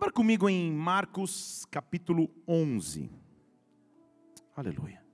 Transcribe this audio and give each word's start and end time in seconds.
Abra 0.00 0.10
comigo 0.10 0.48
em 0.48 0.72
Marcos 0.72 1.66
capítulo 1.70 2.30
11. 2.48 3.10
Aleluia. 4.56 5.04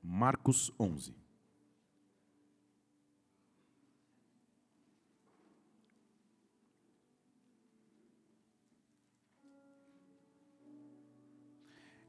Marcos 0.00 0.70
11. 0.78 1.12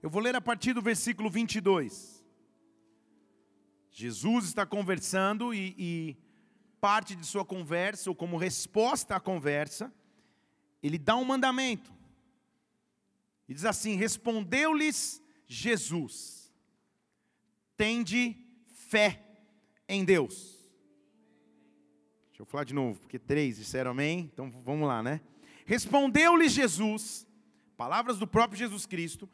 Eu 0.04 0.10
vou 0.12 0.22
ler 0.22 0.36
a 0.36 0.42
partir 0.42 0.74
do 0.74 0.84
versículo 0.84 1.32
22. 1.32 2.24
Jesus 3.90 4.46
está 4.46 4.68
conversando 4.68 5.52
e, 5.52 5.74
e 5.80 6.29
parte 6.80 7.16
de 7.16 7.26
sua 7.26 7.46
conversa, 7.46 8.10
ou 8.10 8.16
como 8.16 8.38
resposta 8.38 9.16
à 9.16 9.20
conversa, 9.20 9.94
ele 10.82 10.98
dá 10.98 11.16
um 11.16 11.26
mandamento. 11.26 11.94
E 13.48 13.54
diz 13.54 13.66
assim: 13.66 13.96
Respondeu-lhes 13.96 15.22
Jesus: 15.48 16.54
Tende 17.76 18.36
fé 18.88 19.22
em 19.88 20.04
Deus. 20.06 20.58
Deixa 22.30 22.42
eu 22.42 22.46
falar 22.46 22.64
de 22.64 22.74
novo, 22.74 23.00
porque 23.02 23.20
três 23.20 23.58
disseram 23.58 23.92
amém, 23.92 24.30
então 24.34 24.50
vamos 24.64 24.88
lá, 24.88 25.04
né? 25.04 25.22
Respondeu-lhes 25.66 26.54
Jesus, 26.54 27.28
palavras 27.76 28.18
do 28.18 28.26
próprio 28.26 28.58
Jesus 28.58 28.86
Cristo: 28.86 29.30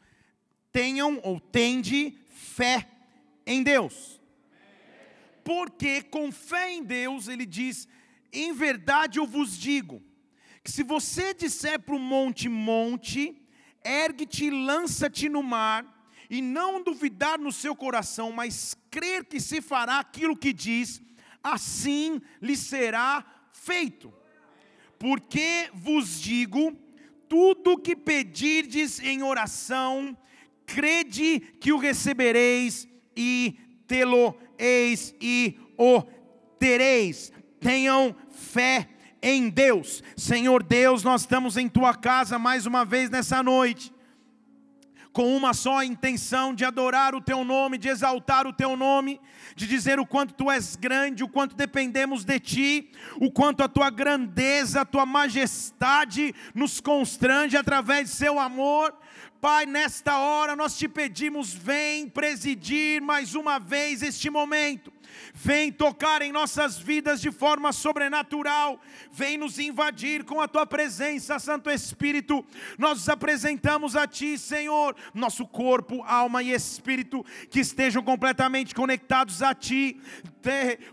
Tenham 0.72 1.20
ou 1.22 1.38
tende 1.38 2.18
fé 2.28 2.90
em 3.46 3.62
Deus 3.62 4.20
porque 5.46 6.02
com 6.02 6.32
fé 6.32 6.72
em 6.72 6.82
Deus, 6.82 7.28
ele 7.28 7.46
diz: 7.46 7.86
em 8.32 8.52
verdade 8.52 9.20
eu 9.20 9.26
vos 9.26 9.56
digo, 9.56 10.02
que 10.64 10.72
se 10.72 10.82
você 10.82 11.32
disser 11.32 11.78
para 11.78 11.94
o 11.94 12.00
monte, 12.00 12.48
monte, 12.48 13.40
ergue-te 13.84 14.46
e 14.46 14.50
lança-te 14.50 15.28
no 15.28 15.44
mar, 15.44 15.86
e 16.28 16.42
não 16.42 16.82
duvidar 16.82 17.38
no 17.38 17.52
seu 17.52 17.76
coração, 17.76 18.32
mas 18.32 18.76
crer 18.90 19.24
que 19.24 19.38
se 19.38 19.62
fará 19.62 20.00
aquilo 20.00 20.36
que 20.36 20.52
diz, 20.52 21.00
assim 21.40 22.20
lhe 22.42 22.56
será 22.56 23.24
feito. 23.52 24.12
Porque 24.98 25.70
vos 25.72 26.20
digo, 26.20 26.76
tudo 27.28 27.78
que 27.78 27.94
pedirdes 27.94 28.98
em 28.98 29.22
oração, 29.22 30.18
crede 30.66 31.38
que 31.60 31.72
o 31.72 31.78
recebereis 31.78 32.88
e 33.16 33.56
tê-lo 33.86 34.36
eis 34.58 35.14
e 35.20 35.58
o 35.78 36.02
tereis. 36.58 37.32
Tenham 37.60 38.14
fé 38.30 38.88
em 39.22 39.48
Deus. 39.48 40.02
Senhor 40.16 40.62
Deus, 40.62 41.02
nós 41.02 41.22
estamos 41.22 41.56
em 41.56 41.68
tua 41.68 41.94
casa 41.94 42.38
mais 42.38 42.66
uma 42.66 42.84
vez 42.84 43.10
nessa 43.10 43.42
noite 43.42 43.95
com 45.16 45.34
uma 45.34 45.54
só 45.54 45.82
intenção 45.82 46.52
de 46.52 46.62
adorar 46.62 47.14
o 47.14 47.22
teu 47.22 47.42
nome, 47.42 47.78
de 47.78 47.88
exaltar 47.88 48.46
o 48.46 48.52
teu 48.52 48.76
nome, 48.76 49.18
de 49.54 49.66
dizer 49.66 49.98
o 49.98 50.04
quanto 50.04 50.34
tu 50.34 50.50
és 50.50 50.76
grande, 50.76 51.24
o 51.24 51.28
quanto 51.28 51.56
dependemos 51.56 52.22
de 52.22 52.38
ti, 52.38 52.90
o 53.18 53.32
quanto 53.32 53.62
a 53.62 53.68
tua 53.68 53.88
grandeza, 53.88 54.82
a 54.82 54.84
tua 54.84 55.06
majestade 55.06 56.34
nos 56.54 56.82
constrange 56.82 57.56
através 57.56 58.10
de 58.10 58.14
seu 58.14 58.38
amor. 58.38 58.94
Pai, 59.40 59.64
nesta 59.64 60.18
hora 60.18 60.54
nós 60.54 60.76
te 60.76 60.86
pedimos, 60.86 61.50
vem 61.50 62.10
presidir 62.10 63.00
mais 63.00 63.34
uma 63.34 63.58
vez 63.58 64.02
este 64.02 64.28
momento. 64.28 64.92
Vem 65.34 65.72
tocar 65.72 66.22
em 66.22 66.32
nossas 66.32 66.78
vidas 66.78 67.20
de 67.20 67.30
forma 67.30 67.72
sobrenatural, 67.72 68.80
vem 69.12 69.36
nos 69.36 69.58
invadir 69.58 70.24
com 70.24 70.40
a 70.40 70.48
tua 70.48 70.66
presença, 70.66 71.38
Santo 71.38 71.70
Espírito. 71.70 72.44
Nós 72.78 72.98
nos 72.98 73.08
apresentamos 73.08 73.96
a 73.96 74.06
ti, 74.06 74.38
Senhor, 74.38 74.94
nosso 75.14 75.46
corpo, 75.46 76.02
alma 76.02 76.42
e 76.42 76.52
espírito 76.52 77.24
que 77.50 77.60
estejam 77.60 78.02
completamente 78.02 78.74
conectados 78.74 79.42
a 79.42 79.54
ti. 79.54 80.00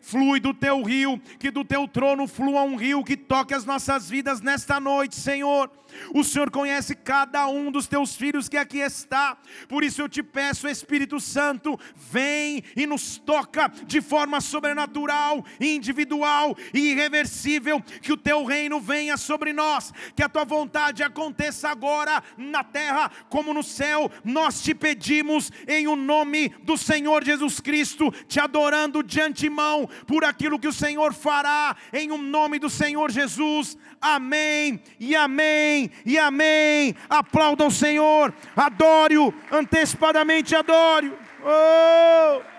Flui 0.01 0.39
do 0.39 0.51
teu 0.51 0.81
rio, 0.81 1.21
que 1.37 1.51
do 1.51 1.63
teu 1.63 1.87
trono 1.87 2.27
flua 2.27 2.63
um 2.63 2.75
rio 2.75 3.03
que 3.03 3.15
toque 3.15 3.53
as 3.53 3.65
nossas 3.65 4.09
vidas 4.09 4.41
nesta 4.41 4.79
noite, 4.79 5.15
Senhor. 5.15 5.69
O 6.11 6.23
Senhor 6.23 6.49
conhece 6.49 6.95
cada 6.95 7.45
um 7.47 7.71
dos 7.71 7.85
teus 7.85 8.15
filhos 8.15 8.49
que 8.49 8.57
aqui 8.57 8.79
está. 8.79 9.37
Por 9.67 9.83
isso 9.83 10.01
eu 10.01 10.09
te 10.09 10.23
peço, 10.23 10.67
Espírito 10.67 11.19
Santo, 11.19 11.79
vem 11.95 12.63
e 12.75 12.87
nos 12.87 13.19
toca 13.19 13.67
de 13.85 14.01
forma 14.01 14.12
sobrenatural, 14.41 15.43
individual 15.59 16.55
e 16.73 16.91
irreversível. 16.91 17.81
Que 18.01 18.13
o 18.13 18.17
teu 18.17 18.45
reino 18.45 18.79
venha 18.79 19.17
sobre 19.17 19.53
nós, 19.53 19.93
que 20.15 20.23
a 20.23 20.29
tua 20.29 20.45
vontade 20.45 21.03
aconteça 21.03 21.69
agora 21.69 22.23
na 22.37 22.63
terra 22.63 23.11
como 23.29 23.53
no 23.53 23.63
céu. 23.63 24.11
Nós 24.23 24.61
te 24.61 24.73
pedimos 24.73 25.51
em 25.67 25.87
o 25.87 25.95
nome 25.95 26.49
do 26.63 26.77
Senhor 26.77 27.23
Jesus 27.23 27.59
Cristo, 27.59 28.11
te 28.27 28.39
adorando 28.39 29.03
de 29.03 29.19
antemão 29.21 29.89
por 30.05 30.23
aquilo 30.23 30.59
que 30.59 30.67
o 30.67 30.73
Senhor 30.73 31.13
fará 31.13 31.75
em 31.91 32.11
o 32.11 32.17
nome 32.17 32.59
do 32.59 32.69
Senhor 32.69 33.11
Jesus. 33.11 33.77
Amém 34.01 34.81
e 34.99 35.15
amém 35.15 35.89
e 36.05 36.17
amém. 36.17 36.95
Aplauda 37.09 37.65
o 37.65 37.71
Senhor, 37.71 38.33
adore-o, 38.55 39.33
antecipadamente 39.51 40.55
adore-o. 40.55 41.17
Oh! 41.45 42.52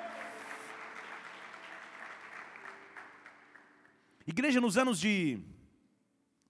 Igreja 4.26 4.58
nos 4.58 4.78
anos 4.78 4.98
de 4.98 5.38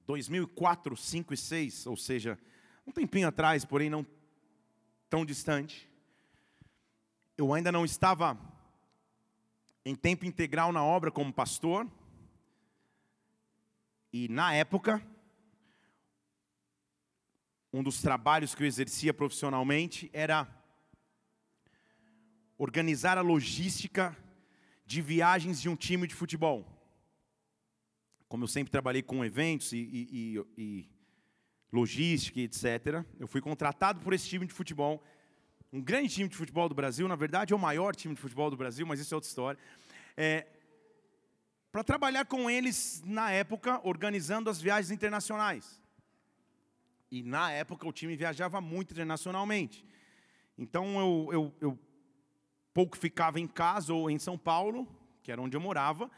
2004, 0.06 0.96
5 0.96 1.34
e 1.34 1.36
6, 1.36 1.86
ou 1.88 1.96
seja, 1.96 2.38
um 2.86 2.92
tempinho 2.92 3.26
atrás, 3.26 3.64
porém 3.64 3.90
não 3.90 4.06
tão 5.10 5.26
distante, 5.26 5.90
eu 7.36 7.52
ainda 7.52 7.72
não 7.72 7.84
estava 7.84 8.38
em 9.84 9.96
tempo 9.96 10.24
integral 10.24 10.72
na 10.72 10.84
obra 10.84 11.10
como 11.10 11.32
pastor, 11.32 11.90
e 14.12 14.28
na 14.28 14.54
época, 14.54 15.04
um 17.72 17.82
dos 17.82 18.00
trabalhos 18.00 18.54
que 18.54 18.62
eu 18.62 18.68
exercia 18.68 19.12
profissionalmente 19.12 20.08
era 20.12 20.46
organizar 22.56 23.18
a 23.18 23.20
logística 23.20 24.16
de 24.86 25.02
viagens 25.02 25.60
de 25.60 25.68
um 25.68 25.74
time 25.74 26.06
de 26.06 26.14
futebol. 26.14 26.73
Como 28.28 28.44
eu 28.44 28.48
sempre 28.48 28.70
trabalhei 28.70 29.02
com 29.02 29.24
eventos 29.24 29.72
e, 29.72 29.78
e, 29.78 30.08
e, 30.10 30.46
e 30.56 30.90
logística, 31.72 32.40
etc., 32.40 33.04
eu 33.18 33.26
fui 33.26 33.40
contratado 33.40 34.00
por 34.00 34.12
esse 34.12 34.28
time 34.28 34.46
de 34.46 34.52
futebol, 34.52 35.02
um 35.72 35.80
grande 35.80 36.08
time 36.08 36.28
de 36.28 36.36
futebol 36.36 36.68
do 36.68 36.74
Brasil, 36.74 37.08
na 37.08 37.16
verdade 37.16 37.52
é 37.52 37.56
o 37.56 37.58
maior 37.58 37.96
time 37.96 38.14
de 38.14 38.20
futebol 38.20 38.48
do 38.48 38.56
Brasil, 38.56 38.86
mas 38.86 39.00
isso 39.00 39.12
é 39.12 39.16
outra 39.16 39.28
história. 39.28 39.60
É, 40.16 40.46
para 41.72 41.82
trabalhar 41.82 42.24
com 42.26 42.48
eles 42.48 43.02
na 43.04 43.32
época, 43.32 43.80
organizando 43.82 44.48
as 44.48 44.60
viagens 44.60 44.92
internacionais. 44.92 45.82
E 47.10 47.22
na 47.24 47.50
época 47.50 47.88
o 47.88 47.92
time 47.92 48.14
viajava 48.14 48.60
muito 48.60 48.92
internacionalmente. 48.92 49.84
Então 50.56 51.00
eu, 51.00 51.28
eu, 51.32 51.54
eu 51.60 51.78
pouco 52.72 52.96
ficava 52.96 53.40
em 53.40 53.48
casa 53.48 53.92
ou 53.92 54.08
em 54.08 54.18
São 54.20 54.38
Paulo, 54.38 54.86
que 55.22 55.32
era 55.32 55.42
onde 55.42 55.56
eu 55.56 55.60
morava, 55.60 56.08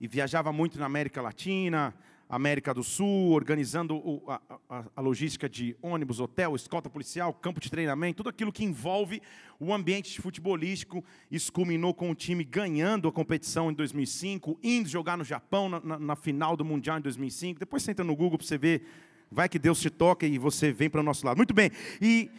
e 0.00 0.06
viajava 0.06 0.52
muito 0.52 0.78
na 0.78 0.86
América 0.86 1.22
Latina, 1.22 1.94
América 2.28 2.74
do 2.74 2.82
Sul, 2.82 3.30
organizando 3.30 3.96
o, 3.96 4.22
a, 4.28 4.84
a, 4.96 5.00
logística 5.00 5.48
de 5.48 5.76
ônibus, 5.80 6.18
hotel, 6.18 6.56
escolta 6.56 6.90
policial, 6.90 7.32
campo 7.32 7.60
de 7.60 7.70
treinamento, 7.70 8.16
tudo 8.18 8.30
aquilo 8.30 8.52
que 8.52 8.64
envolve 8.64 9.22
o 9.60 9.72
ambiente 9.72 10.20
futebolístico. 10.20 11.04
Isso 11.30 11.52
culminou 11.52 11.94
com 11.94 12.10
o 12.10 12.14
time 12.14 12.42
ganhando 12.42 13.06
a 13.06 13.12
competição 13.12 13.70
em 13.70 13.74
2005, 13.74 14.58
indo 14.62 14.88
jogar 14.88 15.16
no 15.16 15.24
Japão 15.24 15.68
na, 15.68 15.80
na, 15.80 15.98
na 15.98 16.16
final 16.16 16.56
do 16.56 16.64
Mundial 16.64 16.98
em 16.98 17.02
2005. 17.02 17.60
Depois 17.60 17.82
você 17.82 17.92
entra 17.92 18.04
no 18.04 18.16
Google 18.16 18.38
para 18.38 18.46
você 18.46 18.58
ver 18.58 18.82
Vai 19.30 19.48
que 19.48 19.58
Deus 19.58 19.80
te 19.80 19.90
toca 19.90 20.26
e 20.26 20.38
você 20.38 20.72
vem 20.72 20.88
para 20.88 21.00
o 21.00 21.04
nosso 21.04 21.26
lado. 21.26 21.36
Muito 21.36 21.52
bem. 21.52 21.70
E 22.00 22.30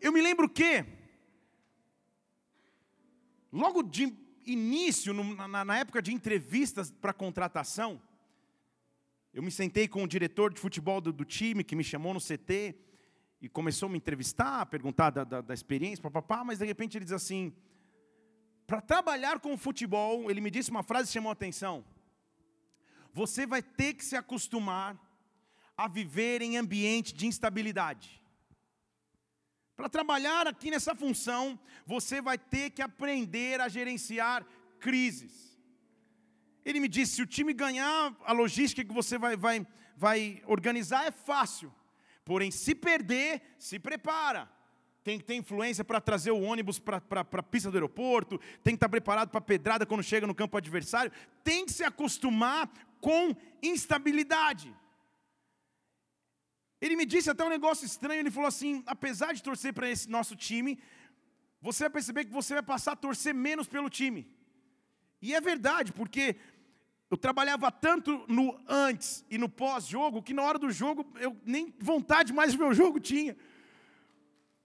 eu 0.00 0.12
me 0.12 0.20
lembro 0.20 0.48
que, 0.48 0.84
logo 3.52 3.82
de 3.82 4.12
início, 4.46 5.12
na, 5.14 5.78
época 5.78 6.02
de 6.02 6.12
entrevistas 6.12 6.90
para 6.90 7.12
contratação, 7.12 8.00
eu 9.32 9.42
me 9.42 9.50
sentei 9.50 9.88
com 9.88 10.02
o 10.02 10.08
diretor 10.08 10.52
de 10.52 10.60
futebol 10.60 11.00
do, 11.00 11.12
do, 11.12 11.24
time, 11.24 11.64
que 11.64 11.76
me 11.76 11.84
chamou 11.84 12.12
no 12.12 12.20
CT, 12.20 12.74
e 13.40 13.48
começou 13.48 13.88
a 13.88 13.90
me 13.90 13.98
entrevistar, 13.98 14.60
a 14.60 14.66
perguntar 14.66 15.10
da, 15.10 15.24
da, 15.24 15.40
da 15.40 15.54
experiência, 15.54 16.02
papapá, 16.02 16.44
mas 16.44 16.58
de 16.58 16.66
repente 16.66 16.96
ele 16.96 17.04
diz 17.04 17.12
assim: 17.12 17.52
para 18.66 18.80
trabalhar 18.80 19.40
com 19.40 19.52
o 19.52 19.58
futebol, 19.58 20.30
ele 20.30 20.40
me 20.40 20.50
disse 20.50 20.70
uma 20.70 20.82
frase 20.82 21.08
que 21.08 21.14
chamou 21.14 21.30
a 21.30 21.32
atenção. 21.32 21.84
Você 23.12 23.46
vai 23.46 23.62
ter 23.62 23.94
que 23.94 24.04
se 24.04 24.16
acostumar 24.16 24.96
a 25.76 25.88
viver 25.88 26.40
em 26.40 26.56
ambiente 26.56 27.14
de 27.14 27.26
instabilidade. 27.26 28.21
Para 29.82 29.88
trabalhar 29.88 30.46
aqui 30.46 30.70
nessa 30.70 30.94
função, 30.94 31.58
você 31.84 32.22
vai 32.22 32.38
ter 32.38 32.70
que 32.70 32.80
aprender 32.80 33.60
a 33.60 33.68
gerenciar 33.68 34.46
crises. 34.78 35.58
Ele 36.64 36.78
me 36.78 36.86
disse: 36.86 37.16
se 37.16 37.22
o 37.22 37.26
time 37.26 37.52
ganhar, 37.52 38.16
a 38.24 38.32
logística 38.32 38.84
que 38.84 38.94
você 38.94 39.18
vai, 39.18 39.36
vai, 39.36 39.66
vai 39.96 40.40
organizar 40.46 41.04
é 41.04 41.10
fácil. 41.10 41.74
Porém, 42.24 42.52
se 42.52 42.76
perder, 42.76 43.42
se 43.58 43.80
prepara. 43.80 44.48
Tem 45.02 45.18
que 45.18 45.24
ter 45.24 45.34
influência 45.34 45.82
para 45.82 46.00
trazer 46.00 46.30
o 46.30 46.40
ônibus 46.40 46.78
para 46.78 47.02
a 47.10 47.42
pista 47.42 47.68
do 47.68 47.76
aeroporto, 47.76 48.38
tem 48.62 48.74
que 48.74 48.76
estar 48.76 48.88
preparado 48.88 49.30
para 49.30 49.38
a 49.38 49.42
pedrada 49.42 49.84
quando 49.84 50.04
chega 50.04 50.28
no 50.28 50.34
campo 50.34 50.56
adversário, 50.56 51.10
tem 51.42 51.66
que 51.66 51.72
se 51.72 51.82
acostumar 51.82 52.70
com 53.00 53.34
instabilidade. 53.60 54.72
Ele 56.82 56.96
me 56.96 57.06
disse 57.06 57.30
até 57.30 57.44
um 57.44 57.48
negócio 57.48 57.86
estranho, 57.86 58.20
ele 58.20 58.30
falou 58.36 58.48
assim: 58.48 58.82
apesar 58.86 59.32
de 59.32 59.42
torcer 59.42 59.72
para 59.72 59.88
esse 59.88 60.10
nosso 60.10 60.34
time, 60.34 60.72
você 61.60 61.84
vai 61.84 61.90
perceber 61.90 62.24
que 62.24 62.32
você 62.32 62.54
vai 62.54 62.62
passar 62.62 62.92
a 62.92 62.96
torcer 62.96 63.32
menos 63.32 63.68
pelo 63.68 63.88
time. 63.88 64.28
E 65.20 65.32
é 65.32 65.40
verdade, 65.40 65.92
porque 65.92 66.34
eu 67.08 67.16
trabalhava 67.16 67.70
tanto 67.70 68.24
no 68.26 68.60
antes 68.66 69.24
e 69.30 69.38
no 69.38 69.48
pós-jogo 69.48 70.20
que 70.20 70.34
na 70.34 70.42
hora 70.42 70.58
do 70.58 70.72
jogo 70.72 71.06
eu 71.20 71.36
nem 71.44 71.72
vontade 71.78 72.32
mais 72.32 72.50
de 72.50 72.58
ver 72.58 72.64
o 72.64 72.74
jogo 72.74 72.98
tinha. 72.98 73.36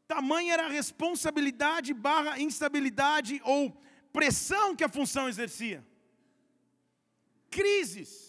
Tamanha 0.08 0.54
era 0.54 0.66
a 0.66 0.69
responsabilidade 0.69 1.94
barra 1.94 2.40
instabilidade 2.40 3.40
ou 3.44 3.80
pressão 4.12 4.75
que 4.75 4.84
a 4.84 4.90
função 4.90 5.30
exercia. 5.30 5.86
Crises. 7.52 8.27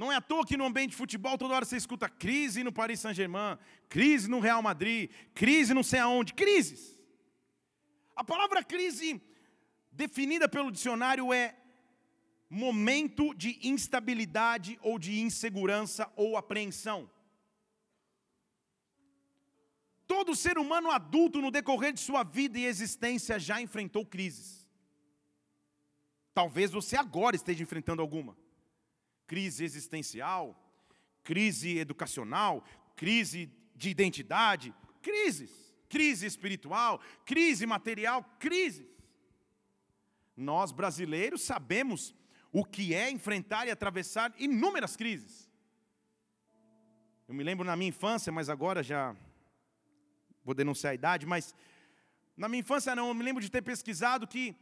Não 0.00 0.10
é 0.10 0.16
à 0.16 0.20
toa 0.22 0.46
que 0.46 0.56
no 0.56 0.64
ambiente 0.64 0.92
de 0.92 0.96
futebol 0.96 1.36
toda 1.36 1.52
hora 1.52 1.66
você 1.66 1.76
escuta 1.76 2.08
crise 2.08 2.64
no 2.64 2.72
Paris 2.72 3.00
Saint-Germain, 3.00 3.58
crise 3.86 4.30
no 4.30 4.40
Real 4.40 4.62
Madrid, 4.62 5.10
crise 5.34 5.74
não 5.74 5.82
sei 5.82 6.00
aonde, 6.00 6.32
crises. 6.32 6.98
A 8.16 8.24
palavra 8.24 8.64
crise 8.64 9.20
definida 9.92 10.48
pelo 10.48 10.72
dicionário 10.72 11.34
é 11.34 11.54
momento 12.48 13.34
de 13.34 13.60
instabilidade 13.62 14.78
ou 14.80 14.98
de 14.98 15.20
insegurança 15.20 16.10
ou 16.16 16.34
apreensão. 16.34 17.10
Todo 20.06 20.34
ser 20.34 20.56
humano 20.56 20.90
adulto 20.90 21.42
no 21.42 21.50
decorrer 21.50 21.92
de 21.92 22.00
sua 22.00 22.22
vida 22.24 22.58
e 22.58 22.64
existência 22.64 23.38
já 23.38 23.60
enfrentou 23.60 24.06
crises. 24.06 24.66
Talvez 26.32 26.70
você 26.70 26.96
agora 26.96 27.36
esteja 27.36 27.62
enfrentando 27.62 28.00
alguma. 28.00 28.34
Crise 29.30 29.62
existencial, 29.62 30.44
crise 31.22 31.78
educacional, 31.78 32.64
crise 32.96 33.48
de 33.76 33.88
identidade, 33.88 34.74
crises, 35.00 35.72
crise 35.88 36.26
espiritual, 36.26 37.00
crise 37.24 37.64
material, 37.64 38.24
crises. 38.40 38.88
Nós 40.36 40.72
brasileiros 40.72 41.42
sabemos 41.42 42.12
o 42.50 42.64
que 42.64 42.92
é 42.92 43.08
enfrentar 43.08 43.68
e 43.68 43.70
atravessar 43.70 44.34
inúmeras 44.36 44.96
crises. 44.96 45.48
Eu 47.28 47.34
me 47.34 47.44
lembro 47.44 47.64
na 47.64 47.76
minha 47.76 47.90
infância, 47.90 48.32
mas 48.32 48.48
agora 48.48 48.82
já 48.82 49.14
vou 50.44 50.56
denunciar 50.56 50.90
a 50.90 50.94
idade, 50.94 51.24
mas 51.24 51.54
na 52.36 52.48
minha 52.48 52.62
infância 52.62 52.96
não, 52.96 53.06
eu 53.06 53.14
me 53.14 53.22
lembro 53.22 53.40
de 53.40 53.48
ter 53.48 53.62
pesquisado 53.62 54.26
que 54.26 54.56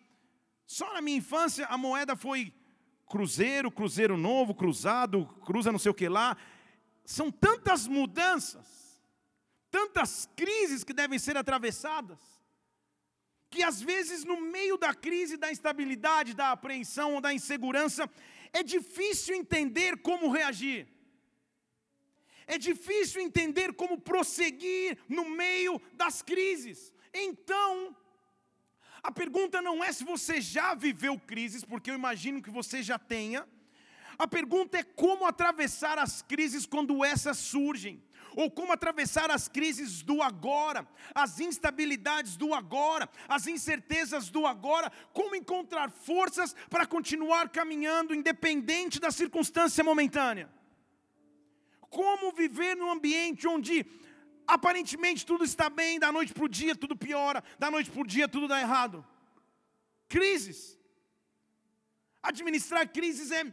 só 0.66 0.92
na 0.92 1.00
minha 1.00 1.16
infância 1.16 1.64
a 1.68 1.78
moeda 1.78 2.14
foi 2.14 2.52
cruzeiro, 3.08 3.70
cruzeiro 3.70 4.16
novo, 4.16 4.54
cruzado, 4.54 5.26
cruza 5.44 5.72
não 5.72 5.78
sei 5.78 5.90
o 5.90 5.94
que 5.94 6.08
lá. 6.08 6.36
São 7.04 7.30
tantas 7.30 7.86
mudanças, 7.86 9.00
tantas 9.70 10.28
crises 10.36 10.84
que 10.84 10.92
devem 10.92 11.18
ser 11.18 11.36
atravessadas 11.36 12.38
que 13.50 13.62
às 13.62 13.80
vezes 13.80 14.24
no 14.24 14.40
meio 14.40 14.76
da 14.76 14.94
crise, 14.94 15.36
da 15.36 15.50
instabilidade, 15.50 16.34
da 16.34 16.52
apreensão 16.52 17.14
ou 17.14 17.20
da 17.20 17.32
insegurança, 17.32 18.08
é 18.52 18.62
difícil 18.62 19.34
entender 19.34 19.98
como 19.98 20.30
reagir. 20.30 20.86
É 22.46 22.56
difícil 22.56 23.20
entender 23.20 23.74
como 23.74 24.00
prosseguir 24.00 24.98
no 25.08 25.28
meio 25.28 25.80
das 25.92 26.22
crises. 26.22 26.94
Então, 27.12 27.94
a 29.02 29.12
pergunta 29.12 29.62
não 29.62 29.82
é 29.82 29.92
se 29.92 30.04
você 30.04 30.40
já 30.40 30.74
viveu 30.74 31.18
crises, 31.18 31.64
porque 31.64 31.90
eu 31.90 31.94
imagino 31.94 32.42
que 32.42 32.50
você 32.50 32.82
já 32.82 32.98
tenha. 32.98 33.46
A 34.18 34.26
pergunta 34.26 34.76
é 34.76 34.82
como 34.82 35.26
atravessar 35.26 35.98
as 35.98 36.22
crises 36.22 36.66
quando 36.66 37.04
essas 37.04 37.36
surgem 37.36 38.02
ou 38.34 38.50
como 38.50 38.72
atravessar 38.72 39.30
as 39.30 39.48
crises 39.48 40.02
do 40.02 40.22
agora, 40.22 40.86
as 41.14 41.40
instabilidades 41.40 42.36
do 42.36 42.52
agora, 42.52 43.08
as 43.28 43.46
incertezas 43.46 44.28
do 44.28 44.46
agora, 44.46 44.92
como 45.12 45.34
encontrar 45.34 45.90
forças 45.90 46.54
para 46.68 46.86
continuar 46.86 47.48
caminhando 47.48 48.14
independente 48.14 49.00
da 49.00 49.10
circunstância 49.10 49.82
momentânea. 49.82 50.50
Como 51.88 52.32
viver 52.32 52.76
num 52.76 52.90
ambiente 52.90 53.48
onde 53.48 53.86
aparentemente 54.48 55.26
tudo 55.26 55.44
está 55.44 55.68
bem, 55.68 56.00
da 56.00 56.10
noite 56.10 56.32
para 56.32 56.44
o 56.44 56.48
dia 56.48 56.74
tudo 56.74 56.96
piora, 56.96 57.44
da 57.58 57.70
noite 57.70 57.90
para 57.90 58.00
o 58.00 58.06
dia 58.06 58.26
tudo 58.26 58.48
dá 58.48 58.58
errado. 58.58 59.06
Crises. 60.08 60.78
Administrar 62.22 62.88
crises 62.88 63.30
é 63.30 63.44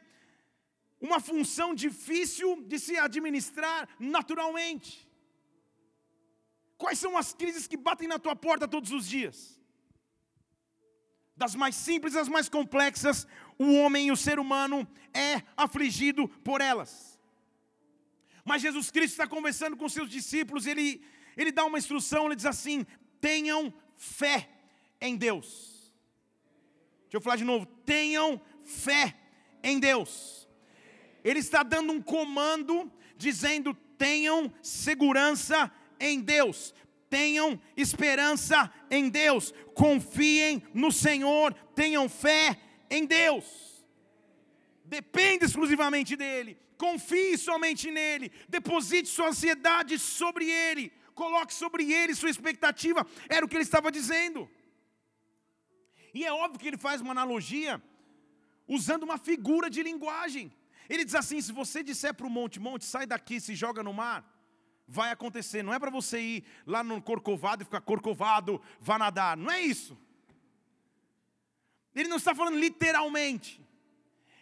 uma 1.01 1.19
função 1.19 1.75
difícil 1.75 2.63
de 2.63 2.79
se 2.79 2.97
administrar 2.97 3.89
naturalmente. 3.99 5.05
Quais 6.77 6.97
são 6.97 7.17
as 7.17 7.33
crises 7.33 7.67
que 7.67 7.77
batem 7.77 8.07
na 8.07 8.17
tua 8.17 8.35
porta 8.35 8.67
todos 8.67 8.91
os 8.91 9.07
dias? 9.07 9.59
Das 11.35 11.53
mais 11.53 11.75
simples 11.75 12.15
às 12.15 12.29
mais 12.29 12.47
complexas, 12.47 13.27
o 13.59 13.73
homem 13.75 14.11
o 14.11 14.15
ser 14.15 14.39
humano 14.39 14.87
é 15.13 15.43
afligido 15.57 16.27
por 16.29 16.61
elas. 16.61 17.14
Mas 18.45 18.61
Jesus 18.61 18.91
Cristo 18.91 19.13
está 19.13 19.27
conversando 19.27 19.75
com 19.75 19.89
seus 19.89 20.07
discípulos, 20.07 20.67
ele, 20.67 21.03
ele 21.35 21.51
dá 21.51 21.65
uma 21.65 21.79
instrução, 21.79 22.27
ele 22.27 22.35
diz 22.35 22.45
assim: 22.45 22.85
tenham 23.19 23.73
fé 23.97 24.47
em 25.01 25.17
Deus. 25.17 25.91
Deixa 27.03 27.17
eu 27.17 27.21
falar 27.21 27.37
de 27.37 27.43
novo: 27.43 27.65
tenham 27.83 28.39
fé 28.63 29.15
em 29.63 29.79
Deus. 29.79 30.47
Ele 31.23 31.39
está 31.39 31.63
dando 31.63 31.91
um 31.91 31.99
comando, 31.99 32.91
dizendo: 33.17 33.73
tenham 33.97 34.53
segurança 34.61 35.71
em 35.99 36.21
Deus, 36.21 36.71
tenham 37.09 37.59
esperança 37.75 38.71
em 38.91 39.09
Deus, 39.09 39.51
confiem 39.73 40.61
no 40.71 40.91
Senhor, 40.91 41.51
tenham 41.73 42.07
fé 42.07 42.61
em 42.91 43.05
Deus. 43.05 43.83
Depende 44.83 45.45
exclusivamente 45.45 46.15
dEle, 46.15 46.59
confie 46.77 47.37
somente 47.37 47.89
nele, 47.91 48.31
deposite 48.47 49.07
sua 49.07 49.29
ansiedade 49.29 49.97
sobre 49.99 50.49
Ele, 50.49 50.91
coloque 51.13 51.53
sobre 51.53 51.91
Ele 51.91 52.15
sua 52.15 52.29
expectativa, 52.29 53.05
era 53.29 53.45
o 53.45 53.49
que 53.49 53.55
ele 53.55 53.63
estava 53.63 53.91
dizendo. 53.91 54.49
E 56.13 56.23
é 56.25 56.31
óbvio 56.31 56.59
que 56.59 56.67
ele 56.67 56.77
faz 56.77 57.01
uma 57.01 57.11
analogia, 57.11 57.81
usando 58.67 59.03
uma 59.03 59.17
figura 59.17 59.69
de 59.69 59.83
linguagem. 59.83 60.51
Ele 60.87 61.03
diz 61.03 61.15
assim: 61.15 61.41
se 61.41 61.51
você 61.51 61.83
disser 61.83 62.13
para 62.13 62.27
o 62.27 62.29
monte, 62.29 62.59
monte, 62.59 62.85
sai 62.85 63.05
daqui, 63.05 63.41
se 63.41 63.53
joga 63.53 63.83
no 63.83 63.93
mar, 63.93 64.23
vai 64.87 65.11
acontecer. 65.11 65.63
Não 65.63 65.73
é 65.73 65.79
para 65.79 65.89
você 65.89 66.19
ir 66.19 66.45
lá 66.65 66.83
no 66.83 67.01
corcovado 67.01 67.63
e 67.63 67.65
ficar 67.65 67.81
corcovado, 67.81 68.61
vá 68.79 68.97
nadar. 68.97 69.35
Não 69.35 69.51
é 69.51 69.61
isso. 69.61 69.97
Ele 71.93 72.09
não 72.09 72.17
está 72.17 72.35
falando 72.35 72.57
literalmente. 72.57 73.64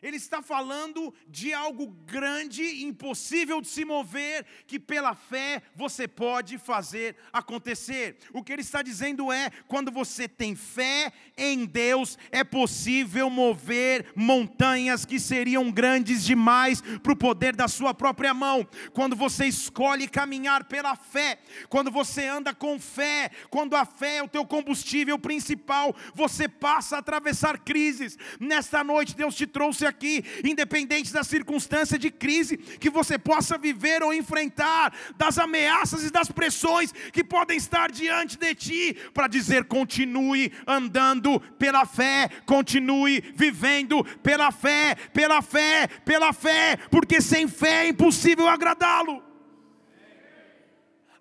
Ele 0.03 0.17
está 0.17 0.41
falando 0.41 1.13
de 1.29 1.53
algo 1.53 1.87
grande, 2.05 2.83
impossível 2.83 3.61
de 3.61 3.69
se 3.69 3.85
mover, 3.85 4.45
que 4.67 4.77
pela 4.77 5.15
fé 5.15 5.61
você 5.73 6.09
pode 6.09 6.57
fazer 6.57 7.15
acontecer. 7.31 8.17
O 8.33 8.43
que 8.43 8.51
ele 8.51 8.61
está 8.61 8.81
dizendo 8.81 9.31
é: 9.31 9.49
quando 9.65 9.89
você 9.89 10.27
tem 10.27 10.57
fé 10.57 11.13
em 11.37 11.65
Deus, 11.65 12.17
é 12.31 12.43
possível 12.43 13.29
mover 13.29 14.11
montanhas 14.13 15.05
que 15.05 15.17
seriam 15.21 15.71
grandes 15.71 16.25
demais 16.25 16.81
para 16.81 17.13
o 17.13 17.17
poder 17.17 17.55
da 17.55 17.69
sua 17.69 17.93
própria 17.93 18.33
mão. 18.33 18.67
Quando 18.91 19.15
você 19.15 19.45
escolhe 19.45 20.09
caminhar 20.09 20.65
pela 20.65 20.97
fé, 20.97 21.39
quando 21.69 21.89
você 21.89 22.27
anda 22.27 22.53
com 22.53 22.77
fé, 22.77 23.31
quando 23.49 23.73
a 23.73 23.85
fé 23.85 24.17
é 24.17 24.23
o 24.23 24.27
teu 24.27 24.45
combustível 24.45 25.17
principal, 25.17 25.95
você 26.13 26.49
passa 26.49 26.97
a 26.97 26.99
atravessar 26.99 27.57
crises. 27.59 28.17
Nesta 28.37 28.83
noite, 28.83 29.15
Deus 29.15 29.33
te 29.33 29.47
trouxe 29.47 29.85
aqui 29.85 29.92
aqui, 29.93 30.23
independente 30.43 31.13
da 31.13 31.23
circunstância 31.23 31.97
de 31.97 32.09
crise 32.09 32.57
que 32.57 32.89
você 32.89 33.17
possa 33.17 33.57
viver 33.57 34.01
ou 34.03 34.13
enfrentar, 34.13 34.93
das 35.15 35.37
ameaças 35.37 36.03
e 36.03 36.11
das 36.11 36.29
pressões 36.29 36.91
que 36.91 37.23
podem 37.23 37.57
estar 37.57 37.91
diante 37.91 38.37
de 38.37 38.55
ti, 38.55 38.97
para 39.13 39.27
dizer: 39.27 39.65
continue 39.65 40.51
andando 40.67 41.39
pela 41.57 41.85
fé, 41.85 42.29
continue 42.45 43.21
vivendo 43.35 44.03
pela 44.21 44.51
fé, 44.51 44.95
pela 45.13 45.41
fé, 45.41 45.87
pela 46.03 46.33
fé, 46.33 46.77
porque 46.89 47.21
sem 47.21 47.47
fé 47.47 47.85
é 47.85 47.89
impossível 47.89 48.47
agradá-lo. 48.47 49.23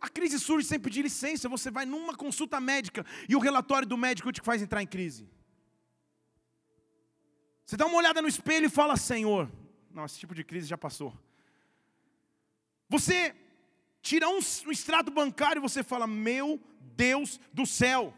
A 0.00 0.08
crise 0.08 0.36
surge 0.40 0.66
sem 0.66 0.80
pedir 0.80 1.02
licença. 1.02 1.48
Você 1.48 1.70
vai 1.70 1.86
numa 1.86 2.14
consulta 2.16 2.60
médica 2.60 3.06
e 3.28 3.36
o 3.36 3.38
relatório 3.38 3.86
do 3.86 3.96
médico 3.96 4.32
te 4.32 4.40
faz 4.42 4.60
entrar 4.60 4.82
em 4.82 4.86
crise. 4.86 5.28
Você 7.72 7.78
dá 7.78 7.86
uma 7.86 7.96
olhada 7.96 8.20
no 8.20 8.28
espelho 8.28 8.66
e 8.66 8.68
fala: 8.68 8.98
Senhor, 8.98 9.50
não, 9.90 10.04
esse 10.04 10.18
tipo 10.18 10.34
de 10.34 10.44
crise 10.44 10.66
já 10.66 10.76
passou. 10.76 11.10
Você 12.86 13.34
tira 14.02 14.28
um, 14.28 14.40
um 14.66 14.70
extrato 14.70 15.10
bancário 15.10 15.58
e 15.58 15.66
você 15.66 15.82
fala: 15.82 16.06
Meu 16.06 16.60
Deus 16.78 17.40
do 17.50 17.64
céu. 17.64 18.12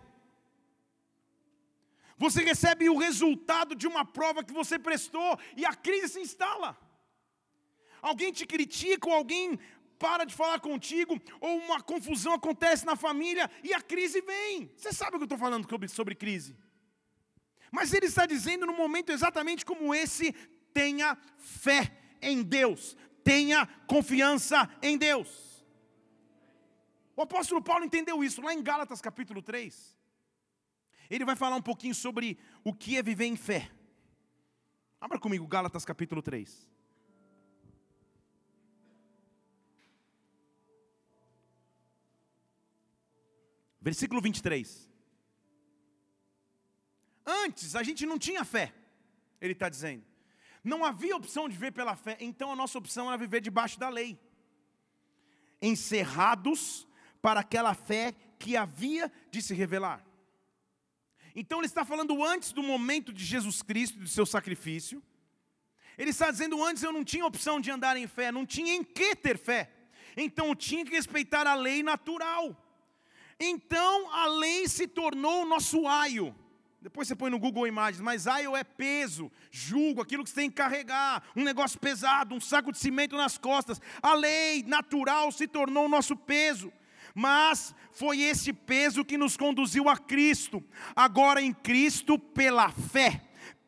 Você 2.18 2.42
recebe 2.42 2.90
o 2.90 2.98
resultado 2.98 3.76
de 3.76 3.86
uma 3.86 4.04
prova 4.04 4.42
que 4.42 4.52
você 4.52 4.76
prestou 4.76 5.38
e 5.56 5.64
a 5.64 5.72
crise 5.72 6.14
se 6.14 6.20
instala. 6.20 6.76
Alguém 8.02 8.32
te 8.32 8.44
critica 8.44 9.08
ou 9.08 9.14
alguém 9.14 9.56
para 10.00 10.24
de 10.24 10.34
falar 10.34 10.58
contigo, 10.58 11.16
ou 11.40 11.58
uma 11.58 11.80
confusão 11.80 12.32
acontece 12.32 12.84
na 12.84 12.96
família 12.96 13.48
e 13.62 13.72
a 13.72 13.80
crise 13.80 14.20
vem. 14.20 14.68
Você 14.76 14.92
sabe 14.92 15.14
o 15.14 15.18
que 15.20 15.22
eu 15.22 15.26
estou 15.26 15.38
falando 15.38 15.70
sobre, 15.70 15.86
sobre 15.86 16.16
crise. 16.16 16.56
Mas 17.74 17.92
ele 17.92 18.06
está 18.06 18.24
dizendo 18.24 18.64
no 18.66 18.72
momento 18.72 19.10
exatamente 19.10 19.66
como 19.66 19.92
esse: 19.92 20.32
tenha 20.72 21.18
fé 21.36 21.92
em 22.22 22.40
Deus, 22.40 22.96
tenha 23.24 23.66
confiança 23.88 24.70
em 24.80 24.96
Deus. 24.96 25.66
O 27.16 27.22
apóstolo 27.22 27.60
Paulo 27.60 27.84
entendeu 27.84 28.22
isso 28.22 28.40
lá 28.40 28.54
em 28.54 28.62
Gálatas 28.62 29.00
capítulo 29.00 29.42
3. 29.42 29.98
Ele 31.10 31.24
vai 31.24 31.34
falar 31.34 31.56
um 31.56 31.62
pouquinho 31.62 31.96
sobre 31.96 32.38
o 32.62 32.72
que 32.72 32.96
é 32.96 33.02
viver 33.02 33.26
em 33.26 33.36
fé. 33.36 33.68
Abra 35.00 35.18
comigo 35.18 35.46
Gálatas 35.46 35.84
capítulo 35.84 36.22
3. 36.22 36.70
Versículo 43.80 44.20
23. 44.20 44.93
Antes 47.26 47.74
a 47.74 47.82
gente 47.82 48.04
não 48.04 48.18
tinha 48.18 48.44
fé, 48.44 48.74
ele 49.40 49.52
está 49.52 49.68
dizendo. 49.68 50.04
Não 50.62 50.84
havia 50.84 51.16
opção 51.16 51.48
de 51.48 51.54
viver 51.54 51.72
pela 51.72 51.94
fé, 51.94 52.16
então 52.20 52.50
a 52.50 52.56
nossa 52.56 52.78
opção 52.78 53.08
era 53.08 53.18
viver 53.18 53.40
debaixo 53.40 53.78
da 53.78 53.88
lei. 53.88 54.18
Encerrados 55.60 56.88
para 57.20 57.40
aquela 57.40 57.74
fé 57.74 58.14
que 58.38 58.56
havia 58.56 59.10
de 59.30 59.42
se 59.42 59.54
revelar. 59.54 60.04
Então 61.34 61.58
ele 61.58 61.66
está 61.66 61.84
falando 61.84 62.22
antes 62.22 62.52
do 62.52 62.62
momento 62.62 63.12
de 63.12 63.24
Jesus 63.24 63.60
Cristo, 63.62 63.98
do 63.98 64.08
seu 64.08 64.24
sacrifício. 64.24 65.02
Ele 65.98 66.10
está 66.10 66.30
dizendo 66.30 66.62
antes 66.62 66.82
eu 66.82 66.92
não 66.92 67.04
tinha 67.04 67.26
opção 67.26 67.60
de 67.60 67.70
andar 67.70 67.96
em 67.96 68.06
fé, 68.06 68.30
não 68.30 68.46
tinha 68.46 68.74
em 68.74 68.84
que 68.84 69.14
ter 69.16 69.38
fé. 69.38 69.70
Então 70.16 70.48
eu 70.48 70.54
tinha 70.54 70.84
que 70.84 70.92
respeitar 70.92 71.46
a 71.46 71.54
lei 71.54 71.82
natural. 71.82 72.56
Então 73.38 74.12
a 74.12 74.26
lei 74.26 74.68
se 74.68 74.86
tornou 74.86 75.42
o 75.42 75.46
nosso 75.46 75.86
aio. 75.86 76.34
Depois 76.84 77.08
você 77.08 77.16
põe 77.16 77.30
no 77.30 77.38
Google 77.38 77.66
Imagens, 77.66 78.02
mas 78.02 78.26
aio 78.26 78.54
é 78.54 78.62
peso, 78.62 79.32
julgo, 79.50 80.02
aquilo 80.02 80.22
que 80.22 80.28
você 80.28 80.36
tem 80.36 80.50
que 80.50 80.56
carregar, 80.56 81.22
um 81.34 81.42
negócio 81.42 81.80
pesado, 81.80 82.34
um 82.34 82.40
saco 82.40 82.70
de 82.70 82.76
cimento 82.76 83.16
nas 83.16 83.38
costas. 83.38 83.80
A 84.02 84.12
lei 84.12 84.62
natural 84.64 85.32
se 85.32 85.48
tornou 85.48 85.86
o 85.86 85.88
nosso 85.88 86.14
peso. 86.14 86.70
Mas 87.14 87.74
foi 87.90 88.20
esse 88.20 88.52
peso 88.52 89.02
que 89.02 89.16
nos 89.16 89.34
conduziu 89.34 89.88
a 89.88 89.96
Cristo. 89.96 90.62
Agora 90.94 91.40
em 91.40 91.54
Cristo, 91.54 92.18
pela 92.18 92.70
fé, 92.70 93.22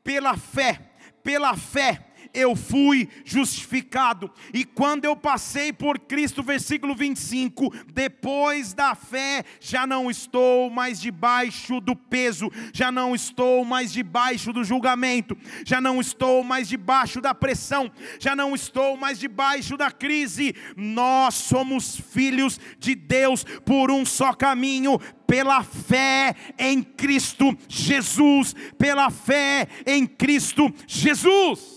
pela 0.04 0.36
fé, 0.36 0.92
pela 1.22 1.56
fé, 1.56 2.05
eu 2.36 2.54
fui 2.54 3.08
justificado. 3.24 4.30
E 4.52 4.62
quando 4.62 5.06
eu 5.06 5.16
passei 5.16 5.72
por 5.72 5.98
Cristo, 5.98 6.42
versículo 6.42 6.94
25, 6.94 7.74
depois 7.92 8.74
da 8.74 8.94
fé, 8.94 9.42
já 9.58 9.86
não 9.86 10.10
estou 10.10 10.68
mais 10.68 11.00
debaixo 11.00 11.80
do 11.80 11.96
peso, 11.96 12.52
já 12.74 12.92
não 12.92 13.14
estou 13.14 13.64
mais 13.64 13.90
debaixo 13.90 14.52
do 14.52 14.62
julgamento, 14.62 15.36
já 15.64 15.80
não 15.80 15.98
estou 15.98 16.44
mais 16.44 16.68
debaixo 16.68 17.22
da 17.22 17.34
pressão, 17.34 17.90
já 18.20 18.36
não 18.36 18.54
estou 18.54 18.98
mais 18.98 19.18
debaixo 19.18 19.76
da 19.76 19.90
crise. 19.90 20.54
Nós 20.76 21.34
somos 21.34 21.98
filhos 21.98 22.60
de 22.78 22.94
Deus 22.94 23.44
por 23.64 23.90
um 23.90 24.04
só 24.04 24.34
caminho, 24.34 25.00
pela 25.26 25.64
fé 25.64 26.34
em 26.58 26.82
Cristo 26.82 27.56
Jesus, 27.66 28.54
pela 28.76 29.10
fé 29.10 29.66
em 29.86 30.06
Cristo 30.06 30.72
Jesus. 30.86 31.75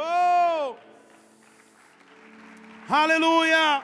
Oh! 0.00 0.76
Aleluia! 2.88 3.82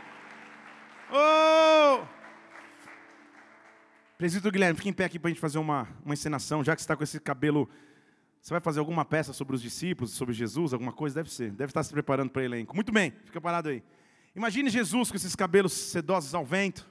Oh! 1.11 2.06
Presbítero 4.16 4.52
Guilherme, 4.52 4.76
fique 4.76 4.88
em 4.88 4.92
pé 4.92 5.06
aqui 5.06 5.18
para 5.18 5.28
a 5.28 5.33
gente 5.33 5.40
fazer 5.40 5.59
uma, 5.59 5.88
uma 6.04 6.14
encenação, 6.14 6.62
já 6.62 6.76
que 6.76 6.80
você 6.80 6.85
está 6.85 6.94
com 6.97 7.02
esse 7.02 7.18
cabelo. 7.18 7.68
Você 8.40 8.54
vai 8.54 8.61
fazer 8.61 8.78
alguma 8.78 9.04
peça 9.04 9.33
sobre 9.33 9.56
os 9.56 9.62
discípulos, 9.62 10.12
sobre 10.12 10.33
Jesus, 10.33 10.73
alguma 10.73 10.92
coisa? 10.92 11.16
Deve 11.16 11.33
ser. 11.33 11.50
Deve 11.50 11.71
estar 11.71 11.83
se 11.83 11.90
preparando 11.90 12.30
para 12.30 12.44
elenco. 12.44 12.76
Muito 12.76 12.92
bem, 12.92 13.12
fica 13.25 13.40
parado 13.40 13.71
aí. 13.71 13.83
Imagine 14.37 14.71
Jesus 14.71 15.11
com 15.11 15.16
esses 15.16 15.35
cabelos 15.35 15.73
sedosos 15.73 16.33
ao 16.33 16.47
vento. 16.47 16.88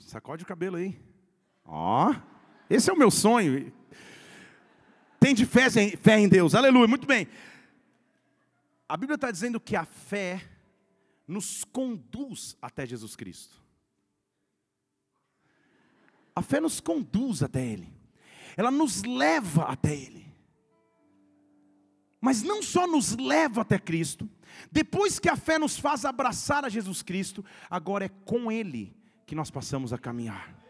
Sacode 0.00 0.42
o 0.42 0.46
cabelo 0.46 0.76
aí. 0.76 1.00
Ó, 1.64 2.10
oh, 2.10 2.14
esse 2.68 2.90
é 2.90 2.92
o 2.92 2.98
meu 2.98 3.12
sonho. 3.12 3.72
Tem 5.24 5.34
de 5.34 5.46
fé, 5.46 5.70
fé 5.70 6.20
em 6.20 6.28
Deus. 6.28 6.54
Aleluia. 6.54 6.86
Muito 6.86 7.06
bem. 7.06 7.26
A 8.86 8.94
Bíblia 8.94 9.14
está 9.14 9.30
dizendo 9.30 9.58
que 9.58 9.74
a 9.74 9.86
fé 9.86 10.46
nos 11.26 11.64
conduz 11.64 12.58
até 12.60 12.84
Jesus 12.84 13.16
Cristo. 13.16 13.56
A 16.36 16.42
fé 16.42 16.60
nos 16.60 16.78
conduz 16.78 17.42
até 17.42 17.64
Ele. 17.64 17.90
Ela 18.54 18.70
nos 18.70 19.02
leva 19.02 19.62
até 19.62 19.96
Ele. 19.96 20.26
Mas 22.20 22.42
não 22.42 22.62
só 22.62 22.86
nos 22.86 23.16
leva 23.16 23.62
até 23.62 23.78
Cristo, 23.78 24.28
depois 24.70 25.18
que 25.18 25.30
a 25.30 25.36
fé 25.36 25.58
nos 25.58 25.78
faz 25.78 26.04
abraçar 26.04 26.66
a 26.66 26.68
Jesus 26.68 27.00
Cristo, 27.00 27.42
agora 27.70 28.04
é 28.04 28.10
com 28.26 28.52
Ele 28.52 28.94
que 29.24 29.34
nós 29.34 29.50
passamos 29.50 29.90
a 29.90 29.96
caminhar. 29.96 30.63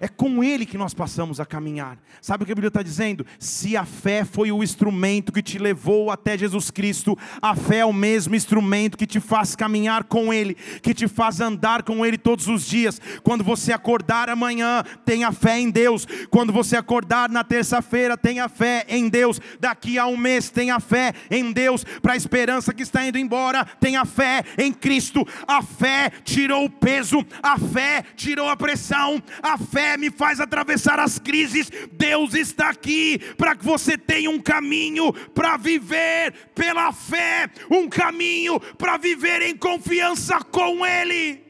É 0.00 0.08
com 0.08 0.44
Ele 0.44 0.66
que 0.66 0.76
nós 0.76 0.92
passamos 0.92 1.40
a 1.40 1.46
caminhar. 1.46 1.98
Sabe 2.20 2.42
o 2.42 2.46
que 2.46 2.52
a 2.52 2.54
Bíblia 2.54 2.68
está 2.68 2.82
dizendo? 2.82 3.24
Se 3.38 3.76
a 3.76 3.84
fé 3.84 4.24
foi 4.24 4.52
o 4.52 4.62
instrumento 4.62 5.32
que 5.32 5.42
te 5.42 5.58
levou 5.58 6.10
até 6.10 6.36
Jesus 6.36 6.70
Cristo, 6.70 7.16
a 7.40 7.54
fé 7.54 7.78
é 7.78 7.84
o 7.84 7.92
mesmo 7.92 8.34
instrumento 8.34 8.98
que 8.98 9.06
te 9.06 9.20
faz 9.20 9.56
caminhar 9.56 10.04
com 10.04 10.32
Ele, 10.32 10.54
que 10.82 10.92
te 10.92 11.08
faz 11.08 11.40
andar 11.40 11.82
com 11.82 12.04
Ele 12.04 12.18
todos 12.18 12.46
os 12.48 12.66
dias. 12.66 13.00
Quando 13.22 13.42
você 13.42 13.72
acordar 13.72 14.28
amanhã, 14.28 14.82
tenha 15.04 15.32
fé 15.32 15.58
em 15.58 15.70
Deus. 15.70 16.06
Quando 16.30 16.52
você 16.52 16.76
acordar 16.76 17.30
na 17.30 17.42
terça-feira, 17.42 18.16
tenha 18.16 18.48
fé 18.48 18.84
em 18.88 19.08
Deus. 19.08 19.40
Daqui 19.58 19.98
a 19.98 20.06
um 20.06 20.16
mês, 20.16 20.50
tenha 20.50 20.78
fé 20.78 21.14
em 21.30 21.52
Deus. 21.52 21.84
Para 22.02 22.12
a 22.12 22.16
esperança 22.16 22.74
que 22.74 22.82
está 22.82 23.06
indo 23.06 23.18
embora, 23.18 23.64
tenha 23.80 24.04
fé 24.04 24.44
em 24.58 24.72
Cristo. 24.72 25.26
A 25.46 25.62
fé 25.62 26.10
tirou 26.24 26.64
o 26.64 26.70
peso, 26.70 27.24
a 27.42 27.58
fé 27.58 28.04
tirou 28.14 28.48
a 28.48 28.56
pressão, 28.56 29.22
a 29.42 29.56
fé 29.56 29.85
me 29.98 30.10
faz 30.10 30.40
atravessar 30.40 30.98
as 30.98 31.18
crises. 31.18 31.70
Deus 31.92 32.32
está 32.32 32.70
aqui 32.70 33.18
para 33.36 33.54
que 33.54 33.62
você 33.62 33.98
tenha 33.98 34.30
um 34.30 34.40
caminho 34.40 35.12
para 35.34 35.58
viver 35.58 36.32
pela 36.54 36.90
fé, 36.94 37.50
um 37.70 37.86
caminho 37.90 38.58
para 38.78 38.96
viver 38.96 39.42
em 39.42 39.54
confiança 39.54 40.40
com 40.44 40.86
Ele. 40.86 41.44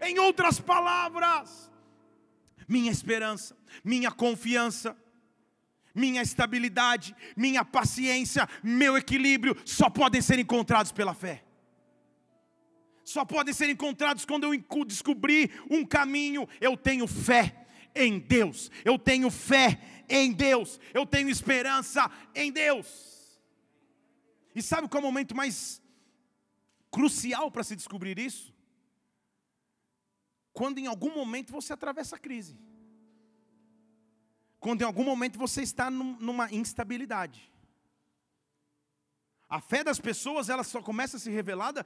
Em 0.00 0.20
outras 0.20 0.60
palavras, 0.60 1.68
minha 2.68 2.92
esperança, 2.92 3.56
minha 3.82 4.12
confiança, 4.12 4.96
minha 5.92 6.22
estabilidade, 6.22 7.12
minha 7.36 7.64
paciência, 7.64 8.48
meu 8.62 8.96
equilíbrio 8.96 9.56
só 9.64 9.90
podem 9.90 10.22
ser 10.22 10.38
encontrados 10.38 10.92
pela 10.92 11.12
fé 11.14 11.42
só 13.04 13.24
podem 13.24 13.52
ser 13.52 13.68
encontrados 13.68 14.24
quando 14.24 14.44
eu 14.44 14.84
descobrir 14.86 15.50
um 15.70 15.84
caminho. 15.84 16.48
Eu 16.60 16.76
tenho 16.76 17.06
fé 17.06 17.63
em 17.94 18.18
Deus, 18.18 18.70
eu 18.84 18.98
tenho 18.98 19.30
fé 19.30 19.80
em 20.08 20.32
Deus, 20.32 20.80
eu 20.92 21.06
tenho 21.06 21.28
esperança 21.28 22.10
em 22.34 22.50
Deus. 22.50 23.40
E 24.54 24.62
sabe 24.62 24.88
qual 24.88 25.02
é 25.02 25.04
o 25.04 25.08
momento 25.08 25.34
mais 25.34 25.82
crucial 26.90 27.50
para 27.50 27.64
se 27.64 27.74
descobrir 27.74 28.18
isso? 28.18 28.54
Quando 30.52 30.78
em 30.78 30.86
algum 30.86 31.12
momento 31.12 31.52
você 31.52 31.72
atravessa 31.72 32.16
a 32.16 32.18
crise. 32.18 32.56
Quando 34.60 34.82
em 34.82 34.84
algum 34.84 35.04
momento 35.04 35.38
você 35.38 35.62
está 35.62 35.90
numa 35.90 36.50
instabilidade. 36.52 37.52
A 39.48 39.60
fé 39.60 39.84
das 39.84 40.00
pessoas, 40.00 40.48
ela 40.48 40.64
só 40.64 40.80
começa 40.80 41.16
a 41.16 41.20
ser 41.20 41.30
revelada 41.30 41.84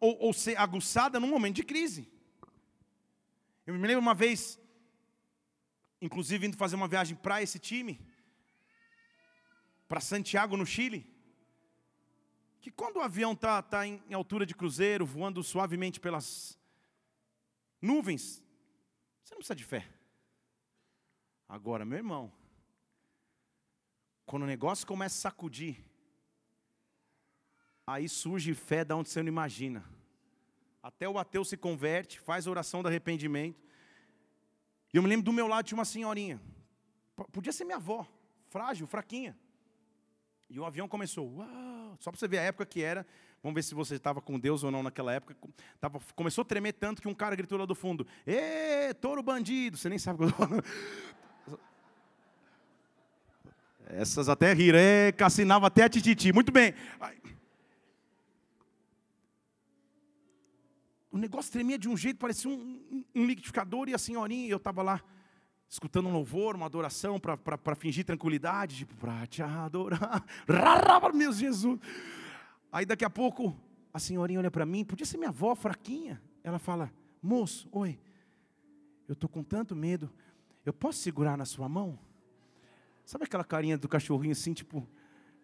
ou, 0.00 0.16
ou 0.18 0.32
ser 0.32 0.56
aguçada 0.56 1.18
num 1.20 1.28
momento 1.28 1.56
de 1.56 1.64
crise. 1.64 2.08
Eu 3.66 3.74
me 3.74 3.86
lembro 3.86 4.00
uma 4.00 4.14
vez, 4.14 4.58
inclusive 6.00 6.46
indo 6.46 6.56
fazer 6.56 6.76
uma 6.76 6.88
viagem 6.88 7.16
para 7.16 7.42
esse 7.42 7.58
time, 7.58 8.00
para 9.88 10.00
Santiago, 10.00 10.56
no 10.56 10.66
Chile, 10.66 11.06
que 12.60 12.70
quando 12.70 12.96
o 12.96 13.02
avião 13.02 13.32
está 13.32 13.60
tá 13.62 13.86
em, 13.86 14.02
em 14.08 14.14
altura 14.14 14.46
de 14.46 14.54
cruzeiro, 14.54 15.04
voando 15.04 15.42
suavemente 15.42 16.00
pelas 16.00 16.58
nuvens, 17.80 18.42
você 19.22 19.34
não 19.34 19.38
precisa 19.38 19.54
de 19.54 19.64
fé. 19.64 19.88
Agora, 21.48 21.84
meu 21.84 21.98
irmão, 21.98 22.32
Quando 24.26 24.44
o 24.44 24.46
negócio 24.46 24.86
começa 24.86 25.16
a 25.16 25.30
sacudir, 25.30 25.84
aí 27.86 28.08
surge 28.08 28.54
fé 28.54 28.84
da 28.84 28.96
onde 28.96 29.10
você 29.10 29.22
não 29.22 29.28
imagina. 29.28 29.84
Até 30.82 31.08
o 31.08 31.18
ateu 31.18 31.44
se 31.44 31.56
converte, 31.56 32.18
faz 32.20 32.46
oração 32.46 32.82
de 32.82 32.88
arrependimento. 32.88 33.62
E 34.94 34.96
eu 34.96 35.02
me 35.02 35.08
lembro 35.08 35.24
do 35.24 35.32
meu 35.32 35.48
lado 35.48 35.66
tinha 35.66 35.76
uma 35.76 35.84
senhorinha. 35.84 36.40
Podia 37.32 37.52
ser 37.52 37.64
minha 37.64 37.78
avó, 37.78 38.06
frágil, 38.48 38.86
fraquinha. 38.86 39.36
E 40.48 40.60
o 40.60 40.64
avião 40.64 40.86
começou. 40.86 41.34
Uau! 41.34 41.96
Só 41.98 42.12
para 42.12 42.20
você 42.20 42.28
ver 42.28 42.38
a 42.38 42.42
época 42.42 42.64
que 42.64 42.80
era. 42.80 43.04
Vamos 43.42 43.56
ver 43.56 43.64
se 43.64 43.74
você 43.74 43.96
estava 43.96 44.20
com 44.20 44.38
Deus 44.38 44.62
ou 44.62 44.70
não 44.70 44.84
naquela 44.84 45.12
época. 45.12 45.36
Tava, 45.80 45.98
começou 46.14 46.42
a 46.42 46.44
tremer 46.44 46.74
tanto 46.74 47.02
que 47.02 47.08
um 47.08 47.14
cara 47.14 47.34
gritou 47.34 47.58
lá 47.58 47.66
do 47.66 47.74
fundo: 47.74 48.06
Ê, 48.24 48.94
touro 48.94 49.20
bandido! 49.20 49.76
Você 49.76 49.88
nem 49.88 49.98
sabe 49.98 50.24
o 50.24 50.32
que 50.32 50.40
eu 50.40 50.64
Essas 53.86 54.28
até 54.28 54.52
riram, 54.52 54.78
é, 54.78 55.10
cassinava 55.10 55.66
até 55.66 55.82
a 55.82 55.88
tititi. 55.88 56.32
Muito 56.32 56.52
bem. 56.52 56.72
O 61.14 61.16
negócio 61.16 61.52
tremia 61.52 61.78
de 61.78 61.88
um 61.88 61.96
jeito, 61.96 62.18
parecia 62.18 62.50
um, 62.50 63.04
um, 63.14 63.24
liquidificador, 63.24 63.88
e 63.88 63.94
a 63.94 63.98
senhorinha, 63.98 64.48
eu 64.48 64.56
estava 64.56 64.82
lá, 64.82 65.00
escutando 65.68 66.08
um 66.08 66.12
louvor, 66.12 66.56
uma 66.56 66.66
adoração, 66.66 67.20
para 67.20 67.76
fingir 67.76 68.04
tranquilidade, 68.04 68.78
tipo, 68.78 68.96
para 68.96 69.24
te 69.28 69.40
adorar. 69.40 70.24
Meu 71.14 71.32
Jesus. 71.32 71.78
Aí 72.72 72.84
daqui 72.84 73.04
a 73.04 73.10
pouco, 73.10 73.56
a 73.92 74.00
senhorinha 74.00 74.40
olha 74.40 74.50
para 74.50 74.66
mim, 74.66 74.84
podia 74.84 75.06
ser 75.06 75.16
minha 75.16 75.28
avó, 75.28 75.54
fraquinha. 75.54 76.20
Ela 76.42 76.58
fala, 76.58 76.92
moço, 77.22 77.68
oi, 77.70 77.96
eu 79.06 79.12
estou 79.12 79.30
com 79.30 79.44
tanto 79.44 79.76
medo, 79.76 80.10
eu 80.66 80.72
posso 80.72 80.98
segurar 80.98 81.38
na 81.38 81.44
sua 81.44 81.68
mão? 81.68 81.96
Sabe 83.04 83.22
aquela 83.22 83.44
carinha 83.44 83.78
do 83.78 83.88
cachorrinho 83.88 84.32
assim, 84.32 84.52
tipo, 84.52 84.84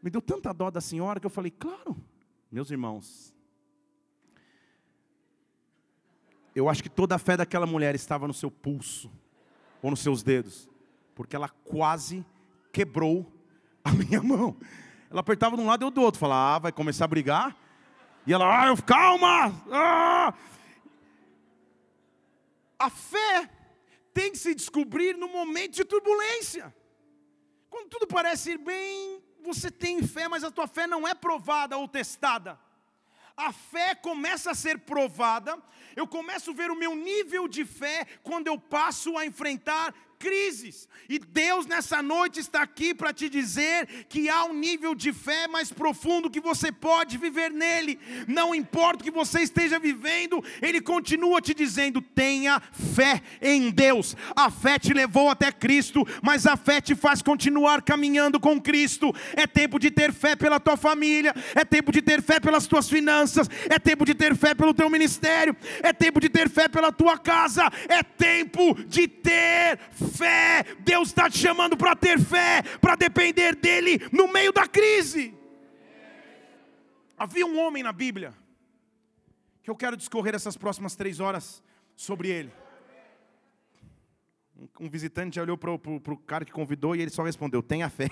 me 0.02 0.10
deu 0.10 0.20
tanta 0.20 0.52
dó 0.52 0.68
da 0.68 0.80
senhora 0.80 1.20
que 1.20 1.26
eu 1.26 1.30
falei, 1.30 1.52
claro, 1.52 1.96
meus 2.50 2.72
irmãos. 2.72 3.32
Eu 6.54 6.69
acho 6.69 6.83
que 6.83 6.88
toda 6.88 7.14
a 7.14 7.19
fé 7.19 7.37
daquela 7.37 7.66
mulher 7.66 7.95
estava 7.95 8.26
no 8.26 8.35
seu 8.35 8.50
pulso, 8.50 9.11
ou 9.83 9.90
nos 9.90 10.00
seus 10.00 10.23
dedos, 10.23 10.69
porque 11.14 11.37
ela 11.37 11.49
quase 11.49 12.25
quebrou 12.73 13.30
a 13.85 13.92
minha 13.92 14.23
mão. 14.23 14.57
Ela 15.11 15.21
apertava 15.21 15.57
de 15.57 15.62
um 15.62 15.66
lado 15.66 15.85
e 15.85 15.87
eu 15.87 15.90
do 15.90 16.02
outro, 16.02 16.21
falava, 16.21 16.57
ah, 16.57 16.59
vai 16.59 16.73
começar 16.73 17.04
a 17.04 17.09
brigar. 17.09 17.57
E 18.26 18.33
ela, 18.33 18.62
ah, 18.62 18.69
eu, 18.69 18.83
calma! 18.83 19.64
Ah! 19.71 20.35
A 22.78 22.90
fé 22.90 23.50
tem 24.12 24.33
que 24.33 24.38
se 24.38 24.54
descobrir 24.54 25.16
no 25.16 25.28
momento 25.28 25.75
de 25.75 25.85
turbulência. 25.85 26.75
Quando 27.69 27.88
tudo 27.88 28.07
parece 28.07 28.52
ir 28.52 28.59
bem, 28.59 29.23
você 29.42 29.71
tem 29.71 30.02
fé, 30.02 30.28
mas 30.28 30.45
a 30.45 30.50
tua 30.50 30.66
fé 30.66 30.87
não 30.87 31.07
é 31.07 31.14
provada 31.14 31.76
ou 31.76 31.88
testada. 31.88 32.59
A 33.37 33.52
fé 33.52 33.94
começa 33.94 34.50
a 34.50 34.54
ser 34.54 34.78
provada, 34.80 35.58
eu 35.96 36.06
começo 36.06 36.50
a 36.50 36.54
ver 36.54 36.70
o 36.70 36.76
meu 36.76 36.94
nível 36.94 37.49
de 37.49 37.64
fé 37.64 38.06
quando 38.22 38.46
eu 38.46 38.58
passo 38.58 39.16
a 39.16 39.26
enfrentar 39.26 39.94
crises. 40.20 40.86
E 41.08 41.18
Deus 41.18 41.66
nessa 41.66 42.00
noite 42.00 42.38
está 42.38 42.62
aqui 42.62 42.94
para 42.94 43.12
te 43.12 43.28
dizer 43.28 43.88
que 44.08 44.28
há 44.28 44.44
um 44.44 44.52
nível 44.52 44.94
de 44.94 45.12
fé 45.12 45.48
mais 45.48 45.72
profundo 45.72 46.30
que 46.30 46.38
você 46.38 46.70
pode 46.70 47.18
viver 47.18 47.50
nele. 47.50 47.98
Não 48.28 48.54
importa 48.54 49.00
o 49.00 49.04
que 49.04 49.10
você 49.10 49.40
esteja 49.40 49.78
vivendo, 49.78 50.44
ele 50.60 50.80
continua 50.80 51.40
te 51.40 51.54
dizendo: 51.54 52.00
tenha 52.02 52.60
fé 52.94 53.22
em 53.40 53.70
Deus. 53.70 54.14
A 54.36 54.50
fé 54.50 54.78
te 54.78 54.92
levou 54.92 55.30
até 55.30 55.50
Cristo, 55.50 56.06
mas 56.22 56.46
a 56.46 56.56
fé 56.56 56.80
te 56.80 56.94
faz 56.94 57.22
continuar 57.22 57.82
caminhando 57.82 58.38
com 58.38 58.60
Cristo. 58.60 59.12
É 59.34 59.46
tempo 59.46 59.78
de 59.78 59.90
ter 59.90 60.12
fé 60.12 60.36
pela 60.36 60.60
tua 60.60 60.76
família, 60.76 61.34
é 61.54 61.64
tempo 61.64 61.90
de 61.90 62.02
ter 62.02 62.22
fé 62.22 62.38
pelas 62.38 62.66
tuas 62.66 62.88
finanças, 62.88 63.48
é 63.68 63.78
tempo 63.78 64.04
de 64.04 64.14
ter 64.14 64.36
fé 64.36 64.54
pelo 64.54 64.74
teu 64.74 64.90
ministério, 64.90 65.56
é 65.82 65.92
tempo 65.94 66.20
de 66.20 66.28
ter 66.28 66.48
fé 66.50 66.68
pela 66.68 66.92
tua 66.92 67.16
casa, 67.16 67.68
é 67.88 68.02
tempo 68.02 68.74
de 68.87 69.09
ter 69.09 69.78
fé. 69.90 70.10
Deus 70.81 71.09
está 71.09 71.29
te 71.31 71.38
chamando 71.38 71.77
para 71.77 71.94
ter 71.96 72.18
fé, 72.20 72.62
para 72.81 72.96
depender 72.96 73.55
dEle 73.55 73.99
no 74.12 74.33
meio 74.33 74.53
da 74.53 74.66
crise. 74.66 75.35
Havia 77.16 77.46
um 77.46 77.59
homem 77.59 77.83
na 77.83 77.92
Bíblia, 77.92 78.35
que 79.62 79.70
eu 79.70 79.77
quero 79.77 79.96
discorrer 79.96 80.35
essas 80.35 80.57
próximas 80.57 80.96
três 80.96 81.20
horas 81.20 81.62
sobre 81.94 82.29
ele. 82.31 82.53
Um 84.79 84.88
visitante 84.88 85.37
já 85.37 85.42
olhou 85.42 85.57
para 85.57 85.73
o 85.73 86.16
cara 86.27 86.44
que 86.44 86.53
convidou 86.53 86.96
e 86.96 87.01
ele 87.01 87.11
só 87.11 87.23
respondeu: 87.23 87.62
tenha 87.62 87.88
fé. 87.88 88.09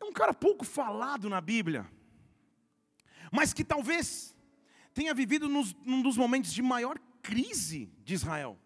É 0.00 0.04
um 0.04 0.12
cara 0.12 0.32
pouco 0.32 0.64
falado 0.64 1.28
na 1.28 1.40
Bíblia, 1.40 1.86
mas 3.30 3.52
que 3.52 3.62
talvez 3.62 4.34
tenha 4.94 5.14
vivido 5.14 5.48
nos, 5.48 5.74
num 5.84 6.02
dos 6.02 6.16
momentos 6.16 6.52
de 6.52 6.62
maior 6.62 6.98
crise 7.22 7.92
de 8.02 8.14
Israel. 8.14 8.58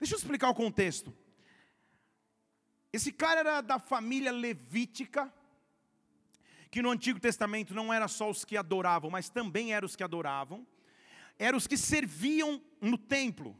Deixa 0.00 0.14
eu 0.14 0.18
explicar 0.18 0.48
o 0.48 0.54
contexto. 0.54 1.14
Esse 2.90 3.12
cara 3.12 3.40
era 3.40 3.60
da 3.60 3.78
família 3.78 4.32
levítica, 4.32 5.32
que 6.70 6.80
no 6.80 6.90
Antigo 6.90 7.20
Testamento 7.20 7.74
não 7.74 7.92
era 7.92 8.08
só 8.08 8.30
os 8.30 8.42
que 8.42 8.56
adoravam, 8.56 9.10
mas 9.10 9.28
também 9.28 9.74
eram 9.74 9.84
os 9.84 9.94
que 9.94 10.02
adoravam, 10.02 10.66
eram 11.38 11.58
os 11.58 11.66
que 11.66 11.76
serviam 11.76 12.62
no 12.80 12.96
templo. 12.96 13.54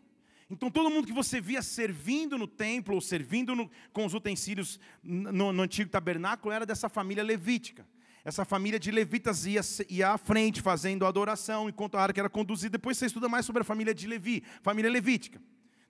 Então 0.48 0.70
todo 0.70 0.90
mundo 0.90 1.06
que 1.06 1.12
você 1.12 1.40
via 1.40 1.60
servindo 1.60 2.38
no 2.38 2.46
templo, 2.46 2.94
ou 2.94 3.00
servindo 3.02 3.54
no, 3.54 3.70
com 3.92 4.06
os 4.06 4.14
utensílios 4.14 4.80
no, 5.02 5.52
no, 5.52 5.62
antigo 5.62 5.90
tabernáculo, 5.90 6.54
era 6.54 6.64
dessa 6.64 6.88
família 6.88 7.22
levítica. 7.22 7.86
Essa 8.24 8.44
família 8.44 8.80
de 8.80 8.90
levitas 8.90 9.46
ia, 9.46 9.60
ia 9.88 10.10
à 10.10 10.18
frente 10.18 10.60
fazendo 10.62 11.04
a 11.04 11.08
adoração, 11.08 11.68
enquanto 11.68 11.96
a 11.96 12.02
arca 12.02 12.20
era 12.20 12.30
conduzida. 12.30 12.72
Depois 12.72 12.96
você 12.96 13.06
estuda 13.06 13.28
mais 13.28 13.44
sobre 13.44 13.62
a 13.62 13.64
família 13.64 13.94
de 13.94 14.06
Levi, 14.06 14.42
família 14.62 14.90
levítica 14.90 15.40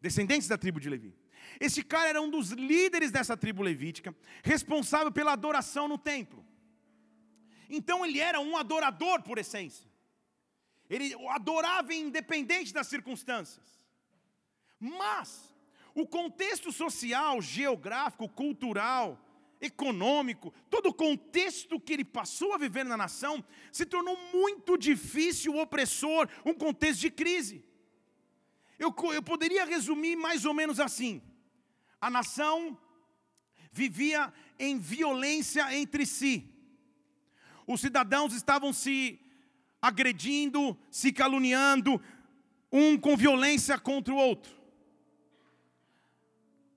descendentes 0.00 0.48
da 0.48 0.56
tribo 0.56 0.80
de 0.80 0.88
Levi. 0.88 1.14
Esse 1.58 1.82
cara 1.82 2.08
era 2.08 2.22
um 2.22 2.30
dos 2.30 2.50
líderes 2.50 3.10
dessa 3.10 3.36
tribo 3.36 3.62
levítica, 3.62 4.14
responsável 4.42 5.10
pela 5.10 5.32
adoração 5.32 5.88
no 5.88 5.98
templo. 5.98 6.44
Então 7.68 8.04
ele 8.04 8.18
era 8.18 8.40
um 8.40 8.56
adorador 8.56 9.22
por 9.22 9.38
essência. 9.38 9.88
Ele 10.88 11.14
adorava 11.28 11.94
independente 11.94 12.72
das 12.72 12.88
circunstâncias. 12.88 13.80
Mas 14.78 15.54
o 15.94 16.06
contexto 16.06 16.72
social, 16.72 17.40
geográfico, 17.40 18.28
cultural, 18.28 19.18
econômico, 19.60 20.52
todo 20.68 20.88
o 20.88 20.94
contexto 20.94 21.78
que 21.78 21.92
ele 21.92 22.04
passou 22.04 22.54
a 22.54 22.58
viver 22.58 22.84
na 22.84 22.96
nação 22.96 23.44
se 23.70 23.84
tornou 23.84 24.16
muito 24.32 24.76
difícil, 24.78 25.56
opressor, 25.56 26.28
um 26.44 26.54
contexto 26.54 27.00
de 27.00 27.10
crise. 27.10 27.64
Eu, 28.80 28.94
eu 29.12 29.22
poderia 29.22 29.66
resumir 29.66 30.16
mais 30.16 30.46
ou 30.46 30.54
menos 30.54 30.80
assim: 30.80 31.20
a 32.00 32.08
nação 32.08 32.78
vivia 33.70 34.32
em 34.58 34.78
violência 34.78 35.76
entre 35.76 36.06
si, 36.06 36.50
os 37.66 37.82
cidadãos 37.82 38.32
estavam 38.32 38.72
se 38.72 39.20
agredindo, 39.82 40.76
se 40.90 41.12
caluniando, 41.12 42.02
um 42.72 42.98
com 42.98 43.16
violência 43.16 43.78
contra 43.78 44.14
o 44.14 44.16
outro. 44.16 44.58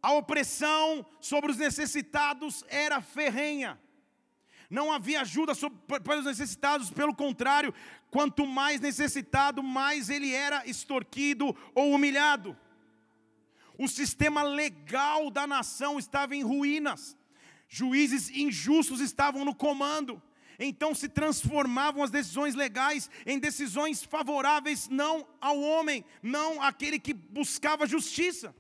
A 0.02 0.12
opressão 0.12 1.06
sobre 1.22 1.52
os 1.52 1.58
necessitados 1.58 2.66
era 2.68 3.02
ferrenha. 3.02 3.80
Não 4.70 4.92
havia 4.92 5.22
ajuda 5.22 5.54
para 5.88 6.20
os 6.20 6.26
necessitados, 6.26 6.90
pelo 6.90 7.16
contrário, 7.16 7.74
quanto 8.14 8.46
mais 8.46 8.80
necessitado, 8.80 9.64
mais 9.64 10.08
ele 10.08 10.32
era 10.32 10.68
extorquido 10.70 11.56
ou 11.74 11.94
humilhado. 11.94 12.56
O 13.76 13.88
sistema 13.88 14.44
legal 14.44 15.32
da 15.32 15.48
nação 15.48 15.98
estava 15.98 16.36
em 16.36 16.44
ruínas, 16.44 17.18
juízes 17.68 18.30
injustos 18.30 19.00
estavam 19.00 19.44
no 19.44 19.56
comando, 19.56 20.22
então 20.60 20.94
se 20.94 21.10
transformavam 21.10 22.04
as 22.04 22.12
decisões 22.12 22.54
legais 22.54 23.10
em 23.26 23.40
decisões 23.40 24.04
favoráveis 24.04 24.88
não 24.88 25.28
ao 25.42 25.60
homem, 25.60 26.06
não 26.22 26.62
àquele 26.62 27.00
que 27.00 27.16
buscava 27.16 27.88
justiça. 27.88 28.56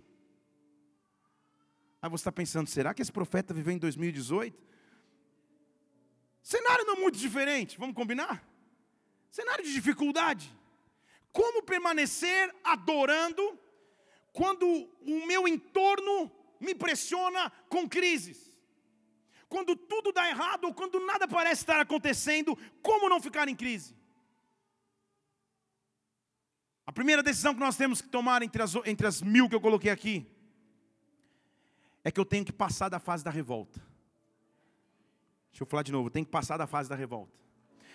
Aí 2.01 2.09
você 2.09 2.21
está 2.21 2.31
pensando, 2.31 2.67
será 2.67 2.91
que 2.91 3.03
esse 3.03 3.11
profeta 3.11 3.53
viveu 3.53 3.71
em 3.71 3.77
2018? 3.77 4.57
Cenário 6.41 6.85
não 6.85 6.95
é 6.95 6.99
muito 7.01 7.19
diferente, 7.19 7.77
vamos 7.77 7.95
combinar? 7.95 8.52
Cenário 9.33 9.65
de 9.65 9.73
dificuldade. 9.73 10.55
Como 11.31 11.63
permanecer 11.63 12.53
adorando 12.63 13.59
quando 14.31 14.63
o 14.67 15.25
meu 15.25 15.47
entorno 15.47 16.31
me 16.59 16.75
pressiona 16.75 17.51
com 17.67 17.89
crises? 17.89 18.39
Quando 19.49 19.75
tudo 19.75 20.11
dá 20.11 20.29
errado 20.29 20.65
ou 20.65 20.73
quando 20.73 21.03
nada 21.03 21.27
parece 21.27 21.63
estar 21.63 21.79
acontecendo, 21.79 22.55
como 22.83 23.09
não 23.09 23.19
ficar 23.19 23.47
em 23.47 23.55
crise? 23.55 23.95
A 26.85 26.91
primeira 26.91 27.23
decisão 27.23 27.55
que 27.55 27.59
nós 27.59 27.75
temos 27.75 28.03
que 28.03 28.09
tomar 28.09 28.43
entre 28.43 28.61
as, 28.61 28.75
entre 28.85 29.07
as 29.07 29.19
mil 29.19 29.49
que 29.49 29.55
eu 29.55 29.61
coloquei 29.61 29.89
aqui 29.89 30.27
é 32.03 32.11
que 32.11 32.19
eu 32.19 32.25
tenho 32.25 32.45
que 32.45 32.53
passar 32.53 32.87
da 32.87 32.99
fase 32.99 33.23
da 33.23 33.31
revolta. 33.31 33.79
Deixa 35.49 35.63
eu 35.63 35.65
falar 35.65 35.81
de 35.81 35.91
novo, 35.91 36.09
eu 36.09 36.11
tenho 36.11 36.25
que 36.25 36.31
passar 36.31 36.55
da 36.55 36.67
fase 36.67 36.87
da 36.87 36.95
revolta. 36.95 37.42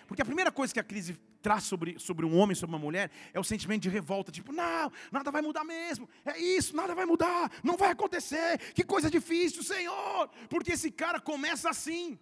Porque 0.09 0.23
a 0.23 0.25
primeira 0.25 0.51
coisa 0.51 0.73
que 0.73 0.79
a 0.79 0.83
crise 0.83 1.13
traz 1.39 1.65
sobre, 1.65 1.99
sobre 1.99 2.25
um 2.25 2.35
homem, 2.35 2.55
sobre 2.55 2.75
uma 2.75 2.81
mulher, 2.81 3.11
é 3.31 3.39
o 3.39 3.43
sentimento 3.43 3.83
de 3.83 3.89
revolta, 3.89 4.31
tipo, 4.31 4.51
não, 4.51 4.91
nada 5.11 5.29
vai 5.29 5.39
mudar 5.39 5.63
mesmo, 5.63 6.09
é 6.25 6.35
isso, 6.39 6.75
nada 6.75 6.95
vai 6.95 7.05
mudar, 7.05 7.51
não 7.63 7.77
vai 7.77 7.91
acontecer, 7.91 8.57
que 8.73 8.83
coisa 8.83 9.07
difícil, 9.07 9.61
Senhor, 9.61 10.27
porque 10.49 10.71
esse 10.71 10.89
cara 10.89 11.19
começa 11.19 11.69
assim, 11.69 12.17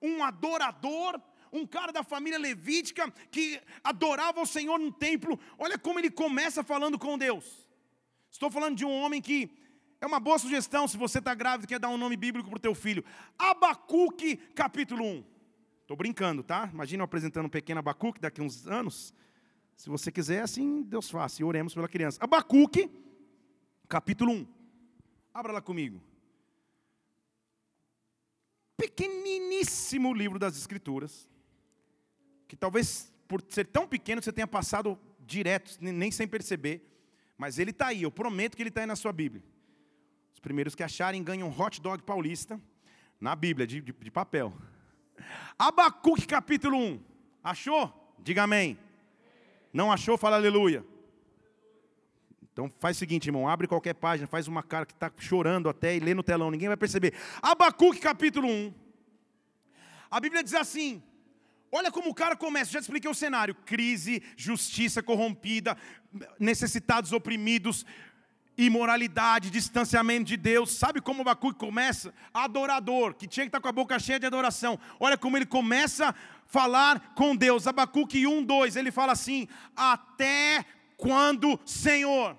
um 0.00 0.22
adorador, 0.22 1.20
um 1.52 1.66
cara 1.66 1.92
da 1.92 2.04
família 2.04 2.38
levítica 2.38 3.10
que 3.28 3.60
adorava 3.82 4.40
o 4.40 4.46
Senhor 4.46 4.78
no 4.78 4.92
templo, 4.92 5.36
olha 5.58 5.76
como 5.76 5.98
ele 5.98 6.12
começa 6.12 6.62
falando 6.62 6.96
com 6.96 7.18
Deus. 7.18 7.68
Estou 8.30 8.52
falando 8.52 8.76
de 8.76 8.84
um 8.84 9.02
homem 9.02 9.20
que 9.20 9.50
é 10.00 10.06
uma 10.06 10.20
boa 10.20 10.38
sugestão 10.38 10.86
se 10.86 10.96
você 10.96 11.18
está 11.18 11.34
grávido 11.34 11.64
e 11.64 11.68
quer 11.68 11.80
dar 11.80 11.88
um 11.88 11.98
nome 11.98 12.16
bíblico 12.16 12.48
para 12.48 12.56
o 12.56 12.60
teu 12.60 12.74
filho. 12.74 13.04
Abacuque, 13.36 14.36
capítulo 14.54 15.04
1. 15.04 15.31
Estou 15.82 15.96
brincando, 15.96 16.42
tá? 16.42 16.68
Imagina 16.72 17.02
eu 17.02 17.04
apresentando 17.04 17.46
um 17.46 17.50
pequeno 17.50 17.80
Abacuque 17.80 18.20
daqui 18.20 18.40
a 18.40 18.44
uns 18.44 18.66
anos. 18.66 19.14
Se 19.76 19.90
você 19.90 20.10
quiser, 20.10 20.42
assim 20.42 20.82
Deus 20.82 21.10
faça. 21.10 21.42
E 21.42 21.44
oremos 21.44 21.74
pela 21.74 21.88
criança. 21.88 22.18
Abacuque, 22.22 22.90
capítulo 23.88 24.32
1. 24.32 24.46
Abra 25.34 25.52
lá 25.52 25.60
comigo. 25.60 26.00
Pequeniníssimo 28.76 30.12
livro 30.12 30.38
das 30.38 30.56
Escrituras. 30.56 31.28
Que 32.48 32.56
talvez 32.56 33.12
por 33.28 33.42
ser 33.48 33.66
tão 33.66 33.86
pequeno 33.86 34.22
você 34.22 34.32
tenha 34.32 34.46
passado 34.46 34.98
direto, 35.20 35.78
nem 35.80 36.10
sem 36.10 36.26
perceber. 36.26 36.88
Mas 37.36 37.58
ele 37.58 37.70
está 37.70 37.88
aí, 37.88 38.02
eu 38.02 38.10
prometo 38.10 38.56
que 38.56 38.62
ele 38.62 38.68
está 38.68 38.82
aí 38.82 38.86
na 38.86 38.96
sua 38.96 39.12
Bíblia 39.12 39.42
primeiros 40.42 40.74
que 40.74 40.82
acharem 40.82 41.22
ganham 41.22 41.48
um 41.48 41.62
hot 41.62 41.80
dog 41.80 42.02
paulista 42.02 42.60
na 43.20 43.34
Bíblia, 43.36 43.66
de, 43.66 43.80
de, 43.80 43.92
de 43.92 44.10
papel. 44.10 44.52
Abacuque 45.58 46.26
capítulo 46.26 46.76
1. 46.76 47.00
Achou? 47.42 48.14
Diga 48.18 48.42
amém. 48.42 48.78
Não 49.72 49.90
achou? 49.90 50.18
Fala 50.18 50.36
aleluia. 50.36 50.84
Então 52.52 52.70
faz 52.78 52.96
o 52.96 53.00
seguinte, 53.00 53.26
irmão, 53.26 53.48
abre 53.48 53.66
qualquer 53.66 53.94
página, 53.94 54.26
faz 54.26 54.46
uma 54.46 54.62
cara 54.62 54.84
que 54.84 54.92
está 54.92 55.10
chorando 55.16 55.68
até 55.68 55.96
e 55.96 56.00
lê 56.00 56.12
no 56.12 56.22
telão, 56.22 56.50
ninguém 56.50 56.68
vai 56.68 56.76
perceber. 56.76 57.14
Abacuque 57.40 57.98
capítulo 57.98 58.46
1. 58.46 58.74
A 60.10 60.20
Bíblia 60.20 60.44
diz 60.44 60.52
assim: 60.54 61.02
olha 61.70 61.90
como 61.90 62.10
o 62.10 62.14
cara 62.14 62.36
começa, 62.36 62.70
já 62.70 62.78
expliquei 62.78 63.10
o 63.10 63.14
cenário: 63.14 63.54
crise, 63.54 64.22
justiça 64.36 65.02
corrompida, 65.02 65.76
necessitados 66.38 67.12
oprimidos, 67.12 67.86
imoralidade, 68.66 69.50
distanciamento 69.50 70.24
de 70.24 70.36
Deus. 70.36 70.72
Sabe 70.72 71.00
como 71.00 71.22
Abacuque 71.22 71.58
começa? 71.58 72.14
Adorador, 72.32 73.14
que 73.14 73.26
tinha 73.26 73.44
que 73.44 73.48
estar 73.48 73.60
com 73.60 73.68
a 73.68 73.72
boca 73.72 73.98
cheia 73.98 74.20
de 74.20 74.26
adoração. 74.26 74.78
Olha 74.98 75.16
como 75.16 75.36
ele 75.36 75.46
começa 75.46 76.10
a 76.10 76.14
falar 76.46 77.14
com 77.14 77.34
Deus. 77.34 77.66
Abacuque 77.66 78.26
1, 78.26 78.44
2, 78.44 78.76
ele 78.76 78.90
fala 78.90 79.12
assim: 79.12 79.48
Até 79.76 80.64
quando, 80.96 81.58
Senhor? 81.64 82.38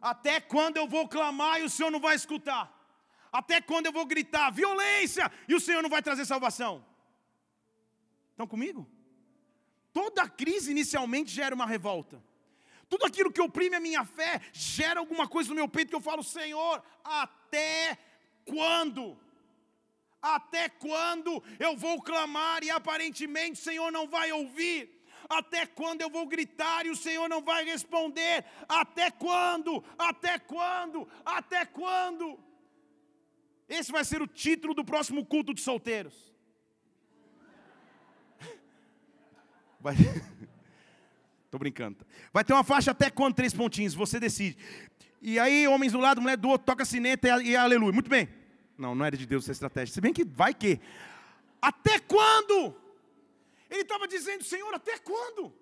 Até 0.00 0.40
quando 0.40 0.76
eu 0.76 0.86
vou 0.88 1.06
clamar 1.06 1.60
e 1.60 1.64
o 1.64 1.70
Senhor 1.70 1.90
não 1.90 2.00
vai 2.00 2.16
escutar? 2.16 2.76
Até 3.32 3.60
quando 3.60 3.86
eu 3.86 3.92
vou 3.92 4.06
gritar 4.06 4.50
violência 4.50 5.30
e 5.46 5.54
o 5.54 5.60
Senhor 5.60 5.82
não 5.82 5.90
vai 5.90 6.02
trazer 6.02 6.24
salvação? 6.24 6.84
Estão 8.30 8.46
comigo? 8.46 8.88
Toda 9.92 10.28
crise 10.28 10.70
inicialmente 10.70 11.30
gera 11.30 11.54
uma 11.54 11.66
revolta. 11.66 12.22
Tudo 12.90 13.06
aquilo 13.06 13.32
que 13.32 13.40
oprime 13.40 13.76
a 13.76 13.80
minha 13.88 14.04
fé 14.04 14.40
gera 14.52 14.98
alguma 14.98 15.26
coisa 15.28 15.48
no 15.50 15.54
meu 15.54 15.68
peito 15.68 15.90
que 15.90 15.94
eu 15.94 16.08
falo, 16.10 16.24
Senhor, 16.24 16.82
até 17.04 17.96
quando? 18.44 19.16
Até 20.20 20.68
quando 20.68 21.42
eu 21.58 21.76
vou 21.76 22.02
clamar 22.02 22.64
e 22.64 22.70
aparentemente 22.70 23.60
o 23.60 23.64
Senhor 23.64 23.92
não 23.92 24.08
vai 24.08 24.32
ouvir? 24.32 24.80
Até 25.28 25.64
quando 25.66 26.00
eu 26.00 26.10
vou 26.10 26.26
gritar 26.26 26.84
e 26.84 26.90
o 26.90 26.96
Senhor 26.96 27.28
não 27.28 27.40
vai 27.40 27.64
responder? 27.64 28.44
Até 28.68 29.08
quando? 29.12 29.84
Até 29.96 30.40
quando? 30.40 31.08
Até 31.24 31.64
quando? 31.64 32.40
Esse 33.68 33.92
vai 33.92 34.04
ser 34.04 34.20
o 34.20 34.26
título 34.26 34.74
do 34.74 34.84
próximo 34.84 35.24
culto 35.24 35.54
de 35.54 35.60
solteiros. 35.60 36.34
Vai. 39.78 39.94
Estou 41.50 41.58
brincando. 41.58 42.06
Vai 42.32 42.44
ter 42.44 42.52
uma 42.52 42.62
faixa 42.62 42.92
até 42.92 43.10
quando 43.10 43.34
três 43.34 43.52
pontinhos, 43.52 43.92
você 43.92 44.20
decide. 44.20 44.56
E 45.20 45.36
aí, 45.36 45.66
homens 45.66 45.90
do 45.90 45.98
lado, 45.98 46.20
mulher 46.20 46.36
do 46.36 46.48
outro, 46.48 46.64
toca 46.64 46.84
sineta 46.84 47.26
e, 47.42 47.48
e 47.48 47.56
aleluia. 47.56 47.92
Muito 47.92 48.08
bem. 48.08 48.28
Não, 48.78 48.94
não 48.94 49.04
era 49.04 49.16
de 49.16 49.26
Deus 49.26 49.42
essa 49.42 49.50
estratégia. 49.50 49.92
Se 49.92 50.00
bem 50.00 50.12
que 50.12 50.24
vai 50.24 50.54
que. 50.54 50.80
Até 51.60 51.98
quando? 51.98 52.76
Ele 53.68 53.80
estava 53.80 54.06
dizendo, 54.06 54.44
Senhor, 54.44 54.72
até 54.72 54.96
quando? 54.98 55.52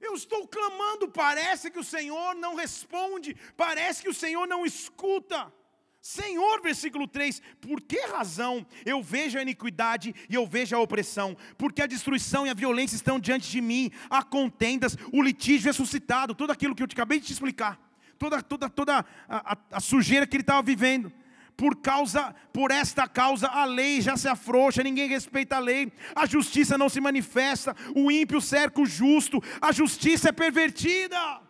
Eu 0.00 0.14
estou 0.14 0.46
clamando, 0.46 1.08
parece 1.08 1.68
que 1.68 1.80
o 1.80 1.84
Senhor 1.84 2.36
não 2.36 2.54
responde, 2.54 3.36
parece 3.56 4.00
que 4.00 4.08
o 4.08 4.14
Senhor 4.14 4.46
não 4.46 4.64
escuta. 4.64 5.52
Senhor, 6.00 6.62
versículo 6.62 7.08
3, 7.08 7.42
por 7.60 7.80
que 7.80 7.98
razão 8.06 8.64
eu 8.84 9.02
vejo 9.02 9.38
a 9.38 9.42
iniquidade 9.42 10.14
e 10.28 10.34
eu 10.34 10.46
vejo 10.46 10.76
a 10.76 10.80
opressão? 10.80 11.36
Porque 11.58 11.82
a 11.82 11.86
destruição 11.86 12.46
e 12.46 12.50
a 12.50 12.54
violência 12.54 12.94
estão 12.94 13.18
diante 13.18 13.50
de 13.50 13.60
mim, 13.60 13.90
há 14.08 14.22
contendas, 14.22 14.96
o 15.12 15.20
litígio 15.20 15.68
é 15.68 15.72
suscitado, 15.72 16.34
tudo 16.34 16.52
aquilo 16.52 16.74
que 16.74 16.82
eu 16.82 16.88
acabei 16.90 17.18
de 17.18 17.26
te 17.26 17.32
explicar, 17.32 17.80
toda, 18.18 18.40
toda, 18.40 18.70
toda 18.70 19.04
a, 19.28 19.52
a, 19.52 19.58
a 19.72 19.80
sujeira 19.80 20.26
que 20.26 20.36
ele 20.36 20.42
estava 20.42 20.62
vivendo. 20.62 21.12
Por 21.56 21.76
causa, 21.76 22.34
por 22.52 22.70
esta 22.70 23.08
causa, 23.08 23.48
a 23.48 23.64
lei 23.64 24.00
já 24.02 24.16
se 24.16 24.28
afrouxa, 24.28 24.82
ninguém 24.82 25.08
respeita 25.08 25.56
a 25.56 25.58
lei, 25.58 25.90
a 26.14 26.26
justiça 26.26 26.76
não 26.76 26.88
se 26.88 27.00
manifesta, 27.00 27.74
o 27.94 28.10
ímpio 28.10 28.42
cerca 28.42 28.80
o 28.80 28.86
justo, 28.86 29.42
a 29.60 29.72
justiça 29.72 30.28
é 30.28 30.32
pervertida. 30.32 31.40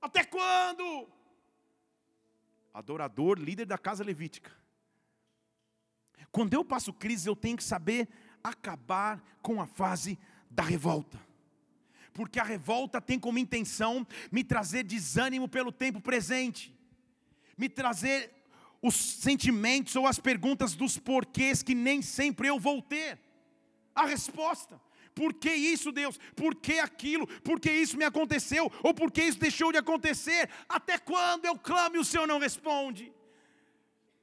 Até 0.00 0.24
quando? 0.24 1.08
Adorador, 2.72 3.38
líder 3.38 3.66
da 3.66 3.78
casa 3.78 4.04
levítica. 4.04 4.50
Quando 6.30 6.54
eu 6.54 6.64
passo 6.64 6.92
crise, 6.92 7.28
eu 7.28 7.36
tenho 7.36 7.56
que 7.56 7.64
saber 7.64 8.08
acabar 8.42 9.22
com 9.42 9.60
a 9.60 9.66
fase 9.66 10.18
da 10.50 10.62
revolta. 10.62 11.20
Porque 12.12 12.38
a 12.38 12.44
revolta 12.44 13.00
tem 13.00 13.18
como 13.18 13.38
intenção 13.38 14.06
me 14.30 14.42
trazer 14.42 14.84
desânimo 14.84 15.48
pelo 15.48 15.72
tempo 15.72 16.00
presente, 16.00 16.74
me 17.56 17.68
trazer 17.68 18.32
os 18.82 18.94
sentimentos 18.94 19.94
ou 19.96 20.06
as 20.06 20.18
perguntas 20.18 20.74
dos 20.74 20.98
porquês 20.98 21.62
que 21.62 21.74
nem 21.74 22.00
sempre 22.00 22.48
eu 22.48 22.58
vou 22.58 22.80
ter. 22.80 23.18
A 23.94 24.06
resposta. 24.06 24.80
Por 25.14 25.34
que 25.34 25.50
isso, 25.50 25.92
Deus? 25.92 26.18
Por 26.34 26.54
que 26.54 26.78
aquilo? 26.78 27.26
Por 27.40 27.60
que 27.60 27.70
isso 27.70 27.96
me 27.96 28.04
aconteceu? 28.04 28.70
Ou 28.82 28.94
por 28.94 29.10
que 29.10 29.22
isso 29.22 29.38
deixou 29.38 29.72
de 29.72 29.78
acontecer? 29.78 30.48
Até 30.68 30.98
quando 30.98 31.44
eu 31.44 31.58
clamo 31.58 31.96
e 31.96 31.98
o 31.98 32.04
Senhor 32.04 32.26
não 32.26 32.38
responde? 32.38 33.12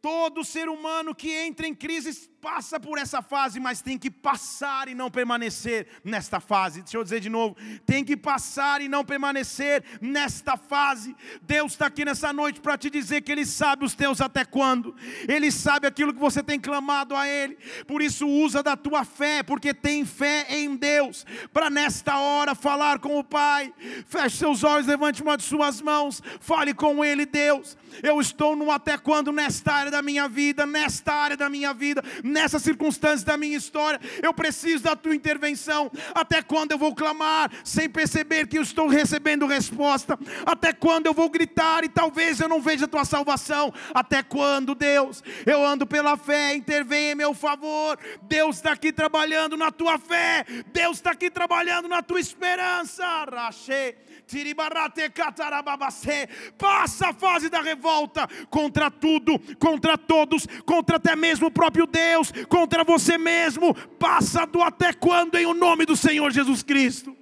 Todo 0.01 0.43
ser 0.43 0.69
humano 0.69 1.13
que 1.13 1.31
entra 1.31 1.67
em 1.67 1.75
crise 1.75 2.29
passa 2.41 2.79
por 2.79 2.97
essa 2.97 3.21
fase, 3.21 3.59
mas 3.59 3.81
tem 3.81 3.97
que 3.97 4.09
passar 4.09 4.87
e 4.87 4.95
não 4.95 5.09
permanecer 5.09 5.87
nesta 6.03 6.39
fase. 6.39 6.81
Deixa 6.81 6.97
eu 6.97 7.03
dizer 7.03 7.19
de 7.19 7.29
novo: 7.29 7.55
tem 7.85 8.03
que 8.03 8.15
passar 8.15 8.81
e 8.81 8.87
não 8.87 9.03
permanecer 9.03 9.83
nesta 10.01 10.55
fase. 10.57 11.15
Deus 11.41 11.73
está 11.73 11.87
aqui 11.87 12.05
nessa 12.05 12.31
noite 12.31 12.59
para 12.59 12.77
te 12.77 12.89
dizer 12.89 13.21
que 13.21 13.31
Ele 13.31 13.45
sabe 13.45 13.85
os 13.85 13.95
teus 13.95 14.21
até 14.21 14.45
quando, 14.45 14.95
Ele 15.27 15.51
sabe 15.51 15.87
aquilo 15.87 16.13
que 16.13 16.19
você 16.19 16.43
tem 16.43 16.59
clamado 16.59 17.15
a 17.15 17.27
Ele, 17.27 17.57
por 17.87 18.01
isso 18.01 18.27
usa 18.27 18.61
da 18.61 18.75
tua 18.75 19.03
fé, 19.03 19.43
porque 19.43 19.73
tem 19.73 20.05
fé 20.05 20.45
em 20.49 20.75
Deus, 20.75 21.25
para 21.51 21.69
nesta 21.69 22.17
hora 22.17 22.53
falar 22.53 22.99
com 22.99 23.17
o 23.17 23.23
Pai. 23.23 23.73
Feche 24.07 24.37
seus 24.37 24.63
olhos, 24.63 24.87
levante 24.87 25.21
uma 25.21 25.37
de 25.37 25.43
suas 25.43 25.81
mãos, 25.81 26.21
fale 26.39 26.73
com 26.73 27.03
Ele, 27.03 27.25
Deus. 27.25 27.77
Eu 28.03 28.21
estou 28.21 28.55
no 28.55 28.69
até 28.69 28.97
quando 28.97 29.31
nesta 29.31 29.73
área 29.73 29.91
da 29.91 30.01
minha 30.01 30.27
vida, 30.27 30.65
nesta 30.65 31.13
área 31.13 31.37
da 31.37 31.49
minha 31.49 31.73
vida 31.73 32.03
nessas 32.27 32.61
circunstâncias 32.61 33.23
da 33.23 33.37
minha 33.37 33.57
história. 33.57 33.99
Eu 34.21 34.33
preciso 34.33 34.83
da 34.83 34.95
tua 34.95 35.15
intervenção. 35.15 35.91
Até 36.13 36.41
quando 36.41 36.71
eu 36.71 36.77
vou 36.77 36.93
clamar 36.93 37.51
sem 37.63 37.89
perceber 37.89 38.47
que 38.47 38.57
eu 38.57 38.61
estou 38.61 38.87
recebendo 38.87 39.45
resposta? 39.45 40.17
Até 40.45 40.73
quando 40.73 41.07
eu 41.07 41.13
vou 41.13 41.29
gritar 41.29 41.83
e 41.83 41.89
talvez 41.89 42.39
eu 42.39 42.49
não 42.49 42.61
veja 42.61 42.85
a 42.85 42.87
tua 42.87 43.05
salvação? 43.05 43.73
Até 43.93 44.21
quando, 44.21 44.75
Deus? 44.75 45.23
Eu 45.45 45.65
ando 45.65 45.85
pela 45.85 46.17
fé, 46.17 46.55
intervém 46.55 47.11
em 47.11 47.15
meu 47.15 47.33
favor. 47.33 47.97
Deus 48.23 48.57
está 48.57 48.71
aqui 48.71 48.91
trabalhando 48.91 49.55
na 49.55 49.71
tua 49.71 49.97
fé. 49.97 50.45
Deus 50.67 50.97
está 50.97 51.11
aqui 51.11 51.29
trabalhando 51.29 51.87
na 51.87 52.01
tua 52.01 52.19
esperança. 52.19 53.05
Rachei. 53.31 53.95
Passa 56.57 57.09
a 57.09 57.13
fase 57.13 57.49
da 57.49 57.61
revolta 57.61 58.27
contra 58.49 58.91
tudo, 58.91 59.39
contra 59.57 59.97
todos, 59.97 60.45
contra 60.65 60.97
até 60.97 61.15
mesmo 61.15 61.47
o 61.47 61.51
próprio 61.51 61.87
Deus, 61.87 62.31
contra 62.49 62.83
você 62.83 63.17
mesmo. 63.17 63.73
Passa 63.97 64.45
do 64.45 64.61
até 64.61 64.91
quando 64.93 65.35
em 65.35 65.45
o 65.45 65.53
nome 65.53 65.85
do 65.85 65.95
Senhor 65.95 66.31
Jesus 66.31 66.61
Cristo. 66.63 67.15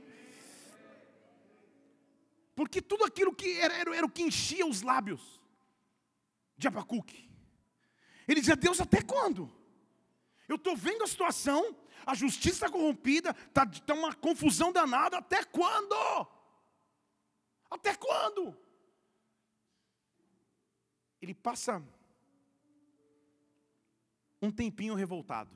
Porque 2.55 2.81
tudo 2.81 3.03
aquilo 3.03 3.35
que 3.35 3.59
era, 3.59 3.73
era, 3.73 3.95
era 3.95 4.05
o 4.05 4.09
que 4.09 4.23
enchia 4.23 4.65
os 4.65 4.81
lábios. 4.81 5.41
de 6.57 6.67
Abacuque. 6.67 7.29
Ele 8.27 8.39
dizia: 8.39 8.55
Deus, 8.55 8.79
até 8.79 9.01
quando? 9.01 9.51
Eu 10.47 10.55
estou 10.55 10.75
vendo 10.75 11.03
a 11.03 11.07
situação, 11.07 11.75
a 12.05 12.15
justiça 12.15 12.69
corrompida, 12.69 13.35
está 13.47 13.65
tá 13.65 13.93
uma 13.93 14.13
confusão 14.13 14.71
danada, 14.71 15.17
até 15.17 15.43
quando? 15.43 15.95
Até 17.75 17.93
quando? 17.93 18.55
Ele 21.21 21.33
passa 21.33 21.83
um 24.41 24.49
tempinho 24.49 24.95
revoltado. 24.95 25.51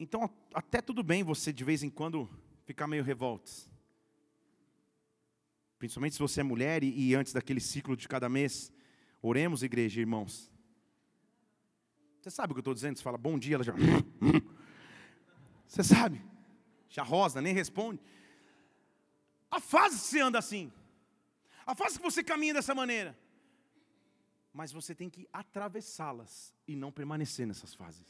Então, 0.00 0.28
até 0.54 0.80
tudo 0.80 1.02
bem 1.02 1.22
você 1.22 1.52
de 1.52 1.62
vez 1.64 1.82
em 1.82 1.90
quando 1.90 2.28
ficar 2.64 2.86
meio 2.86 3.04
revoltos. 3.04 3.70
Principalmente 5.78 6.14
se 6.14 6.18
você 6.18 6.40
é 6.40 6.44
mulher 6.44 6.82
e, 6.82 7.08
e 7.10 7.14
antes 7.14 7.34
daquele 7.34 7.60
ciclo 7.60 7.94
de 7.94 8.08
cada 8.08 8.28
mês. 8.28 8.72
Oremos, 9.20 9.62
igreja, 9.62 10.00
irmãos. 10.00 10.50
Você 12.22 12.30
sabe 12.30 12.52
o 12.52 12.54
que 12.54 12.60
eu 12.60 12.62
estou 12.62 12.74
dizendo? 12.74 12.96
Você 12.96 13.02
fala 13.02 13.18
bom 13.18 13.38
dia, 13.38 13.56
ela 13.56 13.64
já. 13.64 13.74
Você 15.68 15.84
sabe? 15.84 16.22
Já 16.88 17.02
rosa, 17.02 17.42
nem 17.42 17.52
responde. 17.52 18.00
A 19.54 19.60
fase 19.60 19.96
que 19.96 20.06
você 20.06 20.20
anda 20.20 20.38
assim. 20.38 20.72
A 21.66 21.74
fase 21.74 21.98
que 21.98 22.04
você 22.04 22.22
caminha 22.22 22.54
dessa 22.54 22.74
maneira. 22.74 23.16
Mas 24.52 24.72
você 24.72 24.94
tem 24.94 25.08
que 25.08 25.28
atravessá-las 25.32 26.54
e 26.66 26.76
não 26.76 26.90
permanecer 26.92 27.46
nessas 27.46 27.74
fases. 27.74 28.06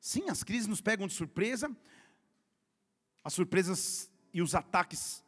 Sim, 0.00 0.28
as 0.28 0.42
crises 0.42 0.66
nos 0.66 0.80
pegam 0.80 1.06
de 1.06 1.14
surpresa. 1.14 1.74
As 3.22 3.32
surpresas 3.32 4.10
e 4.32 4.42
os 4.42 4.54
ataques 4.54 5.24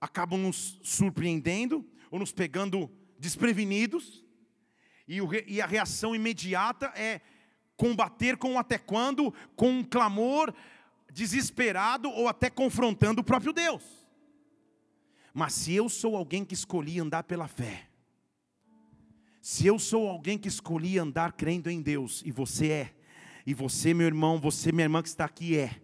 acabam 0.00 0.38
nos 0.38 0.78
surpreendendo 0.82 1.84
ou 2.10 2.18
nos 2.18 2.32
pegando 2.32 2.90
desprevenidos, 3.18 4.24
e, 5.08 5.20
o, 5.20 5.28
e 5.46 5.60
a 5.60 5.66
reação 5.66 6.14
imediata 6.14 6.86
é 6.96 7.20
combater 7.76 8.36
com 8.36 8.58
até 8.58 8.78
quando, 8.78 9.32
com 9.54 9.70
um 9.70 9.84
clamor 9.84 10.52
desesperado 11.16 12.10
ou 12.10 12.28
até 12.28 12.50
confrontando 12.50 13.22
o 13.22 13.24
próprio 13.24 13.50
Deus. 13.50 13.82
Mas 15.32 15.54
se 15.54 15.72
eu 15.72 15.88
sou 15.88 16.14
alguém 16.14 16.44
que 16.44 16.52
escolhi 16.52 17.00
andar 17.00 17.22
pela 17.22 17.48
fé, 17.48 17.88
se 19.40 19.66
eu 19.66 19.78
sou 19.78 20.06
alguém 20.08 20.36
que 20.36 20.46
escolhi 20.46 20.98
andar 20.98 21.32
crendo 21.32 21.70
em 21.70 21.80
Deus, 21.80 22.22
e 22.26 22.30
você 22.30 22.68
é, 22.68 22.94
e 23.46 23.54
você, 23.54 23.94
meu 23.94 24.06
irmão, 24.06 24.38
você, 24.38 24.70
minha 24.70 24.84
irmã 24.84 25.02
que 25.02 25.08
está 25.08 25.24
aqui, 25.24 25.56
é, 25.56 25.80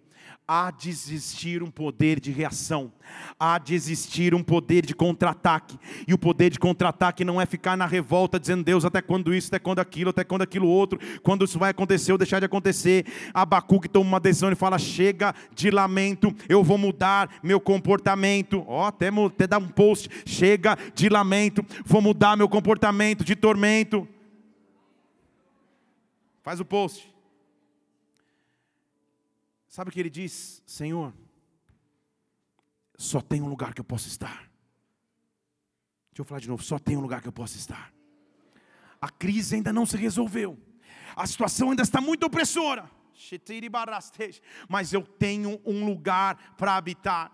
há 0.53 0.71
de 0.71 0.91
existir 0.91 1.63
um 1.63 1.71
poder 1.71 2.21
de 2.21 2.31
reação, 2.31 2.93
há 3.41 3.57
de 3.57 3.75
existir 3.75 4.35
um 4.35 4.43
poder 4.43 4.85
de 4.85 4.95
contra-ataque, 4.95 5.79
e 6.07 6.13
o 6.13 6.19
poder 6.19 6.51
de 6.51 6.59
contra-ataque 6.59 7.25
não 7.25 7.41
é 7.41 7.47
ficar 7.47 7.75
na 7.75 7.87
revolta 7.87 8.39
dizendo, 8.39 8.63
Deus, 8.63 8.85
até 8.85 9.01
quando 9.01 9.35
isso, 9.35 9.49
até 9.49 9.59
quando 9.59 9.79
aquilo, 9.79 10.11
até 10.11 10.23
quando 10.25 10.43
aquilo 10.43 10.69
outro, 10.69 11.01
quando 11.23 11.47
isso 11.47 11.59
vai 11.59 11.71
acontecer 11.71 12.13
ou 12.13 12.19
deixar 12.19 12.39
de 12.39 12.45
acontecer. 12.45 13.07
Abacuque 13.33 13.89
toma 13.89 14.07
uma 14.07 14.21
decisão 14.21 14.53
e 14.53 14.55
fala: 14.55 14.79
chega 14.79 15.35
de 15.55 15.71
lamento, 15.71 16.35
eu 16.47 16.63
vou 16.63 16.77
mudar 16.77 17.31
meu 17.43 17.59
comportamento. 17.59 18.63
Ó, 18.69 18.83
oh, 18.83 18.87
até, 18.87 19.09
até 19.09 19.47
dar 19.47 19.59
um 19.59 19.69
post: 19.69 20.11
chega 20.27 20.77
de 20.95 21.09
lamento, 21.09 21.65
vou 21.83 22.03
mudar 22.03 22.37
meu 22.37 22.49
comportamento 22.49 23.25
de 23.25 23.35
tormento. 23.35 24.07
Faz 26.43 26.61
o 26.61 26.65
post. 26.65 27.12
Sabe 29.73 29.89
o 29.89 29.93
que 29.93 29.99
ele 29.99 30.11
diz? 30.11 30.63
Senhor, 30.67 31.15
só 32.95 33.23
tem 33.23 33.41
um 33.41 33.49
lugar 33.49 33.73
que 33.73 33.81
eu 33.81 33.85
posso 33.85 34.07
estar. 34.07 34.51
Deixa 36.11 36.21
eu 36.21 36.25
falar 36.27 36.41
de 36.41 36.49
novo, 36.49 36.63
só 36.63 36.79
tem 36.79 36.95
um 36.95 37.01
lugar 37.01 37.23
que 37.23 37.29
eu 37.29 37.33
posso 37.33 37.57
estar. 37.57 37.91
A 39.01 39.09
crise 39.09 39.55
ainda 39.55 39.73
não 39.73 39.87
se 39.87 39.97
resolveu. 39.97 40.59
A 41.17 41.27
situação 41.27 41.71
ainda 41.71 41.83
está 41.83 42.03
muito 42.03 42.27
opressora. 42.27 42.91
Mas 44.69 44.93
eu 44.93 45.01
tenho 45.07 45.59
um 45.65 45.87
lugar 45.87 46.55
para 46.59 46.77
habitar. 46.77 47.33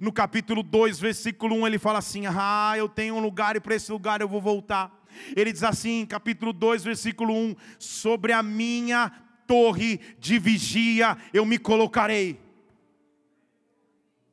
No 0.00 0.10
capítulo 0.10 0.62
2, 0.62 0.98
versículo 0.98 1.54
1, 1.56 1.66
ele 1.66 1.78
fala 1.78 1.98
assim: 1.98 2.22
Ah, 2.26 2.72
eu 2.78 2.88
tenho 2.88 3.14
um 3.14 3.20
lugar 3.20 3.56
e 3.56 3.60
para 3.60 3.74
esse 3.74 3.92
lugar 3.92 4.22
eu 4.22 4.28
vou 4.28 4.40
voltar. 4.40 5.04
Ele 5.36 5.52
diz 5.52 5.62
assim, 5.62 6.06
capítulo 6.06 6.50
2, 6.50 6.82
versículo 6.82 7.34
1: 7.34 7.54
Sobre 7.78 8.32
a 8.32 8.42
minha 8.42 9.23
torre 9.46 10.00
de 10.18 10.38
vigia 10.38 11.16
eu 11.32 11.44
me 11.44 11.58
colocarei. 11.58 12.44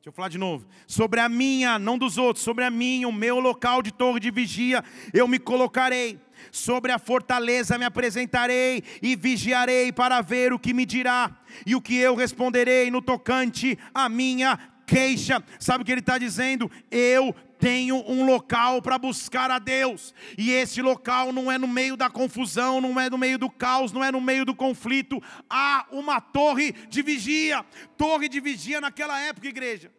Deixa 0.02 0.08
eu 0.08 0.12
falar 0.12 0.28
de 0.28 0.38
novo. 0.38 0.66
Sobre 0.84 1.20
a 1.20 1.28
minha, 1.28 1.78
não 1.78 1.96
dos 1.96 2.18
outros, 2.18 2.44
sobre 2.44 2.64
a 2.64 2.70
minha, 2.70 3.06
o 3.06 3.12
meu 3.12 3.38
local 3.38 3.80
de 3.80 3.92
torre 3.92 4.18
de 4.18 4.32
vigia, 4.32 4.82
eu 5.14 5.28
me 5.28 5.38
colocarei. 5.38 6.18
Sobre 6.50 6.90
a 6.90 6.98
fortaleza 6.98 7.78
me 7.78 7.84
apresentarei 7.84 8.82
e 9.00 9.14
vigiarei 9.14 9.92
para 9.92 10.20
ver 10.20 10.52
o 10.52 10.58
que 10.58 10.74
me 10.74 10.84
dirá 10.84 11.30
e 11.64 11.76
o 11.76 11.80
que 11.80 11.96
eu 11.96 12.16
responderei 12.16 12.90
no 12.90 13.00
tocante 13.00 13.78
à 13.94 14.08
minha 14.08 14.58
queixa. 14.84 15.40
Sabe 15.60 15.82
o 15.82 15.84
que 15.84 15.92
ele 15.92 16.00
está 16.00 16.18
dizendo? 16.18 16.68
Eu 16.90 17.32
tenho 17.62 18.02
um 18.10 18.26
local 18.26 18.82
para 18.82 18.98
buscar 18.98 19.48
a 19.48 19.60
Deus, 19.60 20.12
e 20.36 20.50
esse 20.50 20.82
local 20.82 21.32
não 21.32 21.50
é 21.50 21.56
no 21.56 21.68
meio 21.68 21.96
da 21.96 22.10
confusão, 22.10 22.80
não 22.80 22.98
é 22.98 23.08
no 23.08 23.16
meio 23.16 23.38
do 23.38 23.48
caos, 23.48 23.92
não 23.92 24.02
é 24.02 24.10
no 24.10 24.20
meio 24.20 24.44
do 24.44 24.52
conflito, 24.52 25.22
há 25.48 25.86
uma 25.92 26.20
torre 26.20 26.72
de 26.72 27.02
vigia. 27.02 27.64
Torre 27.96 28.28
de 28.28 28.40
vigia 28.40 28.80
naquela 28.80 29.16
época, 29.20 29.46
igreja, 29.46 29.92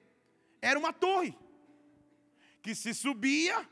era 0.62 0.78
uma 0.78 0.91
torre 0.91 1.34
que 2.62 2.76
se 2.76 2.93
subia 2.93 3.65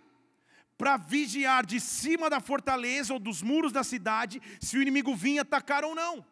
para 0.77 0.95
vigiar 0.95 1.65
de 1.65 1.81
cima 1.81 2.29
da 2.29 2.39
fortaleza 2.39 3.11
ou 3.11 3.19
dos 3.19 3.41
muros 3.41 3.73
da 3.73 3.83
cidade 3.83 4.41
se 4.61 4.77
o 4.77 4.81
inimigo 4.81 5.13
vinha 5.13 5.41
atacar 5.41 5.83
ou 5.83 5.93
não. 5.93 6.25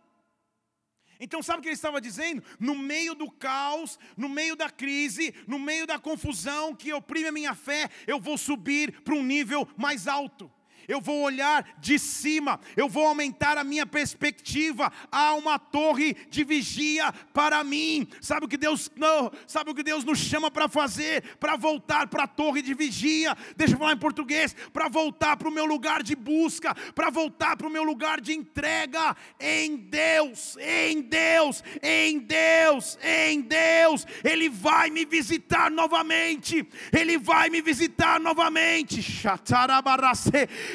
Então, 1.19 1.43
sabe 1.43 1.59
o 1.59 1.61
que 1.61 1.67
ele 1.67 1.75
estava 1.75 1.99
dizendo? 1.99 2.43
No 2.59 2.75
meio 2.75 3.13
do 3.13 3.29
caos, 3.29 3.99
no 4.15 4.29
meio 4.29 4.55
da 4.55 4.69
crise, 4.69 5.33
no 5.47 5.59
meio 5.59 5.85
da 5.85 5.99
confusão 5.99 6.73
que 6.73 6.93
oprime 6.93 7.27
a 7.27 7.31
minha 7.31 7.53
fé, 7.53 7.89
eu 8.07 8.19
vou 8.19 8.37
subir 8.37 9.01
para 9.01 9.13
um 9.15 9.23
nível 9.23 9.67
mais 9.77 10.07
alto 10.07 10.51
eu 10.89 10.99
vou 10.99 11.21
olhar 11.21 11.63
de 11.77 11.99
cima, 11.99 12.59
eu 12.75 12.89
vou 12.89 13.05
aumentar 13.05 13.59
a 13.59 13.63
minha 13.63 13.85
perspectiva. 13.85 14.91
Há 15.11 15.35
uma 15.35 15.59
torre 15.59 16.15
de 16.31 16.43
vigia 16.43 17.13
para 17.31 17.63
mim. 17.63 18.07
Sabe 18.19 18.47
o 18.47 18.49
que 18.49 18.57
Deus 18.57 18.91
não, 18.95 19.31
sabe 19.45 19.69
o 19.69 19.75
que 19.75 19.83
Deus 19.83 20.03
nos 20.03 20.17
chama 20.17 20.49
para 20.49 20.67
fazer? 20.67 21.37
Para 21.39 21.55
voltar 21.55 22.07
para 22.07 22.23
a 22.23 22.27
torre 22.27 22.63
de 22.63 22.73
vigia. 22.73 23.37
Deixa 23.55 23.75
eu 23.75 23.77
falar 23.77 23.93
em 23.93 23.97
português, 23.97 24.55
para 24.73 24.89
voltar 24.89 25.37
para 25.37 25.47
o 25.47 25.51
meu 25.51 25.65
lugar 25.65 26.01
de 26.01 26.15
busca, 26.15 26.73
para 26.95 27.11
voltar 27.11 27.55
para 27.55 27.67
o 27.67 27.71
meu 27.71 27.83
lugar 27.83 28.19
de 28.19 28.33
entrega 28.33 29.15
em 29.39 29.77
Deus, 29.77 30.57
em 30.59 31.01
Deus, 31.01 31.63
em 31.83 32.17
Deus, 32.17 32.97
em 33.03 33.41
Deus. 33.41 34.07
Ele 34.23 34.49
vai 34.49 34.89
me 34.89 35.05
visitar 35.05 35.69
novamente. 35.69 36.67
Ele 36.91 37.19
vai 37.19 37.51
me 37.51 37.61
visitar 37.61 38.19
novamente. 38.19 39.03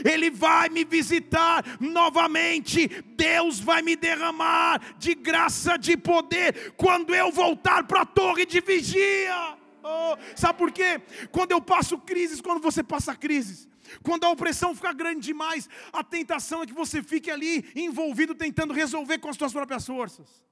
Ele 0.05 0.31
vai 0.31 0.69
me 0.69 0.85
visitar 0.85 1.65
novamente, 1.81 2.87
Deus 3.17 3.59
vai 3.59 3.81
me 3.81 3.97
derramar 3.97 4.81
de 4.99 5.15
graça, 5.15 5.79
de 5.79 5.97
poder, 5.97 6.75
quando 6.77 7.15
eu 7.15 7.33
voltar 7.33 7.85
para 7.85 8.03
a 8.03 8.07
torre 8.07 8.45
de 8.45 8.61
vigia. 8.61 9.57
Oh, 9.83 10.17
sabe 10.37 10.59
por 10.59 10.71
quê? 10.71 11.01
Quando 11.33 11.53
eu 11.53 11.61
passo 11.61 11.99
crises, 11.99 12.41
quando 12.41 12.61
você 12.61 12.83
passa 12.83 13.15
crises, 13.15 13.69
quando 14.03 14.25
a 14.25 14.31
opressão 14.31 14.75
fica 14.75 14.93
grande 14.93 15.21
demais, 15.21 15.69
a 15.93 16.03
tentação 16.03 16.63
é 16.63 16.67
que 16.67 16.73
você 16.73 17.03
fique 17.03 17.31
ali 17.31 17.71
envolvido 17.75 18.35
tentando 18.35 18.73
resolver 18.73 19.19
com 19.19 19.29
as 19.29 19.37
suas 19.37 19.53
próprias 19.53 19.87
forças. 19.87 20.43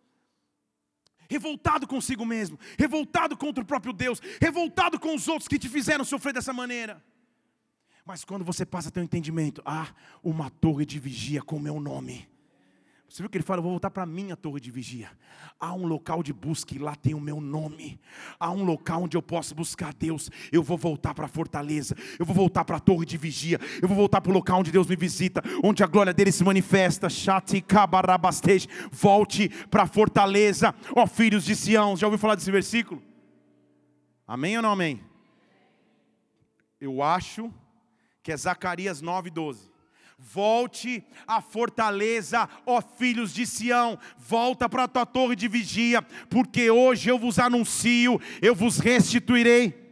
Revoltado 1.29 1.87
consigo 1.87 2.27
mesmo, 2.27 2.59
revoltado 2.79 3.37
contra 3.37 3.62
o 3.62 3.67
próprio 3.67 3.93
Deus, 3.93 4.21
revoltado 4.41 5.01
com 5.01 5.15
os 5.15 5.29
outros 5.29 5.49
que 5.49 5.59
te 5.59 5.69
fizeram 5.69 6.05
sofrer 6.05 6.35
dessa 6.35 6.53
maneira. 6.53 7.03
Mas 8.05 8.25
quando 8.25 8.45
você 8.45 8.67
passa 8.67 8.88
a 8.88 8.91
ter 8.91 9.01
um 9.01 9.05
entendimento, 9.05 9.62
ah, 9.65 9.88
uma 10.23 10.51
torre 10.51 10.85
de 10.85 10.99
vigia 10.99 11.41
com 11.41 11.57
o 11.57 11.61
meu 11.61 11.81
nome. 11.81 12.29
Você 13.12 13.23
viu 13.23 13.29
que 13.29 13.37
ele 13.37 13.45
fala, 13.45 13.59
eu 13.59 13.62
vou 13.62 13.73
voltar 13.73 13.91
para 13.91 14.05
a 14.05 14.07
minha 14.07 14.35
torre 14.35 14.59
de 14.59 14.71
vigia. 14.71 15.11
Há 15.61 15.75
um 15.75 15.87
local 15.87 16.23
de 16.23 16.33
busca 16.33 16.75
e 16.75 16.79
lá 16.79 16.97
tem 16.97 17.12
o 17.12 17.21
meu 17.21 17.43
nome. 17.43 18.01
Há 18.41 18.51
um 18.51 18.65
local 18.65 19.03
onde 19.03 19.19
eu 19.19 19.23
posso 19.23 19.55
buscar 19.55 19.93
Deus. 19.93 20.31
Eu 20.51 20.62
vou 20.62 20.79
voltar 20.79 21.12
para 21.12 21.27
a 21.27 21.29
fortaleza. 21.29 21.95
Eu 22.19 22.25
vou 22.25 22.35
voltar 22.35 22.65
para 22.65 22.79
a 22.79 22.81
torre 22.81 23.05
de 23.05 23.19
vigia. 23.19 23.61
Eu 23.83 23.87
vou 23.87 23.95
voltar 23.95 24.23
para 24.23 24.31
o 24.31 24.33
local 24.33 24.61
onde 24.61 24.73
Deus 24.73 24.87
me 24.87 24.97
visita, 24.97 25.43
onde 25.62 25.85
a 25.85 25.87
glória 25.87 26.15
dele 26.15 26.33
se 26.33 26.43
manifesta. 26.43 27.09
Volte 28.91 29.49
para 29.71 29.83
a 29.83 29.87
fortaleza, 29.87 30.75
ó 30.97 31.07
filhos 31.07 31.45
de 31.45 31.55
Sião. 31.55 31.95
Já 31.95 32.07
ouviu 32.07 32.19
falar 32.19 32.35
desse 32.35 32.51
versículo? 32.51 33.03
Amém 34.27 34.57
ou 34.57 34.62
não 34.62 34.73
amém? 34.73 35.03
Eu 36.81 37.03
acho 37.03 37.53
que 38.22 38.32
é 38.32 38.37
Zacarias 38.37 39.02
9:12. 39.02 39.70
Volte 40.18 41.04
à 41.26 41.40
fortaleza, 41.40 42.48
ó 42.64 42.80
filhos 42.80 43.35
de 43.35 43.44
Sião, 43.44 43.98
volta 44.16 44.68
para 44.68 44.85
a 44.85 44.88
tua 44.88 45.04
torre 45.04 45.35
de 45.35 45.48
vigia, 45.48 46.00
porque 46.30 46.70
hoje 46.70 47.08
eu 47.08 47.18
vos 47.18 47.40
anuncio, 47.40 48.20
eu 48.40 48.54
vos 48.54 48.78
restituirei. 48.78 49.82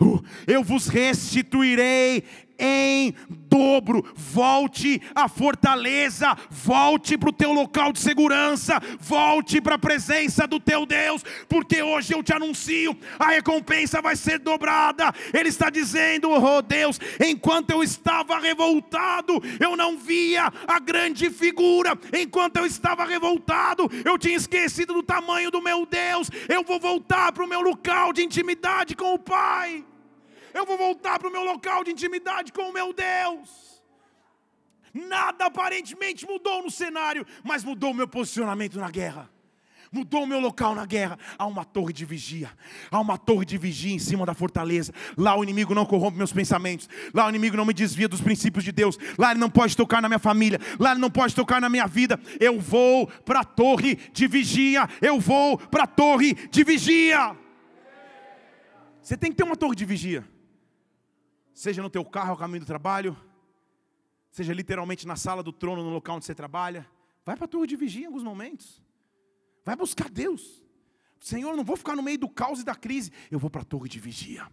Uh, 0.00 0.24
eu 0.46 0.64
vos 0.64 0.88
restituirei 0.88 2.24
em 2.62 3.12
dobro. 3.28 4.04
Volte 4.14 5.02
à 5.14 5.28
fortaleza, 5.28 6.36
volte 6.48 7.18
para 7.18 7.28
o 7.28 7.32
teu 7.32 7.52
local 7.52 7.92
de 7.92 7.98
segurança, 7.98 8.80
volte 9.00 9.60
para 9.60 9.74
a 9.74 9.78
presença 9.78 10.46
do 10.46 10.60
teu 10.60 10.86
Deus, 10.86 11.24
porque 11.48 11.82
hoje 11.82 12.14
eu 12.14 12.22
te 12.22 12.32
anuncio: 12.32 12.96
a 13.18 13.30
recompensa 13.30 14.00
vai 14.00 14.14
ser 14.14 14.38
dobrada. 14.38 15.12
Ele 15.34 15.48
está 15.48 15.68
dizendo, 15.68 16.30
oh 16.30 16.62
Deus, 16.62 17.00
enquanto 17.20 17.70
eu 17.70 17.82
estava 17.82 18.38
revoltado, 18.38 19.42
eu 19.58 19.76
não 19.76 19.98
via 19.98 20.52
a 20.66 20.78
grande 20.78 21.28
figura, 21.28 21.98
enquanto 22.12 22.58
eu 22.58 22.66
estava 22.66 23.04
revoltado, 23.04 23.90
eu 24.04 24.16
tinha 24.16 24.36
esquecido 24.36 24.94
do 24.94 25.02
tamanho 25.02 25.50
do 25.50 25.60
meu 25.60 25.84
Deus. 25.84 26.30
Eu 26.48 26.62
vou 26.62 26.78
voltar 26.78 27.32
para 27.32 27.44
o 27.44 27.48
meu 27.48 27.60
local 27.60 28.12
de 28.12 28.22
intimidade 28.22 28.94
com 28.94 29.14
o 29.14 29.18
Pai 29.18 29.84
eu 30.54 30.66
vou 30.66 30.76
voltar 30.76 31.18
para 31.18 31.28
o 31.28 31.32
meu 31.32 31.44
local 31.44 31.84
de 31.84 31.90
intimidade 31.90 32.52
com 32.52 32.62
o 32.62 32.72
meu 32.72 32.92
Deus. 32.92 33.72
Nada 34.92 35.46
aparentemente 35.46 36.26
mudou 36.26 36.62
no 36.62 36.70
cenário, 36.70 37.26
mas 37.42 37.64
mudou 37.64 37.90
o 37.90 37.94
meu 37.94 38.06
posicionamento 38.06 38.78
na 38.78 38.90
guerra. 38.90 39.30
Mudou 39.90 40.22
o 40.22 40.26
meu 40.26 40.40
local 40.40 40.74
na 40.74 40.86
guerra. 40.86 41.18
Há 41.38 41.44
uma 41.44 41.66
torre 41.66 41.92
de 41.92 42.06
vigia. 42.06 42.50
Há 42.90 42.98
uma 42.98 43.18
torre 43.18 43.44
de 43.44 43.58
vigia 43.58 43.94
em 43.94 43.98
cima 43.98 44.24
da 44.24 44.32
fortaleza. 44.32 44.90
Lá 45.18 45.36
o 45.36 45.42
inimigo 45.42 45.74
não 45.74 45.84
corrompe 45.84 46.16
meus 46.16 46.32
pensamentos. 46.32 46.88
Lá 47.12 47.26
o 47.26 47.28
inimigo 47.28 47.58
não 47.58 47.66
me 47.66 47.74
desvia 47.74 48.08
dos 48.08 48.22
princípios 48.22 48.64
de 48.64 48.72
Deus. 48.72 48.98
Lá 49.18 49.32
ele 49.32 49.40
não 49.40 49.50
pode 49.50 49.76
tocar 49.76 50.00
na 50.00 50.08
minha 50.08 50.18
família. 50.18 50.58
Lá 50.78 50.92
ele 50.92 51.00
não 51.00 51.10
pode 51.10 51.34
tocar 51.34 51.60
na 51.60 51.68
minha 51.68 51.86
vida. 51.86 52.18
Eu 52.40 52.58
vou 52.58 53.06
para 53.06 53.40
a 53.40 53.44
torre 53.44 53.96
de 54.14 54.26
vigia. 54.26 54.88
Eu 55.02 55.20
vou 55.20 55.58
para 55.58 55.84
a 55.84 55.86
torre 55.86 56.32
de 56.32 56.64
vigia. 56.64 57.36
Você 59.02 59.14
tem 59.14 59.30
que 59.30 59.36
ter 59.36 59.44
uma 59.44 59.56
torre 59.56 59.76
de 59.76 59.84
vigia 59.84 60.31
seja 61.54 61.82
no 61.82 61.90
teu 61.90 62.04
carro 62.04 62.30
ao 62.30 62.36
caminho 62.36 62.60
do 62.60 62.66
trabalho, 62.66 63.16
seja 64.30 64.52
literalmente 64.52 65.06
na 65.06 65.16
sala 65.16 65.42
do 65.42 65.52
trono, 65.52 65.82
no 65.82 65.90
local 65.90 66.16
onde 66.16 66.24
você 66.24 66.34
trabalha. 66.34 66.88
Vai 67.24 67.36
para 67.36 67.44
a 67.44 67.48
torre 67.48 67.66
de 67.66 67.76
vigia 67.76 68.02
em 68.02 68.06
alguns 68.06 68.22
momentos. 68.22 68.82
Vai 69.64 69.76
buscar 69.76 70.10
Deus. 70.10 70.62
Senhor, 71.22 71.56
não 71.56 71.62
vou 71.62 71.76
ficar 71.76 71.94
no 71.94 72.02
meio 72.02 72.18
do 72.18 72.28
caos 72.28 72.58
e 72.60 72.64
da 72.64 72.74
crise. 72.74 73.12
Eu 73.30 73.38
vou 73.38 73.48
para 73.48 73.62
a 73.62 73.64
torre 73.64 73.88
de 73.88 74.00
vigia. 74.00 74.44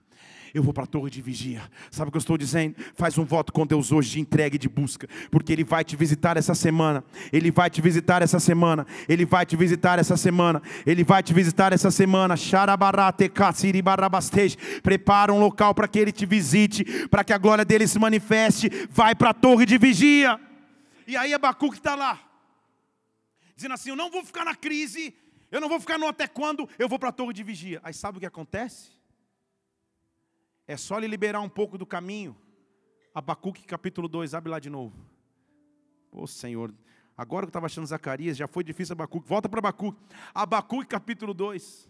Eu 0.54 0.62
vou 0.62 0.72
para 0.72 0.84
a 0.84 0.88
torre 0.88 1.10
de 1.10 1.20
vigia. 1.20 1.64
Sabe 1.90 2.10
o 2.10 2.12
que 2.12 2.18
eu 2.18 2.20
estou 2.20 2.38
dizendo? 2.38 2.76
Faz 2.94 3.18
um 3.18 3.26
voto 3.26 3.52
com 3.52 3.66
Deus 3.66 3.92
hoje 3.92 4.12
de 4.12 4.20
entrega 4.20 4.56
e 4.56 4.60
de 4.60 4.70
busca, 4.70 5.08
porque 5.32 5.52
Ele 5.52 5.64
vai 5.64 5.84
te 5.84 5.96
visitar 5.96 6.38
essa 6.38 6.54
semana. 6.54 7.04
Ele 7.34 7.50
vai 7.50 7.72
te 7.72 7.82
visitar 7.82 8.22
essa 8.22 8.40
semana. 8.40 8.86
Ele 9.08 9.26
vai 9.26 9.48
te 9.48 9.56
visitar 9.58 9.98
essa 9.98 10.16
semana. 10.16 10.62
Ele 10.86 11.04
vai 11.04 11.24
te 11.24 11.34
visitar 11.34 11.74
essa 11.74 11.90
semana. 11.90 12.36
Prepara 14.84 15.34
um 15.34 15.40
local 15.40 15.74
para 15.74 15.88
que 15.88 15.98
Ele 15.98 16.12
te 16.12 16.28
visite, 16.28 16.86
para 17.08 17.24
que 17.24 17.34
a 17.34 17.38
glória 17.40 17.66
dele 17.66 17.88
se 17.88 17.98
manifeste. 17.98 18.70
Vai 18.92 19.16
para 19.16 19.32
a 19.32 19.34
torre 19.34 19.66
de 19.66 19.76
vigia. 19.80 20.40
E 21.08 21.18
aí 21.18 21.34
Abacuque 21.34 21.78
está 21.78 21.96
lá, 21.96 22.20
dizendo 23.56 23.74
assim: 23.74 23.90
Eu 23.90 23.96
não 23.96 24.12
vou 24.12 24.24
ficar 24.24 24.46
na 24.46 24.54
crise 24.54 25.16
eu 25.52 25.60
não 25.60 25.70
vou 25.70 25.80
ficar 25.80 25.98
no 25.98 26.08
até 26.08 26.28
quando, 26.28 26.68
eu 26.78 26.88
vou 26.88 27.00
para 27.00 27.10
a 27.10 27.12
torre 27.12 27.34
de 27.34 27.44
vigia. 27.44 27.80
Aí 27.84 27.94
sabe 27.94 28.18
o 28.18 28.20
que 28.20 28.26
acontece? 28.26 28.92
É 30.68 30.78
só 30.78 30.98
ele 30.98 31.08
liberar 31.08 31.42
um 31.42 31.50
pouco 31.50 31.78
do 31.78 31.86
caminho. 31.86 32.38
Abacuque 33.14 33.66
capítulo 33.66 34.08
2, 34.08 34.34
abre 34.34 34.52
lá 34.52 34.60
de 34.60 34.70
novo. 34.70 34.96
Pô 36.12 36.28
Senhor, 36.28 36.74
agora 37.18 37.46
que 37.46 37.48
eu 37.48 37.50
estava 37.50 37.66
achando 37.66 37.88
Zacarias, 37.88 38.38
já 38.38 38.48
foi 38.48 38.64
difícil 38.64 38.94
Abacuque. 38.94 39.28
Volta 39.28 39.50
para 39.50 39.60
Abacuque. 39.60 40.00
Abacuque 40.34 40.88
capítulo 40.88 41.34
2. 41.34 41.90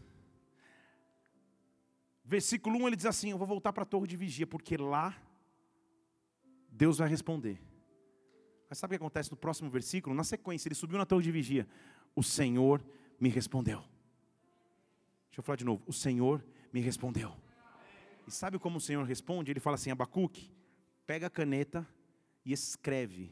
Versículo 2.23 2.77
1 2.79 2.87
ele 2.87 2.95
diz 2.95 3.05
assim: 3.05 3.31
Eu 3.31 3.37
vou 3.37 3.47
voltar 3.47 3.73
para 3.73 3.83
a 3.83 3.85
torre 3.85 4.07
de 4.07 4.15
vigia, 4.15 4.47
porque 4.47 4.77
lá 4.77 5.17
Deus 6.71 6.99
vai 6.99 7.09
responder. 7.09 7.59
Mas 8.69 8.77
sabe 8.77 8.91
o 8.91 8.97
que 8.97 9.03
acontece 9.03 9.31
no 9.31 9.37
próximo 9.37 9.69
versículo? 9.69 10.15
Na 10.15 10.23
sequência, 10.23 10.67
ele 10.67 10.75
subiu 10.75 10.97
na 10.97 11.05
torre 11.05 11.23
de 11.23 11.31
vigia. 11.31 11.67
O 12.15 12.21
Senhor 12.21 12.81
me 13.19 13.29
respondeu. 13.29 13.79
Deixa 15.29 15.39
eu 15.39 15.43
falar 15.43 15.57
de 15.57 15.65
novo. 15.65 15.83
O 15.85 15.93
Senhor 15.93 16.43
me 16.71 16.79
respondeu. 16.79 17.35
E 18.27 18.31
sabe 18.31 18.57
como 18.57 18.77
o 18.77 18.81
Senhor 18.81 19.03
responde? 19.05 19.51
Ele 19.51 19.59
fala 19.59 19.75
assim: 19.75 19.91
Abacuque, 19.91 20.51
pega 21.05 21.27
a 21.27 21.29
caneta 21.29 21.87
e 22.45 22.53
escreve. 22.53 23.31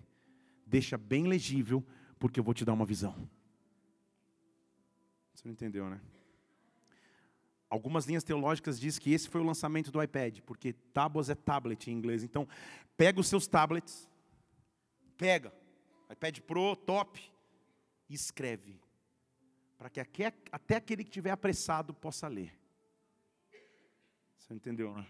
Deixa 0.65 0.97
bem 0.97 1.27
legível, 1.27 1.85
porque 2.19 2.39
eu 2.39 2.43
vou 2.43 2.53
te 2.53 2.65
dar 2.65 2.73
uma 2.73 2.85
visão. 2.85 3.29
Você 5.33 5.47
não 5.47 5.53
entendeu, 5.53 5.89
né? 5.89 6.01
Algumas 7.69 8.05
linhas 8.05 8.23
teológicas 8.23 8.79
dizem 8.79 9.01
que 9.01 9.11
esse 9.11 9.29
foi 9.29 9.41
o 9.41 9.43
lançamento 9.43 9.91
do 9.91 10.01
iPad, 10.01 10.39
porque 10.41 10.73
tábuas 10.73 11.29
é 11.29 11.35
tablet 11.35 11.89
em 11.89 11.93
inglês. 11.93 12.23
Então, 12.23 12.47
pega 12.95 13.19
os 13.19 13.27
seus 13.27 13.45
tablets, 13.45 14.09
pega, 15.17 15.53
iPad 16.09 16.39
Pro, 16.39 16.75
top, 16.75 17.21
e 18.09 18.13
escreve 18.13 18.79
para 19.77 19.89
que 19.89 19.99
até 20.51 20.75
aquele 20.75 21.03
que 21.03 21.09
estiver 21.09 21.31
apressado 21.31 21.93
possa 21.93 22.27
ler. 22.27 22.57
Você 24.37 24.53
entendeu, 24.53 24.93
né? 24.95 25.05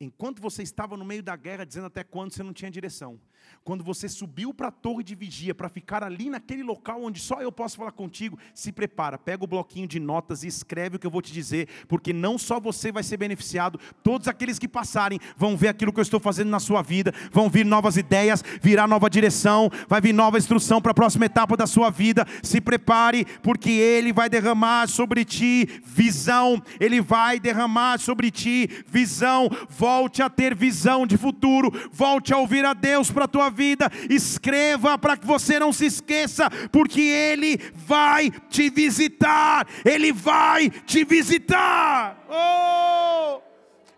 Enquanto 0.00 0.40
você 0.40 0.62
estava 0.62 0.96
no 0.96 1.04
meio 1.04 1.22
da 1.22 1.34
guerra, 1.36 1.64
dizendo 1.64 1.86
até 1.86 2.04
quando 2.04 2.32
você 2.32 2.42
não 2.42 2.52
tinha 2.52 2.70
direção. 2.70 3.20
Quando 3.64 3.82
você 3.82 4.08
subiu 4.08 4.52
para 4.52 4.68
a 4.68 4.70
torre 4.70 5.02
de 5.02 5.14
vigia, 5.14 5.54
para 5.54 5.70
ficar 5.70 6.04
ali 6.04 6.28
naquele 6.28 6.62
local 6.62 7.02
onde 7.02 7.18
só 7.18 7.40
eu 7.40 7.50
posso 7.50 7.78
falar 7.78 7.92
contigo, 7.92 8.38
se 8.52 8.70
prepara, 8.70 9.16
pega 9.16 9.42
o 9.42 9.46
bloquinho 9.46 9.88
de 9.88 9.98
notas 9.98 10.44
e 10.44 10.48
escreve 10.48 10.96
o 10.96 10.98
que 10.98 11.06
eu 11.06 11.10
vou 11.10 11.22
te 11.22 11.32
dizer, 11.32 11.68
porque 11.88 12.12
não 12.12 12.36
só 12.36 12.60
você 12.60 12.92
vai 12.92 13.02
ser 13.02 13.16
beneficiado, 13.16 13.80
todos 14.02 14.28
aqueles 14.28 14.58
que 14.58 14.68
passarem 14.68 15.18
vão 15.36 15.56
ver 15.56 15.68
aquilo 15.68 15.92
que 15.92 15.98
eu 15.98 16.02
estou 16.02 16.20
fazendo 16.20 16.50
na 16.50 16.60
sua 16.60 16.82
vida, 16.82 17.14
vão 17.32 17.48
vir 17.48 17.64
novas 17.64 17.96
ideias, 17.96 18.44
virá 18.60 18.86
nova 18.86 19.08
direção, 19.08 19.70
vai 19.88 20.00
vir 20.00 20.12
nova 20.12 20.36
instrução 20.36 20.82
para 20.82 20.90
a 20.90 20.94
próxima 20.94 21.24
etapa 21.24 21.56
da 21.56 21.66
sua 21.66 21.90
vida. 21.90 22.26
Se 22.42 22.60
prepare, 22.60 23.24
porque 23.42 23.70
Ele 23.70 24.12
vai 24.12 24.28
derramar 24.28 24.88
sobre 24.88 25.24
ti 25.24 25.80
visão, 25.84 26.62
Ele 26.78 27.00
vai 27.00 27.40
derramar 27.40 27.98
sobre 27.98 28.30
ti 28.30 28.68
visão. 28.86 29.48
Volte 29.70 30.22
a 30.22 30.28
ter 30.28 30.54
visão 30.54 31.06
de 31.06 31.16
futuro, 31.16 31.72
volte 31.92 32.32
a 32.32 32.38
ouvir 32.38 32.64
a 32.64 32.74
Deus 32.74 33.10
para 33.10 33.26
tua 33.34 33.50
vida, 33.50 33.90
escreva 34.08 34.96
para 34.96 35.16
que 35.16 35.26
você 35.26 35.58
não 35.58 35.72
se 35.72 35.86
esqueça, 35.86 36.48
porque 36.70 37.00
Ele 37.00 37.58
vai 37.74 38.30
te 38.48 38.70
visitar, 38.70 39.66
Ele 39.84 40.12
vai 40.12 40.70
te 40.70 41.04
visitar. 41.04 42.16
Oh! 42.28 43.42